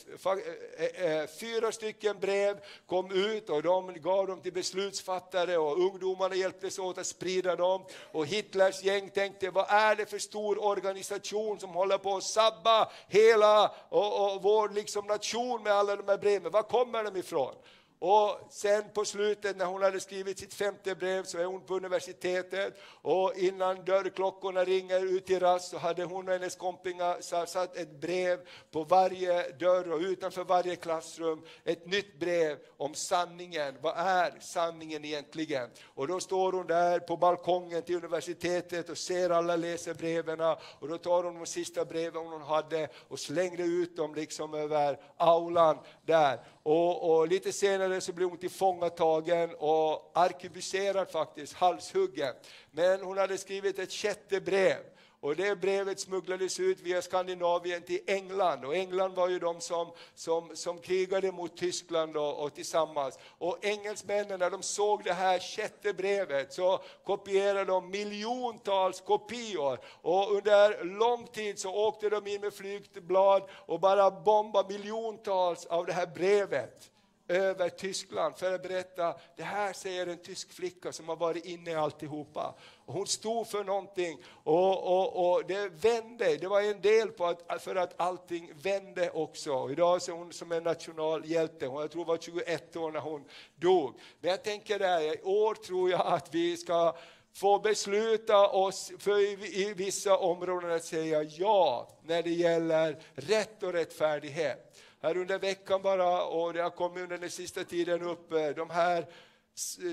eh, 0.77 1.05
eh, 1.05 1.27
fyra 1.39 1.71
stycken 1.71 2.19
brev 2.19 2.59
kom 2.85 3.11
ut 3.11 3.49
och 3.49 3.63
de 3.63 3.93
gav 3.93 4.27
dem 4.27 4.41
till 4.41 4.53
beslutsfattare 4.53 5.57
och 5.57 5.79
ungdomarna 5.79 6.35
hjälptes 6.35 6.79
åt 6.79 6.97
att 6.97 7.07
sprida 7.07 7.55
dem. 7.55 7.85
Och 8.11 8.25
Hitlers 8.25 8.83
gäng 8.83 9.09
tänkte, 9.09 9.49
vad 9.49 9.65
är 9.69 9.95
det 9.95 10.05
för 10.05 10.19
stor 10.27 10.63
organisation 10.63 11.59
som 11.59 11.69
håller 11.69 11.97
på 11.97 12.15
att 12.15 12.23
sabba 12.23 12.89
hela 13.07 13.71
och, 13.89 14.35
och 14.35 14.43
vår 14.43 14.69
liksom 14.69 15.05
nation 15.05 15.63
med 15.63 15.73
alla 15.73 15.95
de 15.95 16.07
här 16.07 16.17
breven. 16.17 16.51
Var 16.51 16.63
kommer 16.63 17.03
de 17.03 17.19
ifrån? 17.19 17.55
Och 17.99 18.39
sen 18.49 18.83
på 18.93 19.05
slutet 19.05 19.57
när 19.57 19.65
hon 19.65 19.81
hade 19.81 19.99
skrivit 19.99 20.39
sitt 20.39 20.53
femte 20.53 20.95
brev 20.95 21.23
så 21.23 21.37
är 21.37 21.45
hon 21.45 21.61
på 21.61 21.75
universitetet 21.75 22.73
och 23.01 23.33
innan 23.35 23.85
dörrklockorna 23.85 24.63
ringer 24.63 25.05
ut 25.05 25.29
i 25.29 25.39
rast 25.39 25.69
så 25.69 25.77
hade 25.77 26.03
hon 26.03 26.27
och 26.27 26.33
hennes 26.33 26.55
kompisar 26.55 27.45
satt 27.45 27.77
ett 27.77 28.01
brev 28.01 28.39
på 28.71 28.83
varje 28.83 29.49
dörr 29.49 29.91
och 29.91 29.99
utanför 29.99 30.43
varje 30.43 30.75
klassrum 30.75 31.41
ett 31.63 31.85
nytt 31.85 32.19
brev 32.19 32.57
om 32.77 32.93
sanningen. 32.93 33.75
Vad 33.81 33.93
är 33.97 34.33
sanningen 34.39 35.05
egentligen? 35.05 35.69
Och 35.85 36.07
då 36.07 36.19
står 36.19 36.51
hon 36.51 36.67
där 36.67 36.99
på 36.99 37.17
balkongen 37.17 37.81
till 37.81 37.95
universitetet 37.95 38.89
och 38.89 38.97
ser 38.97 39.29
alla 39.29 39.55
läser 39.55 39.93
breven 39.93 40.41
och 40.79 40.87
då 40.87 40.97
tar 40.97 41.23
hon 41.23 41.35
de 41.35 41.45
sista 41.45 41.85
breven 41.85 42.27
hon 42.27 42.41
hade 42.41 42.87
och 43.07 43.19
slängde 43.19 43.63
ut 43.63 43.97
dem 43.97 44.15
liksom 44.15 44.53
över 44.53 44.99
aulan 45.17 45.77
där. 46.05 46.39
Och, 46.63 47.17
och, 47.17 47.27
lite 47.27 47.51
senare 47.51 47.86
så 48.01 48.13
blev 48.13 48.29
hon 48.29 48.37
tillfångatagen 48.37 49.49
och 49.57 50.11
arkebuserad 50.13 51.11
faktiskt, 51.11 51.53
halshuggen. 51.53 52.33
Men 52.71 53.01
hon 53.01 53.17
hade 53.17 53.37
skrivit 53.37 53.79
ett 53.79 53.91
sjätte 53.91 54.41
brev. 54.41 54.77
Och 55.19 55.35
det 55.35 55.55
brevet 55.55 55.99
smugglades 55.99 56.59
ut 56.59 56.81
via 56.81 57.01
Skandinavien 57.01 57.81
till 57.81 57.99
England. 58.07 58.65
Och 58.65 58.75
England 58.75 59.15
var 59.15 59.29
ju 59.29 59.39
de 59.39 59.61
som, 59.61 59.91
som, 60.15 60.55
som 60.55 60.79
krigade 60.79 61.31
mot 61.31 61.57
Tyskland 61.57 62.17
och, 62.17 62.43
och 62.43 62.53
tillsammans. 62.53 63.19
Och 63.37 63.57
engelsmännen, 63.61 64.39
när 64.39 64.49
de 64.49 64.63
såg 64.63 65.03
det 65.03 65.13
här 65.13 65.39
sjätte 65.39 65.93
brevet 65.93 66.53
så 66.53 66.79
kopierade 67.05 67.65
de 67.65 67.89
miljontals 67.89 69.01
kopior. 69.01 69.79
Och 70.01 70.35
under 70.35 70.83
lång 70.83 71.27
tid 71.27 71.59
så 71.59 71.75
åkte 71.75 72.09
de 72.09 72.27
in 72.27 72.41
med 72.41 72.53
flygblad 72.53 73.43
och 73.51 73.79
bara 73.79 74.11
bombade 74.11 74.73
miljontals 74.73 75.65
av 75.65 75.85
det 75.85 75.93
här 75.93 76.07
brevet 76.07 76.91
över 77.27 77.69
Tyskland 77.69 78.37
för 78.37 78.53
att 78.53 78.63
berätta, 78.63 79.15
det 79.35 79.43
här 79.43 79.73
säger 79.73 80.07
en 80.07 80.17
tysk 80.17 80.53
flicka 80.53 80.91
som 80.91 81.09
har 81.09 81.15
varit 81.15 81.45
inne 81.45 81.71
i 81.71 81.75
alltihopa. 81.75 82.55
Och 82.85 82.93
hon 82.93 83.07
stod 83.07 83.47
för 83.47 83.63
någonting 83.63 84.23
och, 84.43 84.83
och, 84.83 85.33
och 85.33 85.45
det 85.47 85.69
vände, 85.69 86.37
det 86.37 86.47
var 86.47 86.61
en 86.61 86.81
del 86.81 87.07
på 87.07 87.25
att, 87.25 87.63
för 87.63 87.75
att 87.75 88.01
allting 88.01 88.51
vände 88.61 89.09
också. 89.09 89.71
Idag 89.71 90.09
är 90.09 90.11
hon 90.11 90.33
som 90.33 90.51
en 90.51 90.63
nationalhjälte, 90.63 91.65
jag 91.65 91.91
tror 91.91 92.05
hon 92.05 92.07
var 92.07 92.17
21 92.17 92.75
år 92.75 92.91
när 92.91 92.99
hon 92.99 93.25
dog. 93.55 93.99
Men 94.19 94.31
jag 94.31 94.43
tänker 94.43 94.79
där, 94.79 95.01
i 95.01 95.21
år 95.23 95.55
tror 95.55 95.89
jag 95.91 96.01
att 96.07 96.33
vi 96.33 96.57
ska 96.57 96.95
få 97.33 97.59
besluta 97.59 98.47
oss 98.47 98.91
för 98.99 99.19
i 99.59 99.73
vissa 99.73 100.17
områden 100.17 100.71
att 100.71 100.83
säga 100.83 101.23
ja 101.23 101.89
när 102.03 102.23
det 102.23 102.29
gäller 102.29 103.03
rätt 103.15 103.63
och 103.63 103.73
rättfärdighet 103.73 104.77
här 105.01 105.17
under 105.17 105.39
veckan 105.39 105.81
bara, 105.81 106.23
och 106.23 106.53
det 106.53 106.61
har 106.61 106.69
kommit 106.69 107.03
under 107.03 107.17
den 107.17 107.29
sista 107.29 107.63
tiden 107.63 108.01
upp, 108.01 108.29
de 108.55 108.69
här, 108.69 109.05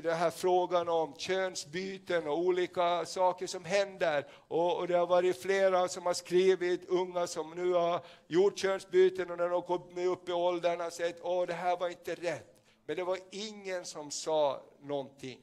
den 0.03 0.17
här 0.17 0.31
frågan 0.31 0.89
om 0.89 1.15
könsbyten 1.19 2.29
och 2.29 2.39
olika 2.39 3.07
saker 3.07 3.47
som 3.47 3.65
händer. 3.65 4.27
Och, 4.49 4.79
och, 4.79 4.89
det 4.89 4.95
har 4.95 5.07
varit 5.07 5.43
flera 5.43 5.89
som 5.89 6.07
har 6.07 6.15
skrivit, 6.15 6.89
unga 6.89 7.27
som 7.27 7.51
nu 7.51 7.73
har 7.73 8.01
gjort 8.27 8.59
könsbyten 8.59 9.31
och 9.31 9.39
när 9.39 9.49
de 9.49 9.63
kommit 9.63 10.09
upp 10.09 10.29
i 10.29 10.33
åldern 10.33 10.81
har 10.81 10.91
sagt 10.91 11.25
att 11.25 11.47
det 11.47 11.55
här 11.55 11.77
var 11.77 11.89
inte 11.89 12.15
rätt. 12.15 12.55
Men 12.87 12.97
det 12.97 13.05
var 13.05 13.19
ingen 13.31 13.85
som 13.85 14.11
sa 14.11 14.63
någonting. 14.81 15.41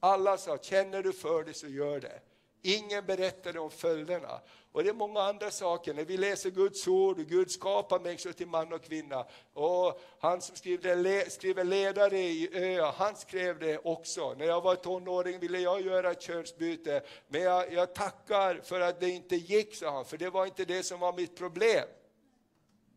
Alla 0.00 0.36
sa, 0.36 0.58
känner 0.58 1.02
du 1.02 1.12
för 1.12 1.44
det 1.44 1.54
så 1.54 1.68
gör 1.68 2.00
det. 2.00 2.20
Ingen 2.62 3.06
berättade 3.06 3.60
om 3.60 3.70
följderna. 3.70 4.40
Och 4.78 4.84
det 4.84 4.90
är 4.90 4.94
många 4.94 5.20
andra 5.20 5.50
saker. 5.50 5.94
När 5.94 6.04
vi 6.04 6.16
läser 6.16 6.50
Guds 6.50 6.88
ord, 6.88 7.18
och 7.18 7.24
Gud 7.24 7.50
skapar 7.50 8.00
människor 8.00 8.32
till 8.32 8.46
man 8.46 8.72
och 8.72 8.82
kvinna. 8.82 9.26
Och 9.52 10.00
han 10.18 10.40
som 10.40 10.56
skriver, 10.56 11.30
skriver 11.30 11.64
ledare 11.64 12.18
i 12.18 12.48
Ö, 12.52 12.92
han 12.96 13.16
skrev 13.16 13.58
det 13.58 13.78
också. 13.78 14.34
När 14.34 14.46
jag 14.46 14.60
var 14.60 14.74
tonåring 14.74 15.38
ville 15.38 15.58
jag 15.58 15.80
göra 15.80 16.10
ett 16.10 16.22
könsbyte. 16.22 17.02
Men 17.28 17.42
jag, 17.42 17.72
jag 17.72 17.94
tackar 17.94 18.60
för 18.64 18.80
att 18.80 19.00
det 19.00 19.10
inte 19.10 19.36
gick, 19.36 19.74
sa 19.74 19.90
han, 19.90 20.04
för 20.04 20.16
det 20.16 20.30
var 20.30 20.46
inte 20.46 20.64
det 20.64 20.82
som 20.82 21.00
var 21.00 21.12
mitt 21.12 21.36
problem. 21.36 21.84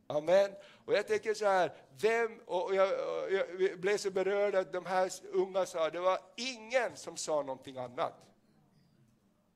Amen. 0.08 0.52
Och 0.86 0.94
jag 0.94 1.08
tänker 1.08 1.34
så 1.34 1.46
här, 1.46 1.74
vem, 2.02 2.40
och 2.46 2.76
jag, 2.76 2.90
jag 3.32 3.80
blev 3.80 3.98
så 3.98 4.12
berörd 4.12 4.56
att 4.56 4.74
de 4.74 4.86
här 4.86 5.12
unga 5.32 5.66
sa, 5.66 5.90
det 5.90 6.00
var 6.00 6.20
ingen 6.36 6.98
som 6.98 7.18
sa 7.18 7.42
någonting 7.42 7.78
annat. 7.78 8.31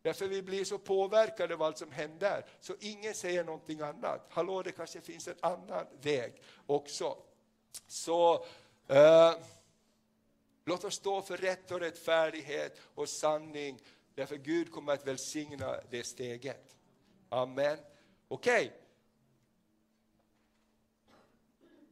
Därför 0.06 0.28
vi 0.28 0.42
blir 0.42 0.64
så 0.64 0.78
påverkade 0.78 1.54
av 1.54 1.62
allt 1.62 1.78
som 1.78 1.92
händer, 1.92 2.46
så 2.60 2.74
ingen 2.80 3.14
säger 3.14 3.44
någonting 3.44 3.82
annat. 3.82 4.28
Hallå, 4.30 4.62
det 4.62 4.72
kanske 4.72 5.02
finns 5.02 5.28
en 5.28 5.36
annan 5.40 5.86
väg 6.02 6.42
också. 6.66 7.18
Så 7.88 8.46
eh, 8.88 9.34
låt 10.66 10.84
oss 10.84 10.96
stå 10.96 11.22
för 11.22 11.38
rätt 11.38 11.72
och 11.72 11.80
rättfärdighet 11.80 12.80
och 12.96 13.10
sanning, 13.10 13.80
därför 14.16 14.36
Gud 14.36 14.72
kommer 14.72 14.94
att 14.94 15.08
välsigna 15.08 15.76
det 15.90 16.04
steget. 16.04 16.76
Amen. 17.30 17.78
Okej, 18.28 18.66
okay. 18.66 18.85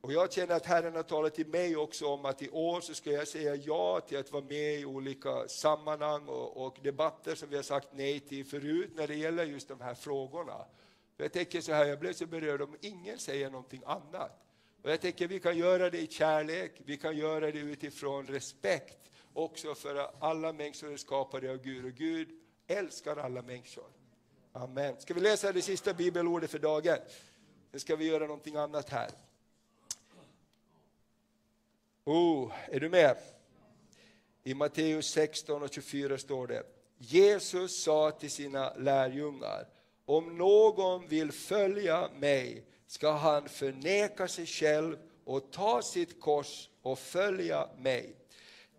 Och 0.03 0.13
jag 0.13 0.33
känner 0.33 0.55
att 0.55 0.65
Herren 0.65 0.95
har 0.95 1.03
talat 1.03 1.35
till 1.35 1.47
mig 1.47 1.75
också 1.75 2.07
om 2.07 2.25
att 2.25 2.41
i 2.41 2.49
år 2.49 2.81
så 2.81 2.93
ska 2.93 3.11
jag 3.11 3.27
säga 3.27 3.55
ja 3.55 3.99
till 3.99 4.17
att 4.17 4.31
vara 4.31 4.43
med 4.43 4.79
i 4.79 4.85
olika 4.85 5.47
sammanhang 5.47 6.27
och, 6.27 6.65
och 6.65 6.77
debatter 6.81 7.35
som 7.35 7.49
vi 7.49 7.55
har 7.55 7.63
sagt 7.63 7.87
nej 7.91 8.19
till 8.19 8.45
förut 8.45 8.91
när 8.95 9.07
det 9.07 9.15
gäller 9.15 9.45
just 9.45 9.67
de 9.67 9.81
här 9.81 9.93
frågorna. 9.93 10.65
jag 11.17 11.33
tänker 11.33 11.61
så 11.61 11.73
här, 11.73 11.85
jag 11.85 11.99
blev 11.99 12.13
så 12.13 12.25
berörd 12.25 12.61
om 12.61 12.75
ingen 12.81 13.19
säger 13.19 13.49
någonting 13.49 13.81
annat. 13.85 14.45
Och 14.81 14.91
jag 14.91 15.01
tänker 15.01 15.27
vi 15.27 15.39
kan 15.39 15.57
göra 15.57 15.89
det 15.89 16.01
i 16.01 16.07
kärlek, 16.07 16.71
vi 16.85 16.97
kan 16.97 17.17
göra 17.17 17.51
det 17.51 17.59
utifrån 17.59 18.25
respekt 18.25 19.11
också 19.33 19.75
för 19.75 20.11
alla 20.19 20.53
människor 20.53 20.93
är 20.93 20.97
skapade 20.97 21.51
av 21.51 21.57
Gud 21.57 21.85
och 21.85 21.91
Gud 21.91 22.29
älskar 22.67 23.17
alla 23.17 23.41
människor. 23.41 23.91
Amen. 24.53 24.95
Ska 24.99 25.13
vi 25.13 25.21
läsa 25.21 25.51
det 25.51 25.61
sista 25.61 25.93
bibelordet 25.93 26.51
för 26.51 26.59
dagen? 26.59 26.97
Sen 27.71 27.79
ska 27.79 27.95
vi 27.95 28.05
göra 28.05 28.27
någonting 28.27 28.55
annat 28.55 28.89
här. 28.89 29.09
Oh, 32.05 32.51
är 32.71 32.79
du 32.79 32.89
med? 32.89 33.17
I 34.43 34.53
Matteus 34.53 35.07
16 35.07 35.63
och 35.63 35.73
24 35.73 36.17
står 36.17 36.47
det 36.47 36.63
Jesus 36.97 37.83
sa 37.83 38.11
till 38.11 38.31
sina 38.31 38.73
lärjungar 38.73 39.67
om 40.05 40.37
någon 40.37 41.07
vill 41.07 41.31
följa 41.31 42.09
mig 42.19 42.65
ska 42.87 43.11
han 43.11 43.49
förneka 43.49 44.27
sig 44.27 44.45
själv 44.45 44.97
och 45.23 45.51
ta 45.51 45.81
sitt 45.81 46.21
kors 46.21 46.69
och 46.81 46.99
följa 46.99 47.69
mig. 47.77 48.15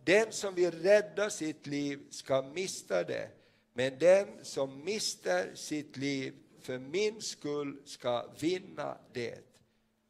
Den 0.04 0.32
som 0.32 0.54
vill 0.54 0.70
rädda 0.70 1.30
sitt 1.30 1.66
liv 1.66 2.00
ska 2.10 2.42
mista 2.42 3.04
det, 3.04 3.28
men 3.72 3.98
den 3.98 4.28
som 4.42 4.84
mister 4.84 5.54
sitt 5.54 5.96
liv 5.96 6.34
för 6.60 6.78
min 6.78 7.22
skull 7.22 7.82
ska 7.84 8.26
vinna 8.38 8.98
det. 9.12 9.38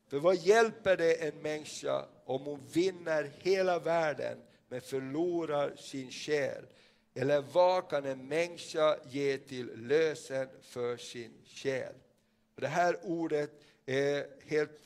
För 0.09 0.19
vad 0.19 0.37
hjälper 0.37 0.97
det 0.97 1.15
en 1.15 1.43
människa 1.43 2.05
om 2.25 2.43
hon 2.43 2.66
vinner 2.72 3.31
hela 3.39 3.79
världen 3.79 4.39
men 4.68 4.81
förlorar 4.81 5.77
sin 5.77 6.11
själ? 6.11 6.66
Eller 7.14 7.45
vad 7.53 7.91
kan 7.91 8.05
en 8.05 8.29
människa 8.29 8.97
ge 9.09 9.39
till 9.39 9.70
lösen 9.77 10.49
för 10.62 10.97
sin 10.97 11.33
själ? 11.47 11.95
Det 12.55 12.66
här 12.66 12.99
ordet 13.03 13.51
är 13.87 14.27
helt 14.47 14.81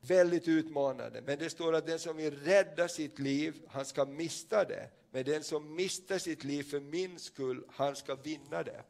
väldigt 0.00 0.48
utmanande, 0.48 1.22
men 1.26 1.38
det 1.38 1.50
står 1.50 1.74
att 1.74 1.86
den 1.86 1.98
som 1.98 2.16
vill 2.16 2.36
rädda 2.44 2.88
sitt 2.88 3.18
liv, 3.18 3.54
han 3.68 3.84
ska 3.84 4.04
mista 4.04 4.64
det. 4.64 4.90
Men 5.10 5.24
den 5.24 5.42
som 5.42 5.74
mister 5.74 6.18
sitt 6.18 6.44
liv 6.44 6.62
för 6.62 6.80
min 6.80 7.18
skull, 7.18 7.64
han 7.68 7.96
ska 7.96 8.14
vinna 8.14 8.62
det. 8.62 8.82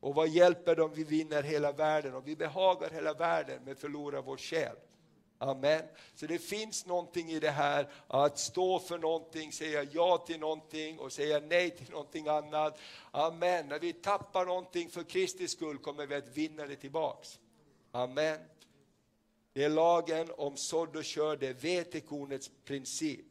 Och 0.00 0.14
vad 0.14 0.28
hjälper 0.28 0.76
det 0.76 0.82
om 0.82 0.94
vi 0.94 1.04
vinner 1.04 1.42
hela 1.42 1.72
världen, 1.72 2.14
om 2.14 2.24
vi 2.24 2.36
behagar 2.36 2.90
hela 2.90 3.14
världen 3.14 3.60
men 3.64 3.76
förlorar 3.76 4.22
vår 4.22 4.36
själ? 4.36 4.76
Amen. 5.42 5.82
Så 6.14 6.26
det 6.26 6.38
finns 6.38 6.86
någonting 6.86 7.30
i 7.30 7.38
det 7.38 7.50
här 7.50 7.88
att 8.06 8.38
stå 8.38 8.78
för 8.78 8.98
någonting, 8.98 9.52
säga 9.52 9.82
ja 9.92 10.18
till 10.26 10.40
någonting 10.40 10.98
och 10.98 11.12
säga 11.12 11.40
nej 11.40 11.70
till 11.70 11.90
någonting 11.90 12.28
annat. 12.28 12.78
Amen. 13.10 13.68
När 13.68 13.78
vi 13.78 13.92
tappar 13.92 14.46
någonting 14.46 14.90
för 14.90 15.02
Kristi 15.02 15.48
skull 15.48 15.78
kommer 15.78 16.06
vi 16.06 16.14
att 16.14 16.36
vinna 16.36 16.66
det 16.66 16.76
tillbaks. 16.76 17.38
Amen. 17.92 18.38
Det 19.52 19.64
är 19.64 19.68
lagen 19.68 20.28
om 20.36 20.56
sådd 20.56 20.96
och 20.96 21.04
kör, 21.04 21.36
det 21.36 21.48
är 21.48 21.54
vetekornets 21.54 22.50
princip. 22.64 23.26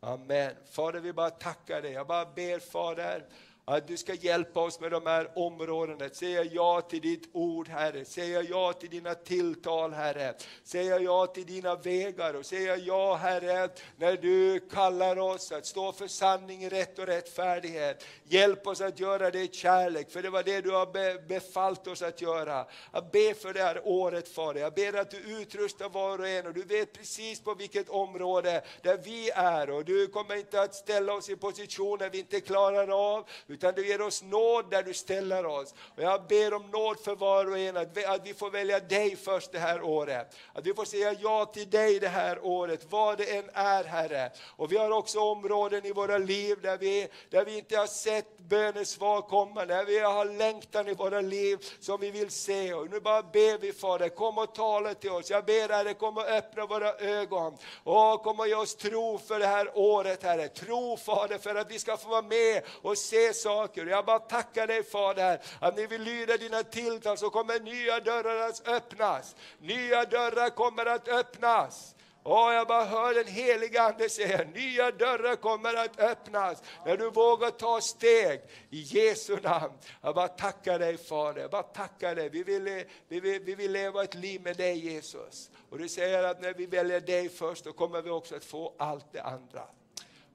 Amen. 0.00 0.54
Fader, 0.70 1.00
vi 1.00 1.12
bara 1.12 1.30
tackar 1.30 1.82
dig. 1.82 1.92
Jag 1.92 2.06
bara 2.06 2.26
ber 2.26 2.58
Fader 2.58 3.28
att 3.68 3.88
du 3.88 3.96
ska 3.96 4.14
hjälpa 4.14 4.60
oss 4.60 4.80
med 4.80 4.90
de 4.90 5.06
här 5.06 5.30
områdena. 5.34 6.08
Säga 6.08 6.44
ja 6.44 6.80
till 6.80 7.00
ditt 7.00 7.28
ord, 7.32 7.68
Herre. 7.68 8.04
Säga 8.04 8.42
ja 8.42 8.72
till 8.72 8.90
dina 8.90 9.14
tilltal, 9.14 9.92
Herre. 9.92 10.34
Säga 10.64 10.98
ja 10.98 11.26
till 11.26 11.46
dina 11.46 11.74
vägar 11.74 12.34
och 12.34 12.46
säga 12.46 12.76
ja, 12.76 13.14
Herre, 13.14 13.68
när 13.96 14.16
du 14.16 14.60
kallar 14.60 15.18
oss 15.18 15.52
att 15.52 15.66
stå 15.66 15.92
för 15.92 16.06
sanning, 16.06 16.70
rätt 16.70 16.98
och 16.98 17.06
rättfärdighet. 17.06 18.04
Hjälp 18.24 18.66
oss 18.66 18.80
att 18.80 19.00
göra 19.00 19.30
det 19.30 19.40
i 19.40 19.48
kärlek, 19.48 20.10
för 20.10 20.22
det 20.22 20.30
var 20.30 20.42
det 20.42 20.60
du 20.60 20.70
har 20.70 21.28
befallt 21.28 21.86
oss 21.86 22.02
att 22.02 22.20
göra. 22.20 22.66
Jag 22.92 23.04
ber 23.12 23.34
för 23.34 23.52
det 23.52 23.62
här 23.62 23.80
året, 23.84 24.28
Fader. 24.28 24.60
Jag 24.60 24.74
ber 24.74 24.98
att 24.98 25.10
du 25.10 25.16
utrustar 25.16 25.88
var 25.88 26.18
och 26.18 26.28
en 26.28 26.46
och 26.46 26.54
du 26.54 26.62
vet 26.62 26.92
precis 26.92 27.40
på 27.40 27.54
vilket 27.54 27.88
område 27.88 28.62
där 28.82 28.98
vi 29.04 29.30
är 29.30 29.70
och 29.70 29.84
du 29.84 30.06
kommer 30.06 30.36
inte 30.36 30.60
att 30.60 30.74
ställa 30.74 31.14
oss 31.14 31.30
i 31.30 31.36
positioner 31.36 32.10
vi 32.10 32.18
inte 32.18 32.40
klarar 32.40 33.12
av, 33.12 33.28
utan 33.58 33.74
du 33.74 33.88
ger 33.88 34.00
oss 34.00 34.22
nåd 34.22 34.70
där 34.70 34.82
du 34.82 34.94
ställer 34.94 35.46
oss. 35.46 35.74
Och 35.96 36.02
jag 36.02 36.26
ber 36.26 36.54
om 36.54 36.70
nåd 36.70 37.00
för 37.00 37.16
var 37.16 37.50
och 37.50 37.58
en, 37.58 37.76
att 37.76 37.96
vi, 37.96 38.04
att 38.04 38.26
vi 38.26 38.34
får 38.34 38.50
välja 38.50 38.80
dig 38.80 39.16
först 39.16 39.52
det 39.52 39.58
här 39.58 39.82
året. 39.82 40.36
Att 40.52 40.66
vi 40.66 40.74
får 40.74 40.84
säga 40.84 41.14
ja 41.20 41.44
till 41.44 41.70
dig 41.70 41.98
det 41.98 42.08
här 42.08 42.44
året, 42.44 42.86
vad 42.90 43.18
det 43.18 43.36
än 43.36 43.50
är 43.52 43.84
Herre. 43.84 44.30
Och 44.56 44.72
vi 44.72 44.76
har 44.76 44.90
också 44.90 45.20
områden 45.20 45.86
i 45.86 45.92
våra 45.92 46.18
liv 46.18 46.58
där 46.62 46.78
vi, 46.78 47.08
där 47.30 47.44
vi 47.44 47.58
inte 47.58 47.76
har 47.76 47.86
sett 47.86 48.38
bönesvar 48.38 49.22
komma, 49.22 49.66
där 49.66 49.84
vi 49.84 49.98
har 49.98 50.24
längtan 50.24 50.88
i 50.88 50.94
våra 50.94 51.20
liv 51.20 51.58
som 51.80 52.00
vi 52.00 52.10
vill 52.10 52.30
se. 52.30 52.74
Och 52.74 52.90
nu 52.90 53.00
bara 53.00 53.22
ber 53.22 53.58
vi 53.58 53.72
Fader, 53.72 54.08
kom 54.08 54.38
och 54.38 54.54
tala 54.54 54.94
till 54.94 55.10
oss. 55.10 55.30
Jag 55.30 55.44
ber 55.44 55.68
Herre, 55.68 55.94
kom 55.94 56.16
och 56.16 56.28
öppna 56.28 56.66
våra 56.66 56.94
ögon. 56.94 57.56
Och 57.84 58.22
kom 58.22 58.40
och 58.40 58.48
ge 58.48 58.54
oss 58.54 58.76
tro 58.76 59.18
för 59.18 59.38
det 59.38 59.46
här 59.46 59.70
året 59.74 60.22
Herre. 60.22 60.48
Tro 60.48 60.96
Fader 60.96 61.38
för 61.38 61.54
att 61.54 61.70
vi 61.70 61.78
ska 61.78 61.96
få 61.96 62.08
vara 62.08 62.22
med 62.22 62.62
och 62.82 62.98
se 62.98 63.34
saker. 63.48 63.86
Jag 63.86 64.04
bara 64.04 64.18
tackar 64.18 64.66
dig 64.66 64.84
Fader, 64.84 65.40
att 65.60 65.76
ni 65.76 65.86
vill 65.86 66.02
lyda 66.02 66.36
dina 66.36 66.62
tilltal 66.62 67.18
så 67.18 67.30
kommer 67.30 67.60
nya 67.60 68.00
dörrar 68.00 68.48
att 68.48 68.68
öppnas. 68.68 69.36
Nya 69.58 70.04
dörrar 70.04 70.50
kommer 70.50 70.86
att 70.86 71.08
öppnas. 71.08 71.94
Oh, 72.24 72.54
jag 72.54 72.66
bara 72.66 72.84
hör 72.84 73.14
den 73.14 73.26
heliga 73.26 73.82
Ande 73.82 74.08
säga, 74.08 74.44
nya 74.54 74.90
dörrar 74.90 75.36
kommer 75.36 75.74
att 75.74 76.00
öppnas 76.00 76.62
när 76.86 76.96
du 76.96 77.10
vågar 77.10 77.50
ta 77.50 77.80
steg 77.80 78.40
i 78.70 78.80
Jesu 78.80 79.36
namn. 79.42 79.74
Jag 80.02 80.14
bara 80.14 80.28
tackar 80.28 80.78
dig 80.78 80.96
Fader, 80.96 81.40
jag 81.40 81.50
bara 81.50 81.62
tackar 81.62 82.14
dig. 82.14 82.28
Vi 82.28 82.42
vill, 82.42 82.84
vi, 83.08 83.20
vill, 83.20 83.42
vi 83.42 83.54
vill 83.54 83.72
leva 83.72 84.04
ett 84.04 84.14
liv 84.14 84.40
med 84.42 84.56
dig 84.56 84.78
Jesus. 84.78 85.50
Och 85.70 85.78
du 85.78 85.88
säger 85.88 86.22
att 86.22 86.42
när 86.42 86.54
vi 86.54 86.66
väljer 86.66 87.00
dig 87.00 87.28
först, 87.28 87.64
då 87.64 87.72
kommer 87.72 88.02
vi 88.02 88.10
också 88.10 88.36
att 88.36 88.44
få 88.44 88.74
allt 88.78 89.12
det 89.12 89.22
andra. 89.22 89.62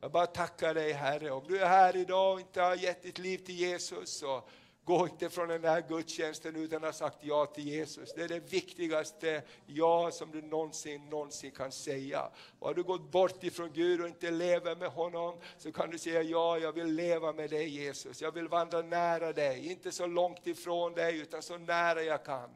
Jag 0.04 0.12
bara 0.12 0.26
tackar 0.26 0.74
dig 0.74 0.91
Herre, 0.91 1.32
om 1.32 1.43
du 1.47 1.60
är 1.60 1.68
här 1.68 1.95
idag 1.95 2.34
och 2.34 2.39
inte 2.39 2.62
har 2.62 2.76
gett 2.76 3.04
ditt 3.04 3.18
liv 3.18 3.38
till 3.38 3.56
Jesus, 3.56 4.18
så 4.18 4.43
Gå 4.86 5.08
inte 5.08 5.30
från 5.30 5.47
den 5.47 5.64
här 5.64 5.86
gudstjänsten 5.89 6.56
utan 6.56 6.78
att 6.78 6.84
ha 6.84 6.93
sagt 6.93 7.18
ja 7.22 7.45
till 7.45 7.68
Jesus. 7.68 8.14
Det 8.14 8.24
är 8.24 8.28
det 8.28 8.39
viktigaste 8.39 9.41
ja 9.66 10.12
som 10.12 10.32
du 10.32 10.41
någonsin, 10.41 11.10
någonsin 11.10 11.51
kan 11.51 11.72
säga. 11.72 12.30
Och 12.60 12.68
har 12.68 12.74
du 12.74 12.84
gått 12.84 13.12
bort 13.12 13.43
ifrån 13.43 13.72
Gud 13.74 14.01
och 14.01 14.08
inte 14.08 14.32
lever 14.32 14.76
med 14.76 14.89
honom 14.89 15.39
så 15.58 15.72
kan 15.72 15.89
du 15.89 15.97
säga 15.97 16.22
ja, 16.22 16.58
jag 16.58 16.72
vill 16.72 16.88
leva 16.88 17.34
med 17.34 17.49
dig 17.49 17.70
Jesus. 17.70 18.22
Jag 18.22 18.32
vill 18.32 18.47
vandra 18.47 18.82
nära 18.82 19.34
dig, 19.34 19.72
inte 19.72 19.91
så 19.91 20.08
långt 20.08 20.47
ifrån 20.47 20.93
dig 20.93 21.18
utan 21.20 21.41
så 21.41 21.58
nära 21.58 22.04
jag 22.04 22.26
kan. 22.26 22.49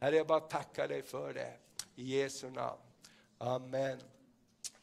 Herre, 0.00 0.16
jag 0.16 0.26
bara 0.26 0.40
tackar 0.40 0.88
dig 0.88 1.02
för 1.02 1.32
det. 1.32 1.52
I 1.94 2.20
Jesu 2.20 2.50
namn. 2.50 2.80
Amen. 3.38 4.00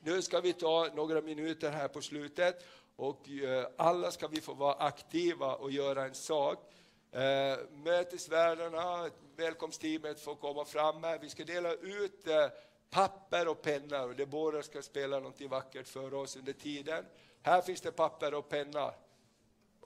Nu 0.08 0.22
ska 0.22 0.42
vi 0.42 0.54
ta 0.54 0.88
några 0.96 1.22
minuter 1.22 1.72
här 1.72 1.88
på 1.88 2.02
slutet 2.02 2.66
och 2.96 3.30
eh, 3.30 3.68
alla 3.78 4.12
ska 4.12 4.28
vi 4.28 4.42
få 4.42 4.54
vara 4.54 4.74
aktiva 4.74 5.56
och 5.56 5.72
göra 5.72 6.06
en 6.06 6.16
sak. 6.16 6.74
Eh, 7.12 7.58
mötesvärdarna, 7.72 9.10
välkomstteamet 9.36 10.20
får 10.20 10.36
komma 10.36 10.66
fram 10.66 11.04
här. 11.04 11.20
Vi 11.20 11.30
ska 11.30 11.44
dela 11.44 11.74
ut 11.74 12.28
eh, 12.28 12.48
papper 12.90 13.48
och 13.48 13.62
penna 13.62 14.04
och 14.04 14.16
de 14.16 14.26
båda 14.26 14.64
ska 14.64 14.82
spela 14.82 15.20
något 15.20 15.42
vackert 15.42 15.88
för 15.88 16.14
oss 16.14 16.36
under 16.36 16.54
tiden. 16.54 17.06
Här 17.42 17.62
finns 17.62 17.82
det 17.82 17.92
papper 17.92 18.34
och 18.34 18.50
penna. 18.50 18.94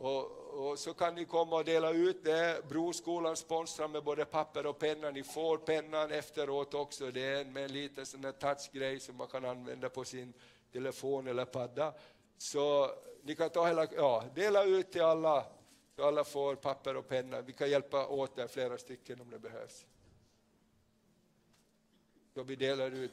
Och, 0.01 0.31
och, 0.69 0.79
så 0.79 0.93
kan 0.93 1.15
ni 1.15 1.25
komma 1.25 1.55
och 1.55 1.65
dela 1.65 1.91
ut 1.91 2.23
det. 2.23 2.69
Broskolan 2.69 3.35
sponsrar 3.35 3.87
med 3.87 4.03
både 4.03 4.25
papper 4.25 4.65
och 4.65 4.79
penna. 4.79 5.11
Ni 5.11 5.23
får 5.23 5.57
pennan 5.57 6.11
efteråt 6.11 6.73
också. 6.73 7.11
Det 7.11 7.21
är 7.21 7.45
med 7.45 7.65
en 7.65 7.73
liten 7.73 8.05
sån 8.05 8.21
där 8.21 8.31
touchgrej 8.31 8.99
som 8.99 9.15
man 9.17 9.27
kan 9.27 9.45
använda 9.45 9.89
på 9.89 10.03
sin 10.03 10.33
telefon 10.71 11.27
eller 11.27 11.45
padda. 11.45 11.93
Så 12.37 12.89
ni 13.23 13.35
kan 13.35 13.49
ta 13.49 13.67
hela, 13.67 13.87
ja, 13.95 14.23
dela 14.35 14.63
ut 14.63 14.91
till 14.91 15.01
alla 15.01 15.45
så 15.95 16.07
alla 16.07 16.23
får 16.23 16.55
papper 16.55 16.97
och 16.97 17.07
penna. 17.07 17.41
Vi 17.41 17.53
kan 17.53 17.69
hjälpa 17.69 18.07
åt 18.07 18.35
där 18.35 18.47
flera 18.47 18.77
stycken 18.77 19.21
om 19.21 19.29
det 19.29 19.39
behövs. 19.39 19.85
Så 22.33 22.43
vi 22.43 22.55
delar 22.55 22.91
ut. 22.91 23.11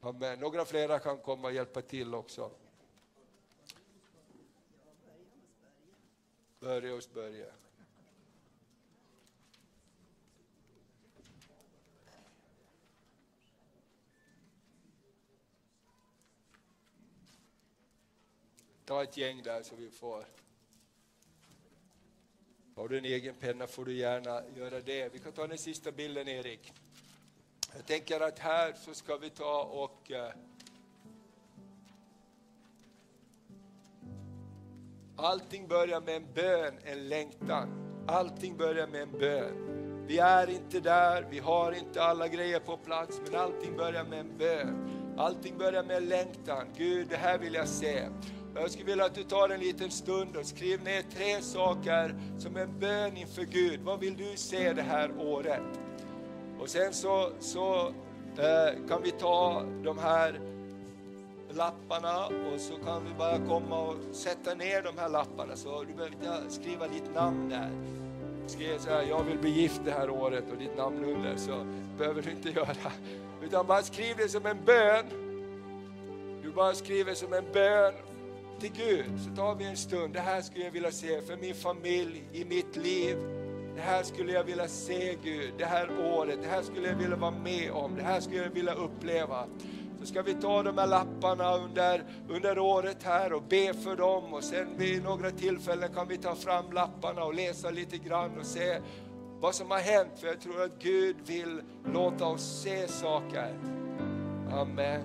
Amen. 0.00 0.40
Några 0.40 0.64
flera 0.64 0.98
kan 0.98 1.18
komma 1.18 1.48
och 1.48 1.54
hjälpa 1.54 1.82
till 1.82 2.14
också. 2.14 2.50
Börja 6.60 6.94
hos 6.94 7.12
Börje. 7.12 7.52
Ta 18.84 19.02
ett 19.02 19.16
gäng 19.16 19.42
där 19.42 19.62
så 19.62 19.76
vi 19.76 19.90
får 19.90 20.24
har 22.80 22.88
du 22.88 22.98
en 22.98 23.04
egen 23.04 23.34
penna 23.34 23.66
får 23.66 23.84
du 23.84 23.92
gärna 23.92 24.42
göra 24.56 24.80
det. 24.80 25.08
Vi 25.12 25.18
kan 25.18 25.32
ta 25.32 25.46
den 25.46 25.58
sista 25.58 25.92
bilden 25.92 26.28
Erik. 26.28 26.72
Jag 27.74 27.86
tänker 27.86 28.20
att 28.20 28.38
här 28.38 28.72
så 28.72 28.94
ska 28.94 29.16
vi 29.16 29.30
ta 29.30 29.62
och 29.62 30.10
eh, 30.10 30.32
Allting 35.22 35.68
börjar 35.68 36.00
med 36.00 36.16
en 36.16 36.26
bön, 36.34 36.74
en 36.84 37.08
längtan. 37.08 37.68
Allting 38.06 38.56
börjar 38.56 38.86
med 38.86 39.02
en 39.02 39.18
bön. 39.18 39.54
Vi 40.06 40.18
är 40.18 40.50
inte 40.50 40.80
där, 40.80 41.26
vi 41.30 41.38
har 41.38 41.72
inte 41.72 42.02
alla 42.02 42.28
grejer 42.28 42.60
på 42.60 42.76
plats, 42.76 43.20
men 43.24 43.40
allting 43.40 43.76
börjar 43.76 44.04
med 44.04 44.20
en 44.20 44.38
bön. 44.38 44.90
Allting 45.18 45.58
börjar 45.58 45.84
med 45.84 45.96
en 45.96 46.08
längtan. 46.08 46.66
Gud, 46.76 47.06
det 47.10 47.16
här 47.16 47.38
vill 47.38 47.54
jag 47.54 47.68
se. 47.68 48.08
Jag 48.54 48.70
skulle 48.70 48.86
vilja 48.86 49.04
att 49.04 49.14
du 49.14 49.22
tar 49.22 49.48
en 49.48 49.60
liten 49.60 49.90
stund 49.90 50.36
och 50.36 50.46
skriver 50.46 50.84
ner 50.84 51.02
tre 51.02 51.42
saker 51.42 52.14
som 52.38 52.56
en 52.56 52.78
bön 52.78 53.16
inför 53.16 53.42
Gud. 53.42 53.80
Vad 53.80 54.00
vill 54.00 54.16
du 54.16 54.36
se 54.36 54.72
det 54.72 54.82
här 54.82 55.10
året? 55.18 55.80
Och 56.60 56.68
sen 56.68 56.92
så, 56.92 57.30
så 57.40 57.88
eh, 58.38 58.88
kan 58.88 59.02
vi 59.02 59.10
ta 59.10 59.62
de 59.84 59.98
här 59.98 60.40
lapparna 61.52 62.26
och 62.26 62.60
så 62.60 62.74
kan 62.84 63.04
vi 63.04 63.14
bara 63.18 63.38
komma 63.38 63.80
och 63.80 63.96
sätta 64.12 64.54
ner 64.54 64.82
de 64.82 64.98
här 64.98 65.08
lapparna. 65.08 65.56
Så 65.56 65.84
du 65.84 65.94
behöver 65.94 66.14
inte 66.14 66.54
skriva 66.54 66.88
ditt 66.88 67.14
namn 67.14 67.48
där. 67.48 67.70
Skriv 68.46 68.78
så 68.78 68.90
här, 68.90 69.02
jag 69.02 69.24
vill 69.24 69.38
bli 69.38 69.50
gift 69.50 69.80
det 69.84 69.90
här 69.90 70.10
året 70.10 70.44
och 70.52 70.58
ditt 70.58 70.76
namn 70.76 71.04
under, 71.04 71.36
så 71.36 71.66
behöver 71.98 72.22
du 72.22 72.30
inte 72.30 72.48
göra. 72.60 72.92
Utan 73.42 73.66
bara 73.66 73.82
skriv 73.82 74.16
det 74.16 74.28
som 74.28 74.46
en 74.46 74.64
bön. 74.64 75.04
Du 76.42 76.50
bara 76.50 76.74
skriver 76.74 77.14
som 77.14 77.32
en 77.32 77.44
bön 77.52 77.92
till 78.60 78.72
Gud 78.72 79.04
så 79.24 79.36
tar 79.36 79.54
vi 79.54 79.64
en 79.64 79.76
stund. 79.76 80.14
Det 80.14 80.20
här 80.20 80.40
skulle 80.42 80.64
jag 80.64 80.72
vilja 80.72 80.90
se 80.90 81.20
för 81.20 81.36
min 81.36 81.54
familj, 81.54 82.24
i 82.32 82.44
mitt 82.44 82.76
liv. 82.76 83.16
Det 83.74 83.80
här 83.80 84.02
skulle 84.02 84.32
jag 84.32 84.44
vilja 84.44 84.68
se 84.68 85.16
Gud, 85.22 85.52
det 85.58 85.64
här 85.64 85.88
året. 86.14 86.38
Det 86.42 86.48
här 86.48 86.62
skulle 86.62 86.88
jag 86.88 86.96
vilja 86.96 87.16
vara 87.16 87.30
med 87.30 87.70
om. 87.72 87.96
Det 87.96 88.02
här 88.02 88.20
skulle 88.20 88.42
jag 88.42 88.50
vilja 88.50 88.74
uppleva 88.74 89.46
så 90.00 90.06
ska 90.06 90.22
vi 90.22 90.34
ta 90.34 90.62
de 90.62 90.78
här 90.78 90.86
lapparna 90.86 91.56
under, 91.56 92.04
under 92.28 92.58
året 92.58 93.02
här 93.02 93.32
och 93.32 93.42
be 93.42 93.74
för 93.74 93.96
dem 93.96 94.34
och 94.34 94.44
sen 94.44 94.66
vid 94.76 95.02
några 95.02 95.30
tillfällen 95.30 95.94
kan 95.94 96.08
vi 96.08 96.16
ta 96.16 96.34
fram 96.34 96.72
lapparna 96.72 97.24
och 97.24 97.34
läsa 97.34 97.70
lite 97.70 97.98
grann 97.98 98.38
och 98.38 98.46
se 98.46 98.80
vad 99.40 99.54
som 99.54 99.70
har 99.70 99.78
hänt. 99.78 100.10
För 100.16 100.26
jag 100.26 100.40
tror 100.40 100.62
att 100.62 100.78
Gud 100.78 101.16
vill 101.26 101.62
låta 101.84 102.26
oss 102.26 102.62
se 102.62 102.88
saker. 102.88 103.54
Amen. 104.52 105.02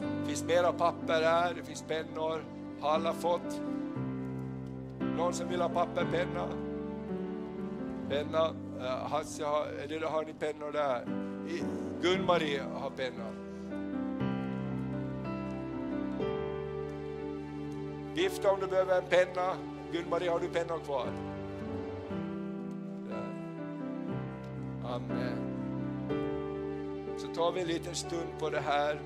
Det 0.00 0.26
finns 0.26 0.44
mera 0.44 0.72
papper 0.72 1.22
här, 1.22 1.54
det 1.54 1.62
finns 1.64 1.82
pennor. 1.82 2.44
Har 2.80 2.90
alla 2.90 3.12
fått? 3.12 3.60
Någon 5.16 5.32
som 5.32 5.48
vill 5.48 5.60
ha 5.60 5.68
papper, 5.68 6.06
penna? 6.12 6.48
Penna. 8.08 8.50
Uh, 8.78 9.08
Hasse, 9.10 9.44
har, 9.44 9.66
eller 9.66 10.06
har 10.06 10.24
ni 10.24 10.32
pennor 10.32 10.72
där? 10.72 11.26
Gun-Marie 12.02 12.62
har 12.74 12.90
penna. 12.90 13.24
Vifta 18.14 18.50
om 18.50 18.60
du 18.60 18.66
behöver 18.66 18.98
en 18.98 19.08
penna. 19.08 19.56
Gun-Marie, 19.92 20.30
har 20.30 20.40
du 20.40 20.48
pennor 20.48 20.78
kvar? 20.78 21.08
Där. 23.08 23.26
Amen. 24.84 25.38
Så 27.18 27.26
tar 27.26 27.52
vi 27.52 27.60
en 27.60 27.66
liten 27.66 27.94
stund 27.94 28.28
på 28.38 28.50
det 28.50 28.60
här. 28.60 29.00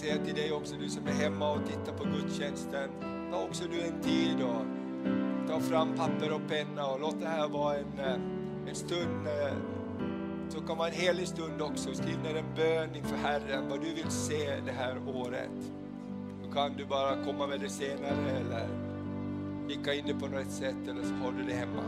Säga 0.00 0.24
till 0.24 0.34
dig 0.34 0.52
också, 0.52 0.74
du 0.76 0.88
som 0.88 1.06
är 1.06 1.12
hemma 1.12 1.52
och 1.52 1.66
tittar 1.66 1.92
på 1.92 2.04
gudstjänsten, 2.04 2.90
ta 3.30 3.42
också 3.42 3.64
du 3.70 3.80
en 3.80 4.00
tid 4.00 4.42
och 4.42 4.64
ta 5.48 5.60
fram 5.60 5.94
papper 5.96 6.32
och 6.32 6.48
penna 6.48 6.86
och 6.86 7.00
låt 7.00 7.20
det 7.20 7.28
här 7.28 7.48
vara 7.48 7.76
en, 7.76 7.98
eh, 7.98 8.68
en 8.68 8.74
stund, 8.74 9.26
eh, 9.26 9.56
så 10.48 10.60
kan 10.60 10.78
vara 10.78 10.88
en 10.88 10.94
helig 10.94 11.28
stund 11.28 11.62
också. 11.62 11.94
Skriv 11.94 12.22
ner 12.22 12.36
en 12.36 12.54
bön 12.56 12.94
inför 12.94 13.16
Herren, 13.16 13.68
vad 13.68 13.80
du 13.80 13.94
vill 13.94 14.10
se 14.10 14.60
det 14.66 14.72
här 14.72 15.08
året. 15.08 15.72
Då 16.44 16.52
kan 16.52 16.76
du 16.76 16.84
bara 16.84 17.24
komma 17.24 17.46
med 17.46 17.60
det 17.60 17.68
senare 17.68 18.30
eller 18.30 18.68
skicka 19.68 19.94
in 19.94 20.04
det 20.06 20.14
på 20.14 20.26
något 20.26 20.50
sätt 20.50 20.88
eller 20.88 21.02
så 21.02 21.14
har 21.14 21.32
du 21.32 21.42
det 21.42 21.54
hemma. 21.54 21.82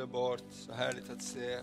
Underbart, 0.00 0.42
så 0.50 0.72
härligt 0.72 1.10
att 1.10 1.22
se 1.22 1.60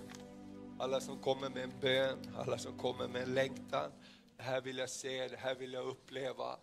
alla 0.80 1.00
som 1.00 1.20
kommer 1.20 1.50
med 1.50 1.64
en 1.64 1.74
bön, 1.82 2.36
alla 2.38 2.58
som 2.58 2.78
kommer 2.78 3.08
med 3.08 3.22
en 3.22 3.34
längtan. 3.34 3.92
Det 4.38 4.44
här 4.44 4.62
vill 4.62 4.78
jag 4.78 4.90
se, 4.90 5.28
det 5.28 5.38
här 5.38 5.56
vill 5.56 5.74
jag 5.74 5.88
uppleva. 5.88 6.60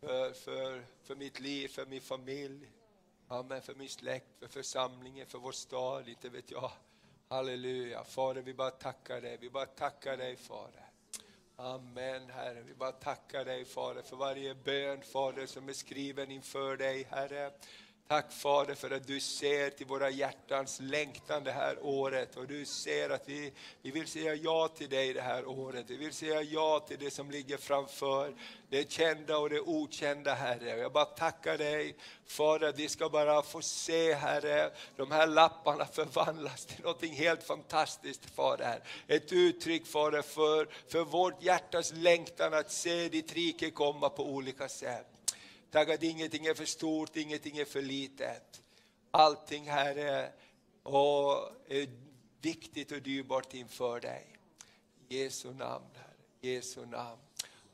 För, 0.00 0.32
för, 0.32 0.84
för 1.02 1.16
mitt 1.16 1.40
liv, 1.40 1.68
för 1.68 1.86
min 1.86 2.00
familj, 2.00 2.70
Amen, 3.28 3.62
för 3.62 3.74
min 3.74 3.88
släkt, 3.88 4.26
för 4.40 4.48
församlingen, 4.48 5.26
för 5.26 5.38
vår 5.38 5.52
stad, 5.52 6.08
inte 6.08 6.28
vet 6.28 6.50
jag. 6.50 6.70
Halleluja. 7.28 8.04
Fader, 8.04 8.42
vi 8.42 8.54
bara 8.54 8.70
tackar 8.70 9.20
dig, 9.20 9.38
vi 9.40 9.50
bara 9.50 9.66
tackar 9.66 10.16
dig 10.16 10.36
Fader. 10.36 10.90
Amen 11.56 12.30
Herre, 12.30 12.62
vi 12.62 12.74
bara 12.74 12.92
tackar 12.92 13.44
dig 13.44 13.64
Fader 13.64 14.02
för 14.02 14.16
varje 14.16 14.54
bön 14.54 15.02
Fader 15.02 15.46
som 15.46 15.68
är 15.68 15.72
skriven 15.72 16.30
inför 16.30 16.76
dig 16.76 17.06
Herre. 17.10 17.50
Tack 18.08 18.32
Fader 18.32 18.74
för 18.74 18.90
att 18.90 19.06
du 19.06 19.20
ser 19.20 19.70
till 19.70 19.86
våra 19.86 20.10
hjärtans 20.10 20.80
längtan 20.80 21.44
det 21.44 21.52
här 21.52 21.78
året 21.82 22.36
och 22.36 22.46
du 22.46 22.64
ser 22.64 23.10
att 23.10 23.28
vi, 23.28 23.52
vi 23.82 23.90
vill 23.90 24.06
säga 24.06 24.34
ja 24.34 24.68
till 24.68 24.88
dig 24.88 25.12
det 25.12 25.20
här 25.20 25.46
året. 25.46 25.84
Vi 25.88 25.96
vill 25.96 26.12
säga 26.12 26.42
ja 26.42 26.80
till 26.88 26.98
det 26.98 27.10
som 27.10 27.30
ligger 27.30 27.56
framför, 27.56 28.34
det 28.68 28.92
kända 28.92 29.38
och 29.38 29.50
det 29.50 29.60
okända 29.60 30.34
Herre. 30.34 30.78
Jag 30.78 30.92
bara 30.92 31.04
tackar 31.04 31.58
dig 31.58 31.96
Fader 32.26 32.68
att 32.68 32.78
vi 32.78 32.88
ska 32.88 33.08
bara 33.08 33.42
få 33.42 33.62
se 33.62 34.14
Herre, 34.14 34.70
de 34.96 35.10
här 35.10 35.26
lapparna 35.26 35.86
förvandlas 35.86 36.66
till 36.66 36.84
något 36.84 37.04
helt 37.04 37.42
fantastiskt 37.42 38.30
Fader. 38.30 38.82
Ett 39.06 39.32
uttryck 39.32 39.86
Fader 39.86 40.22
för, 40.22 40.68
för 40.88 41.04
vårt 41.04 41.42
hjärtas 41.42 41.92
längtan 41.94 42.54
att 42.54 42.72
se 42.72 43.08
ditt 43.08 43.32
rike 43.32 43.70
komma 43.70 44.08
på 44.08 44.26
olika 44.26 44.68
sätt. 44.68 45.17
Tack 45.70 45.88
att 45.88 46.02
ingenting 46.02 46.46
är 46.46 46.54
för 46.54 46.64
stort, 46.64 47.16
ingenting 47.16 47.58
är 47.58 47.64
för 47.64 47.82
litet. 47.82 48.62
Allting 49.10 49.64
Herre 49.68 50.32
och 50.82 51.50
är 51.68 51.88
viktigt 52.40 52.92
och 52.92 53.02
dyrbart 53.02 53.54
inför 53.54 54.00
dig. 54.00 54.36
I 55.08 55.22
Jesu 55.22 55.54
namn, 55.54 55.84
Herre. 55.94 56.08
Jesu 56.40 56.86
namn. 56.86 57.20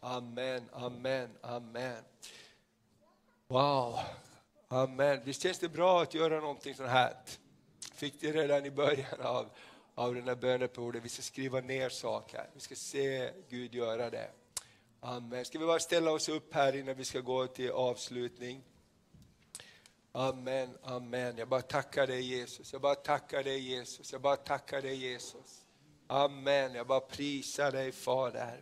Amen, 0.01 0.69
amen, 0.73 1.31
amen. 1.41 2.05
Wow, 3.47 3.99
amen. 4.69 5.21
Visst 5.25 5.43
känns 5.43 5.59
det 5.59 5.69
bra 5.69 6.03
att 6.03 6.15
göra 6.15 6.41
någonting 6.41 6.75
sånt 6.75 6.91
här? 6.91 7.17
Fick 7.95 8.21
det 8.21 8.33
redan 8.33 8.67
i 8.67 8.71
början 8.71 9.21
av, 9.21 9.51
av 9.95 10.15
den 10.15 10.29
här 10.29 10.35
böneperioden. 10.35 11.03
Vi 11.03 11.09
ska 11.09 11.23
skriva 11.23 11.61
ner 11.61 11.89
saker. 11.89 12.51
Vi 12.55 12.61
ska 12.61 12.75
se 12.75 13.33
Gud 13.49 13.75
göra 13.75 14.11
det. 14.11 14.31
Amen. 15.07 15.45
Ska 15.45 15.59
vi 15.59 15.67
bara 15.67 15.81
ställa 15.81 16.11
oss 16.11 16.29
upp 16.29 16.55
här 16.55 16.77
innan 16.77 16.95
vi 16.95 17.05
ska 17.05 17.21
gå 17.21 17.47
till 17.47 17.71
avslutning. 17.71 18.63
Amen, 20.13 20.79
amen. 20.83 21.39
Jag 21.39 21.49
bara 21.49 21.63
tackar 21.63 22.07
dig 22.07 22.21
Jesus, 22.21 22.73
jag 22.73 22.83
bara 22.83 22.95
tackar 22.95 23.43
dig 23.43 23.59
Jesus, 23.59 24.13
jag 24.13 24.21
bara 24.21 24.37
tackar 24.37 24.83
dig 24.83 24.95
Jesus. 24.95 25.67
Amen, 26.07 26.75
jag 26.75 26.87
bara 26.87 27.01
prisar 27.01 27.73
dig 27.73 27.93
Fader. 27.93 28.61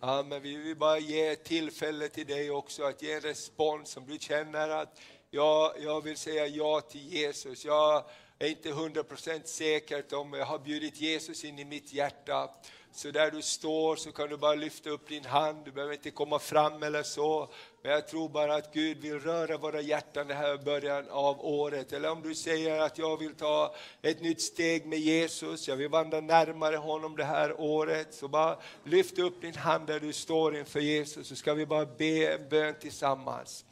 Amen, 0.00 0.42
vi 0.42 0.56
vill 0.56 0.76
bara 0.76 0.98
ge 0.98 1.36
tillfälle 1.36 2.08
till 2.08 2.26
dig 2.26 2.50
också 2.50 2.84
att 2.84 3.02
ge 3.02 3.12
en 3.12 3.20
respons 3.20 3.96
om 3.96 4.06
du 4.06 4.18
känner 4.18 4.68
att 4.68 5.00
jag, 5.30 5.74
jag 5.80 6.04
vill 6.04 6.16
säga 6.16 6.46
ja 6.46 6.80
till 6.80 7.12
Jesus. 7.12 7.64
Jag 7.64 8.04
är 8.38 8.48
inte 8.48 8.68
100% 8.72 9.44
säker 9.44 10.14
om 10.14 10.32
jag 10.32 10.46
har 10.46 10.58
bjudit 10.58 11.00
Jesus 11.00 11.44
in 11.44 11.58
i 11.58 11.64
mitt 11.64 11.92
hjärta. 11.92 12.50
Så 12.94 13.10
där 13.10 13.30
du 13.30 13.42
står 13.42 13.96
så 13.96 14.12
kan 14.12 14.28
du 14.28 14.36
bara 14.36 14.54
lyfta 14.54 14.90
upp 14.90 15.08
din 15.08 15.24
hand, 15.24 15.64
du 15.64 15.70
behöver 15.70 15.94
inte 15.94 16.10
komma 16.10 16.38
fram 16.38 16.82
eller 16.82 17.02
så. 17.02 17.48
Men 17.82 17.92
jag 17.92 18.08
tror 18.08 18.28
bara 18.28 18.54
att 18.54 18.74
Gud 18.74 18.98
vill 18.98 19.20
röra 19.20 19.56
våra 19.56 19.80
hjärtan 19.80 20.26
det 20.26 20.34
här 20.34 20.56
början 20.56 21.08
av 21.10 21.46
året. 21.46 21.92
Eller 21.92 22.10
om 22.10 22.22
du 22.22 22.34
säger 22.34 22.80
att 22.80 22.98
jag 22.98 23.16
vill 23.16 23.34
ta 23.34 23.74
ett 24.02 24.22
nytt 24.22 24.42
steg 24.42 24.86
med 24.86 24.98
Jesus, 24.98 25.68
jag 25.68 25.76
vill 25.76 25.88
vandra 25.88 26.20
närmare 26.20 26.76
honom 26.76 27.16
det 27.16 27.24
här 27.24 27.60
året. 27.60 28.14
Så 28.14 28.28
bara 28.28 28.58
lyft 28.84 29.18
upp 29.18 29.40
din 29.40 29.54
hand 29.54 29.86
där 29.86 30.00
du 30.00 30.12
står 30.12 30.56
inför 30.56 30.80
Jesus 30.80 31.28
så 31.28 31.36
ska 31.36 31.54
vi 31.54 31.66
bara 31.66 31.86
be 31.86 32.34
en 32.34 32.48
bön 32.48 32.74
tillsammans. 32.80 33.64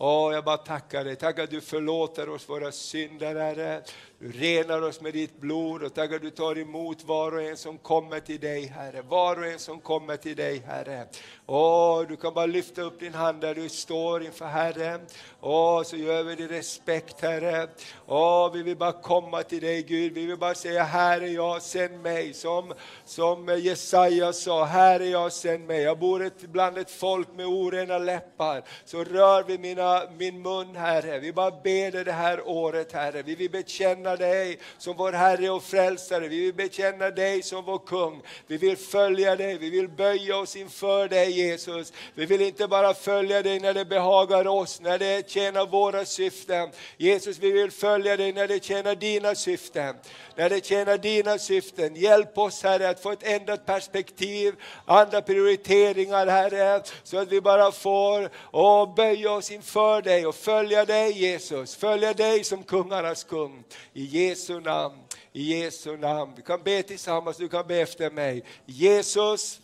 Åh, 0.00 0.32
jag 0.34 0.44
bara 0.44 0.56
tackar 0.56 1.04
dig. 1.04 1.16
Tack 1.16 1.38
att 1.38 1.50
du 1.50 1.60
förlåter 1.60 2.28
oss 2.28 2.48
våra 2.48 2.72
synder, 2.72 3.34
Herre. 3.34 3.82
Du 4.20 4.32
renar 4.32 4.82
oss 4.82 5.00
med 5.00 5.12
ditt 5.12 5.40
blod 5.40 5.82
och 5.82 5.94
tackar 5.94 6.16
att 6.16 6.22
du 6.22 6.30
tar 6.30 6.58
emot 6.58 7.04
var 7.04 7.34
och 7.34 7.42
en 7.42 7.56
som 7.56 7.78
kommer 7.78 8.20
till 8.20 8.40
dig, 8.40 8.66
Herre. 8.66 9.02
Var 9.02 9.38
och 9.38 9.46
en 9.46 9.58
som 9.58 9.80
kommer 9.80 10.16
till 10.16 10.36
dig, 10.36 10.62
Herre. 10.66 11.06
Åh, 11.46 12.02
du 12.08 12.16
kan 12.16 12.34
bara 12.34 12.46
lyfta 12.46 12.82
upp 12.82 13.00
din 13.00 13.14
hand 13.14 13.40
där 13.40 13.54
du 13.54 13.68
står 13.68 14.22
inför 14.22 14.46
Herren. 14.46 15.00
Åh, 15.40 15.82
så 15.82 15.96
gör 15.96 16.22
vi 16.22 16.34
det 16.34 16.42
i 16.42 16.46
respekt, 16.46 17.20
Herre. 17.20 17.68
Åh, 18.06 18.52
vi 18.52 18.62
vill 18.62 18.76
bara 18.76 18.92
komma 18.92 19.42
till 19.42 19.60
dig, 19.60 19.82
Gud. 19.82 20.12
Vi 20.12 20.26
vill 20.26 20.38
bara 20.38 20.54
säga, 20.54 20.82
här 20.82 21.20
är 21.20 21.28
jag, 21.28 21.62
sänd 21.62 22.02
mig. 22.02 22.34
Som, 22.34 22.74
som 23.04 23.58
Jesaja 23.58 24.32
sa, 24.32 24.64
här 24.64 25.00
är 25.00 25.10
jag, 25.10 25.32
sänd 25.32 25.66
mig. 25.66 25.82
Jag 25.82 25.98
bor 25.98 26.24
ett, 26.24 26.40
bland 26.40 26.78
ett 26.78 26.90
folk 26.90 27.28
med 27.36 27.46
orena 27.46 27.98
läppar. 27.98 28.62
Så 28.84 29.04
rör 29.04 29.42
vi 29.42 29.58
mina, 29.58 30.02
min 30.18 30.42
mun, 30.42 30.76
Herre. 30.76 31.18
Vi 31.18 31.32
bara 31.32 31.50
ber 31.50 31.90
dig 31.90 32.04
det 32.04 32.12
här 32.12 32.48
året, 32.48 32.92
Herre. 32.92 33.22
Vi 33.22 33.34
vill 33.34 33.50
bekänna 33.50 34.07
bekänna 34.08 34.16
dig 34.16 34.58
som 34.78 34.96
vår 34.96 35.12
Herre 35.12 35.50
och 35.50 35.62
Frälsare. 35.62 36.28
Vi 36.28 36.40
vill 36.40 36.54
bekänna 36.54 37.10
dig 37.10 37.42
som 37.42 37.64
vår 37.64 37.78
kung. 37.78 38.22
Vi 38.46 38.56
vill 38.56 38.76
följa 38.76 39.36
dig, 39.36 39.58
vi 39.58 39.70
vill 39.70 39.88
böja 39.88 40.36
oss 40.36 40.56
inför 40.56 41.08
dig 41.08 41.30
Jesus. 41.30 41.92
Vi 42.14 42.26
vill 42.26 42.40
inte 42.40 42.68
bara 42.68 42.94
följa 42.94 43.42
dig 43.42 43.60
när 43.60 43.74
det 43.74 43.84
behagar 43.84 44.46
oss, 44.46 44.80
när 44.80 44.98
det 44.98 45.30
tjänar 45.30 45.66
våra 45.66 46.04
syften. 46.04 46.70
Jesus, 46.96 47.38
vi 47.38 47.50
vill 47.50 47.70
följa 47.70 48.16
dig 48.16 48.32
när 48.32 48.48
det 48.48 48.64
tjänar 48.64 48.94
dina 48.94 49.34
syften. 49.34 49.94
När 50.36 50.50
det 50.50 50.64
tjänar 50.64 50.98
dina 50.98 51.38
syften. 51.38 51.96
Hjälp 51.96 52.38
oss 52.38 52.62
Herre 52.62 52.88
att 52.88 53.02
få 53.02 53.12
ett 53.12 53.22
ändrat 53.22 53.66
perspektiv, 53.66 54.54
andra 54.84 55.22
prioriteringar 55.22 56.26
Herre, 56.26 56.82
så 57.02 57.18
att 57.18 57.32
vi 57.32 57.40
bara 57.40 57.72
får 57.72 58.30
och 58.36 58.94
böja 58.94 59.32
oss 59.32 59.50
inför 59.50 60.02
dig 60.02 60.26
och 60.26 60.34
följa 60.34 60.84
dig 60.84 61.12
Jesus. 61.12 61.76
Följa 61.76 62.12
dig 62.12 62.44
som 62.44 62.62
kungarnas 62.62 63.24
kung. 63.24 63.64
I 63.98 64.04
Jesu 64.04 64.60
namn. 64.60 64.98
I 65.32 65.42
Jesu 65.42 65.96
namn. 65.96 66.32
Vi 66.36 66.42
kan 66.42 66.62
be 66.62 66.82
tillsammans, 66.82 67.36
du 67.36 67.48
kan 67.48 67.66
be 67.66 67.80
efter 67.80 68.10
mig. 68.10 68.44
Jesus, 68.66 69.60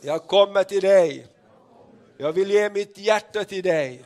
jag 0.00 0.26
kommer 0.26 0.64
till 0.64 0.80
dig. 0.80 1.26
Jag 2.16 2.32
vill 2.32 2.50
ge 2.50 2.70
mitt 2.70 2.98
hjärta 2.98 3.44
till 3.44 3.62
dig. 3.62 4.04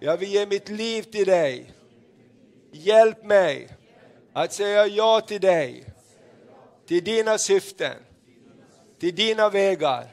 Jag 0.00 0.16
vill 0.16 0.32
ge 0.32 0.46
mitt 0.46 0.68
liv 0.68 1.02
till 1.02 1.26
dig. 1.26 1.72
Hjälp 2.72 3.24
mig 3.24 3.68
att 4.32 4.52
säga 4.52 4.86
ja 4.86 5.20
till 5.20 5.40
dig, 5.40 5.84
till 6.86 7.04
dina 7.04 7.38
syften, 7.38 7.96
till 8.98 9.14
dina 9.14 9.50
vägar 9.50 10.08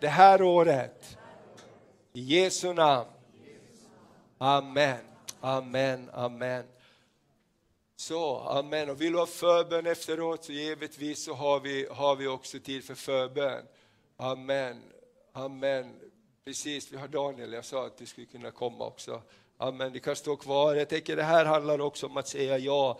det 0.00 0.08
här 0.08 0.42
året. 0.42 1.18
I 2.12 2.20
Jesu 2.20 2.72
namn. 2.72 3.08
Amen, 4.38 4.98
amen, 5.40 6.10
amen. 6.12 6.64
Så, 7.96 8.36
amen. 8.36 8.90
Och 8.90 9.00
vill 9.00 9.12
du 9.12 9.18
ha 9.18 9.26
förbön 9.26 9.86
efteråt 9.86 10.44
så 10.44 10.52
givetvis 10.52 11.24
så 11.24 11.34
har 11.34 11.60
vi, 11.60 11.86
har 11.90 12.16
vi 12.16 12.26
också 12.26 12.58
tid 12.58 12.84
för 12.84 12.94
förbön. 12.94 13.64
Amen, 14.16 14.82
amen. 15.32 15.94
Precis, 16.44 16.92
vi 16.92 16.96
har 16.96 17.08
Daniel, 17.08 17.52
jag 17.52 17.64
sa 17.64 17.86
att 17.86 17.98
du 17.98 18.06
skulle 18.06 18.26
kunna 18.26 18.50
komma 18.50 18.86
också. 18.86 19.22
Amen, 19.58 19.92
det 19.92 20.00
kan 20.00 20.16
stå 20.16 20.36
kvar. 20.36 20.74
Jag 20.74 20.88
tänker 20.88 21.16
det 21.16 21.22
här 21.22 21.44
handlar 21.44 21.80
också 21.80 22.06
om 22.06 22.16
att 22.16 22.28
säga 22.28 22.58
ja. 22.58 22.98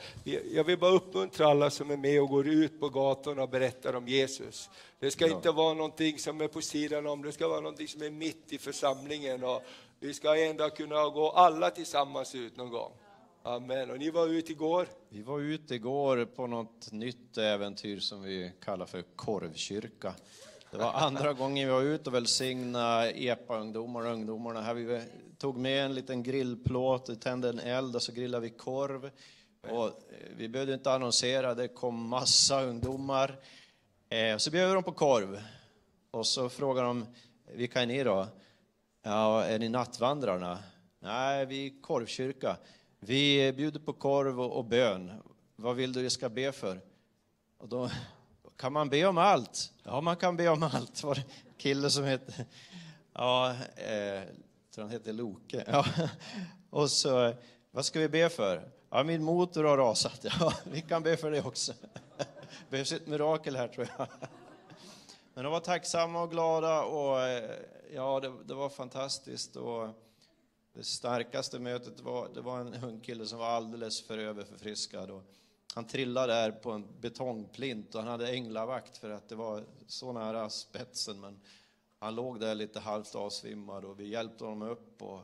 Jag 0.53 0.65
vill 0.65 0.79
bara 0.79 0.91
uppmuntra 0.91 1.47
alla 1.47 1.71
som 1.71 1.91
är 1.91 1.97
med 1.97 2.23
och 2.23 2.29
går 2.29 2.49
ut 2.49 2.81
på 2.81 2.89
gatorna 2.89 3.43
och 3.43 3.49
berättar 3.49 3.95
om 3.95 4.09
Jesus. 4.09 4.71
Det 4.99 5.11
ska 5.11 5.27
ja. 5.27 5.37
inte 5.37 5.51
vara 5.51 5.75
någonting 5.75 6.19
som 6.19 6.41
är 6.41 6.49
på 6.49 6.61
sidan 6.61 7.07
om, 7.07 7.23
det 7.23 7.33
ska 7.33 7.49
vara 7.49 7.61
någonting 7.61 7.89
som 7.89 8.03
är 8.03 8.11
mitt 8.11 8.53
i 8.53 8.59
församlingen. 8.59 9.45
Och 9.45 9.63
vi 10.01 10.15
ska 10.15 10.37
ändå 10.37 10.71
kunna 10.71 11.09
gå 11.09 11.31
alla 11.31 11.71
tillsammans 11.71 12.35
ut 12.35 12.57
någon 12.57 12.71
gång. 12.71 12.93
Amen. 13.47 13.91
Och 13.91 13.99
ni 13.99 14.11
var 14.11 14.29
ute 14.29 14.53
igår? 14.53 14.89
Vi 15.09 15.23
var 15.23 15.41
ute 15.41 15.75
igår 15.75 16.25
på 16.25 16.47
något 16.47 16.93
nytt 16.93 17.39
äventyr 17.39 18.01
som 18.01 18.23
vi 18.23 18.53
kallar 18.65 18.87
för 18.87 19.03
korvkyrka. 19.03 20.15
Det 20.71 20.77
var 20.77 20.93
andra 20.93 21.33
gången 21.33 21.69
vi 21.69 21.73
var 21.73 21.83
ute 21.83 22.11
och 22.11 22.15
välsignade 22.15 23.13
EPA-ungdomar 23.23 24.01
och 24.01 24.13
ungdomarna. 24.13 24.61
Här 24.61 24.75
vi 24.75 25.03
tog 25.39 25.57
med 25.57 25.85
en 25.85 25.95
liten 25.95 26.23
grillplåt, 26.23 27.21
tände 27.21 27.49
en 27.49 27.59
eld 27.59 27.97
och 27.97 28.03
så 28.03 28.13
grillade 28.13 28.43
vi 28.43 28.51
korv. 28.51 29.11
Och 29.61 29.87
eh, 29.87 29.93
vi 30.37 30.49
behövde 30.49 30.75
inte 30.75 30.93
annonsera, 30.93 31.55
det 31.55 31.69
kom 31.69 32.09
massa 32.09 32.63
ungdomar. 32.63 33.39
Eh, 34.09 34.37
så 34.37 34.51
bjöd 34.51 34.75
dem 34.75 34.83
på 34.83 34.93
korv. 34.93 35.43
Och 36.11 36.27
så 36.27 36.49
frågade 36.49 36.87
de, 36.87 37.07
vilka 37.55 37.83
är 37.83 37.87
ni 37.87 38.05
då? 38.05 38.27
Ja, 39.03 39.45
är 39.45 39.59
ni 39.59 39.69
nattvandrarna? 39.69 40.59
Nej, 41.01 41.47
vi 41.47 41.67
är 41.67 41.83
korvkyrka. 41.83 42.57
Vi 42.99 43.53
bjuder 43.53 43.81
på 43.81 43.93
korv 43.93 44.41
och, 44.41 44.65
bön. 44.65 45.13
Vad 45.57 45.77
vill 45.77 45.93
du 45.93 46.03
vi 46.03 46.11
ska 46.11 46.29
be 46.29 46.53
för? 46.53 46.81
Och 47.59 47.69
då 47.69 47.91
kan 48.57 48.73
man 48.73 48.89
be 48.89 49.07
om 49.07 49.19
allt. 49.19 49.73
Ja, 49.83 50.01
man 50.01 50.17
kan 50.17 50.37
be 50.37 50.49
om 50.49 50.63
allt. 50.63 51.03
var 51.03 51.17
en 51.17 51.23
kille 51.57 51.91
som 51.91 52.05
hette, 52.05 52.47
ja, 53.13 53.51
eh, 53.77 54.23
tror 54.75 54.83
han 54.85 54.91
hette 54.91 55.13
Loke. 55.13 55.65
Ja. 55.67 55.85
Och 56.71 56.91
så, 56.91 57.35
vad 57.71 57.85
ska 57.85 58.01
vi 58.01 58.09
be 58.09 58.29
för? 58.29 58.71
Ja, 58.91 59.03
min 59.03 59.25
motor 59.25 59.65
har 59.65 59.77
rasat. 59.77 60.25
Ja, 60.41 60.53
vi 60.65 60.81
kan 60.81 61.03
be 61.03 61.17
för 61.17 61.31
det 61.31 61.43
också. 61.43 61.73
behövs 62.71 62.93
ett 62.93 63.07
mirakel 63.07 63.57
här 63.57 63.69
tror 63.69 63.89
jag. 63.99 64.09
Men 65.35 65.45
de 65.45 65.53
var 65.53 65.61
tacksamma 65.61 66.23
och 66.23 66.31
glada 66.31 66.83
och 66.83 67.21
eh, 67.21 67.51
ja, 67.95 68.21
det, 68.21 68.33
det 68.45 68.55
var 68.55 68.69
fantastiskt. 68.69 69.57
Och 69.57 70.06
det 70.77 70.85
starkaste 70.85 71.59
mötet 71.59 72.01
var, 72.01 72.29
det 72.35 72.41
var 72.41 72.61
en 72.61 72.85
ung 72.85 73.01
kille 73.01 73.27
som 73.27 73.39
var 73.39 73.47
alldeles 73.47 74.03
för 74.03 74.19
överförfriskad. 74.19 75.11
Och 75.11 75.23
han 75.75 75.87
trillade 75.87 76.33
där 76.33 76.51
på 76.51 76.73
en 76.73 77.01
betongplint 77.01 77.95
och 77.95 78.01
han 78.01 78.11
hade 78.11 78.33
änglavakt 78.33 78.97
för 78.97 79.11
att 79.11 79.29
det 79.29 79.35
var 79.35 79.65
så 79.87 80.13
nära 80.13 80.51
spetsen. 80.51 81.21
Men 81.21 81.41
han 81.99 82.15
låg 82.15 82.41
där 82.41 82.55
lite 82.55 82.81
halvt 82.81 83.15
avsvimmad 83.15 83.85
och 83.85 84.01
vi 84.01 84.09
hjälpte 84.09 84.45
honom 84.45 84.69
upp. 84.69 85.03
Och 85.03 85.21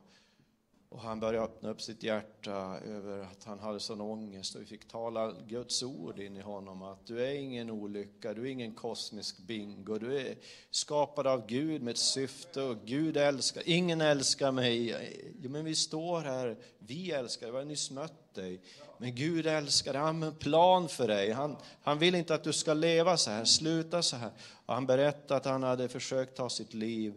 och 0.93 1.01
han 1.01 1.21
började 1.21 1.45
öppna 1.45 1.71
upp 1.71 1.83
sitt 1.83 2.03
hjärta 2.03 2.79
över 2.79 3.21
att 3.21 3.45
han 3.45 3.59
hade 3.59 3.81
sån 3.81 4.01
ångest 4.01 4.55
och 4.55 4.61
vi 4.61 4.67
fick 4.67 4.89
tala 4.89 5.35
Guds 5.49 5.83
ord 5.83 6.19
in 6.19 6.37
i 6.37 6.41
honom 6.41 6.83
att 6.83 7.07
du 7.07 7.25
är 7.25 7.35
ingen 7.35 7.71
olycka, 7.71 8.35
du 8.35 8.41
är 8.41 8.51
ingen 8.51 8.75
kosmisk 8.75 9.39
bingo, 9.39 9.99
du 9.99 10.21
är 10.21 10.35
skapad 10.71 11.27
av 11.27 11.47
Gud 11.47 11.83
med 11.83 11.93
ett 11.93 11.99
syfte 11.99 12.63
och 12.63 12.77
Gud 12.85 13.17
älskar, 13.17 13.63
ingen 13.67 14.01
älskar 14.01 14.53
mig. 14.53 14.97
Jo, 15.43 15.51
men 15.51 15.65
vi 15.65 15.75
står 15.75 16.21
här, 16.21 16.57
vi 16.79 17.11
älskar 17.11 17.47
dig, 17.47 17.53
vi 17.53 17.59
har 17.59 17.65
nyss 17.65 17.91
mött 17.91 18.35
dig. 18.35 18.61
Men 18.99 19.15
Gud 19.15 19.47
älskar 19.47 19.93
dig, 19.93 20.03
han 20.03 20.23
har 20.23 20.29
en 20.29 20.35
plan 20.35 20.89
för 20.89 21.09
dig. 21.09 21.31
Han, 21.31 21.57
han 21.83 21.99
vill 21.99 22.15
inte 22.15 22.35
att 22.35 22.45
du 22.45 22.53
ska 22.53 22.75
leva 22.75 23.17
så 23.17 23.31
här, 23.31 23.45
sluta 23.45 24.03
så 24.03 24.17
här. 24.17 24.31
Och 24.67 24.75
han 24.75 24.87
berättade 24.87 25.37
att 25.37 25.45
han 25.45 25.63
hade 25.63 25.89
försökt 25.89 26.37
ta 26.37 26.51
sitt 26.51 26.75
liv. 26.75 27.15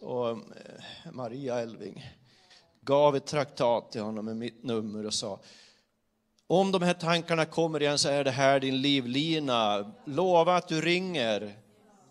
Och 0.00 0.30
eh, 0.30 0.36
Maria 1.12 1.60
Elving, 1.60 2.04
gav 2.88 3.16
ett 3.16 3.26
traktat 3.26 3.92
till 3.92 4.00
honom 4.00 4.24
med 4.24 4.36
mitt 4.36 4.64
nummer 4.64 5.06
och 5.06 5.14
sa 5.14 5.40
om 6.50 6.72
de 6.72 6.82
här 6.82 6.94
tankarna 6.94 7.44
kommer 7.44 7.82
igen 7.82 7.98
så 7.98 8.08
är 8.08 8.24
det 8.24 8.30
här 8.30 8.60
din 8.60 8.82
livlina. 8.82 9.92
Lova 10.04 10.56
att 10.56 10.68
du 10.68 10.80
ringer. 10.80 11.58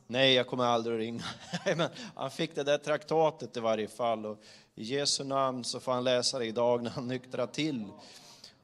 Nej, 0.08 0.34
jag 0.34 0.48
kommer 0.48 0.64
aldrig 0.64 0.96
att 0.96 1.00
ringa. 1.00 1.24
Men 1.78 1.90
han 2.16 2.32
fick 2.32 2.56
det 2.56 2.64
där 2.64 2.78
traktatet 2.78 3.58
i 3.58 3.60
varje 3.60 3.88
fall. 3.88 4.26
Och 4.26 4.38
I 4.76 4.84
Jesu 4.84 5.24
namn 5.24 5.64
så 5.64 5.80
får 5.80 5.92
han 5.92 6.04
läsa 6.04 6.40
det 6.40 6.46
idag 6.46 6.84
när 6.84 6.90
han 6.90 7.08
nyktrar 7.08 7.48
till. 7.48 7.86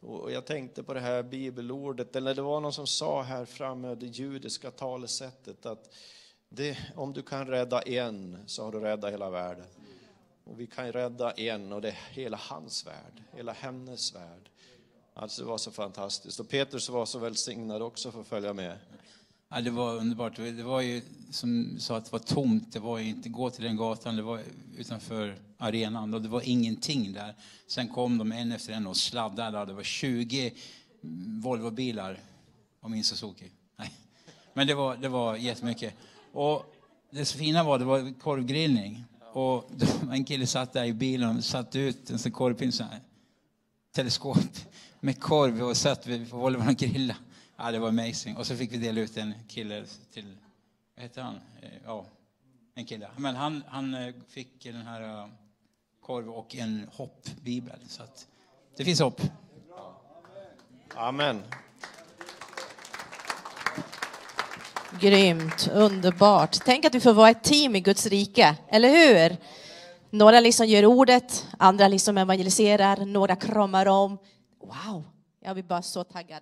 Och 0.01 0.31
jag 0.31 0.45
tänkte 0.45 0.83
på 0.83 0.93
det 0.93 0.99
här 0.99 1.23
bibelordet, 1.23 2.15
eller 2.15 2.35
det 2.35 2.41
var 2.41 2.59
någon 2.59 2.73
som 2.73 2.87
sa 2.87 3.21
här 3.21 3.45
framme, 3.45 3.95
det 3.95 4.05
judiska 4.05 4.71
talesättet, 4.71 5.65
att 5.65 5.93
det, 6.49 6.77
om 6.95 7.13
du 7.13 7.21
kan 7.21 7.47
rädda 7.47 7.81
en 7.81 8.37
så 8.45 8.63
har 8.63 8.71
du 8.71 8.79
räddat 8.79 9.13
hela 9.13 9.29
världen. 9.29 9.65
Och 10.43 10.59
vi 10.59 10.67
kan 10.67 10.91
rädda 10.91 11.31
en 11.31 11.73
och 11.73 11.81
det 11.81 11.87
är 11.87 11.97
hela 12.11 12.37
hans 12.37 12.87
värld, 12.87 13.23
hela 13.33 13.53
hennes 13.53 14.15
värld. 14.15 14.49
Alltså 15.13 15.41
det 15.41 15.47
var 15.47 15.57
så 15.57 15.71
fantastiskt. 15.71 16.39
Och 16.39 16.49
Petrus 16.49 16.89
var 16.89 17.05
så 17.05 17.19
välsignad 17.19 17.81
också 17.81 18.11
för 18.11 18.21
att 18.21 18.27
följa 18.27 18.53
med. 18.53 18.77
Ja, 19.49 19.61
det 19.61 19.69
var 19.69 19.95
underbart. 19.95 20.35
Det 20.35 20.63
var 20.63 20.81
ju 20.81 21.01
som 21.31 21.79
sa 21.79 21.97
att 21.97 22.05
det 22.05 22.11
var 22.11 22.19
tomt. 22.19 22.73
Det 22.73 22.79
var 22.79 22.99
inte 22.99 23.29
gå 23.29 23.49
till 23.49 23.63
den 23.63 23.77
gatan, 23.77 24.15
det 24.15 24.21
var 24.21 24.41
utanför 24.77 25.35
arenan 25.57 26.13
och 26.13 26.21
det 26.21 26.29
var 26.29 26.41
ingenting 26.45 27.13
där. 27.13 27.35
Sen 27.67 27.87
kom 27.87 28.17
de 28.17 28.31
en 28.31 28.51
efter 28.51 28.73
en 28.73 28.87
och 28.87 28.97
sladdade. 28.97 29.65
Det 29.65 29.73
var 29.73 29.83
20 29.83 30.53
Volvobilar 31.41 32.19
och 32.79 32.91
min 32.91 33.03
Suzuki. 33.03 33.51
Nej. 33.75 33.91
Men 34.53 34.67
det 34.67 34.73
var, 34.73 34.95
det 34.95 35.09
var 35.09 35.35
jättemycket. 35.35 35.93
Och 36.31 36.75
det 37.09 37.25
så 37.25 37.37
fina 37.37 37.63
var 37.63 37.79
det 37.79 37.85
var 37.85 38.19
korvgrillning. 38.19 39.05
Och 39.33 39.71
en 40.11 40.25
kille 40.25 40.47
satt 40.47 40.73
där 40.73 40.85
i 40.85 40.93
bilen 40.93 41.37
och 41.37 41.43
satte 41.43 41.79
ut 41.79 42.09
en 42.09 42.19
sån 42.19 42.31
korvpinne, 42.31 43.01
teleskop 43.91 44.37
med 44.99 45.19
korv 45.19 45.63
och 45.63 45.77
satt 45.77 46.07
vid 46.07 46.27
Volvon 46.27 46.67
och 46.67 46.75
grilla. 46.75 47.15
Ja, 47.57 47.71
det 47.71 47.79
var 47.79 47.89
amazing. 47.89 48.37
Och 48.37 48.47
så 48.47 48.55
fick 48.55 48.71
vi 48.71 48.77
dela 48.77 49.01
ut 49.01 49.17
en 49.17 49.33
kille 49.47 49.85
till, 50.13 50.37
vad 50.95 51.03
heter 51.03 51.21
han? 51.21 51.35
Eh, 51.61 51.69
ja, 51.85 52.05
en 52.75 52.85
kille. 52.85 53.09
Men 53.17 53.35
han, 53.35 53.63
han 53.67 53.93
eh, 53.93 54.13
fick 54.27 54.63
den 54.63 54.81
här 54.87 55.23
eh, 55.23 55.27
korv 56.01 56.29
och 56.29 56.55
en 56.55 56.89
hoppbibel. 56.93 57.79
Så 57.87 58.03
att 58.03 58.27
det 58.77 58.85
finns 58.85 58.99
hopp. 58.99 59.21
Amen. 60.95 61.41
Grymt, 64.99 65.69
underbart. 65.73 66.57
Tänk 66.65 66.85
att 66.85 66.95
vi 66.95 66.99
får 66.99 67.13
vara 67.13 67.29
ett 67.29 67.43
team 67.43 67.75
i 67.75 67.79
Guds 67.79 68.05
rike, 68.05 68.55
eller 68.69 68.89
hur? 68.89 69.37
Några 70.09 70.39
liksom 70.39 70.67
gör 70.67 70.85
ordet, 70.85 71.47
andra 71.57 71.87
liksom 71.87 72.17
evangeliserar, 72.17 73.05
några 73.05 73.35
kramar 73.35 73.85
om. 73.85 74.17
Wow, 74.61 75.03
jag 75.41 75.53
blir 75.53 75.63
bara 75.63 75.81
så 75.81 76.03
taggad. 76.03 76.41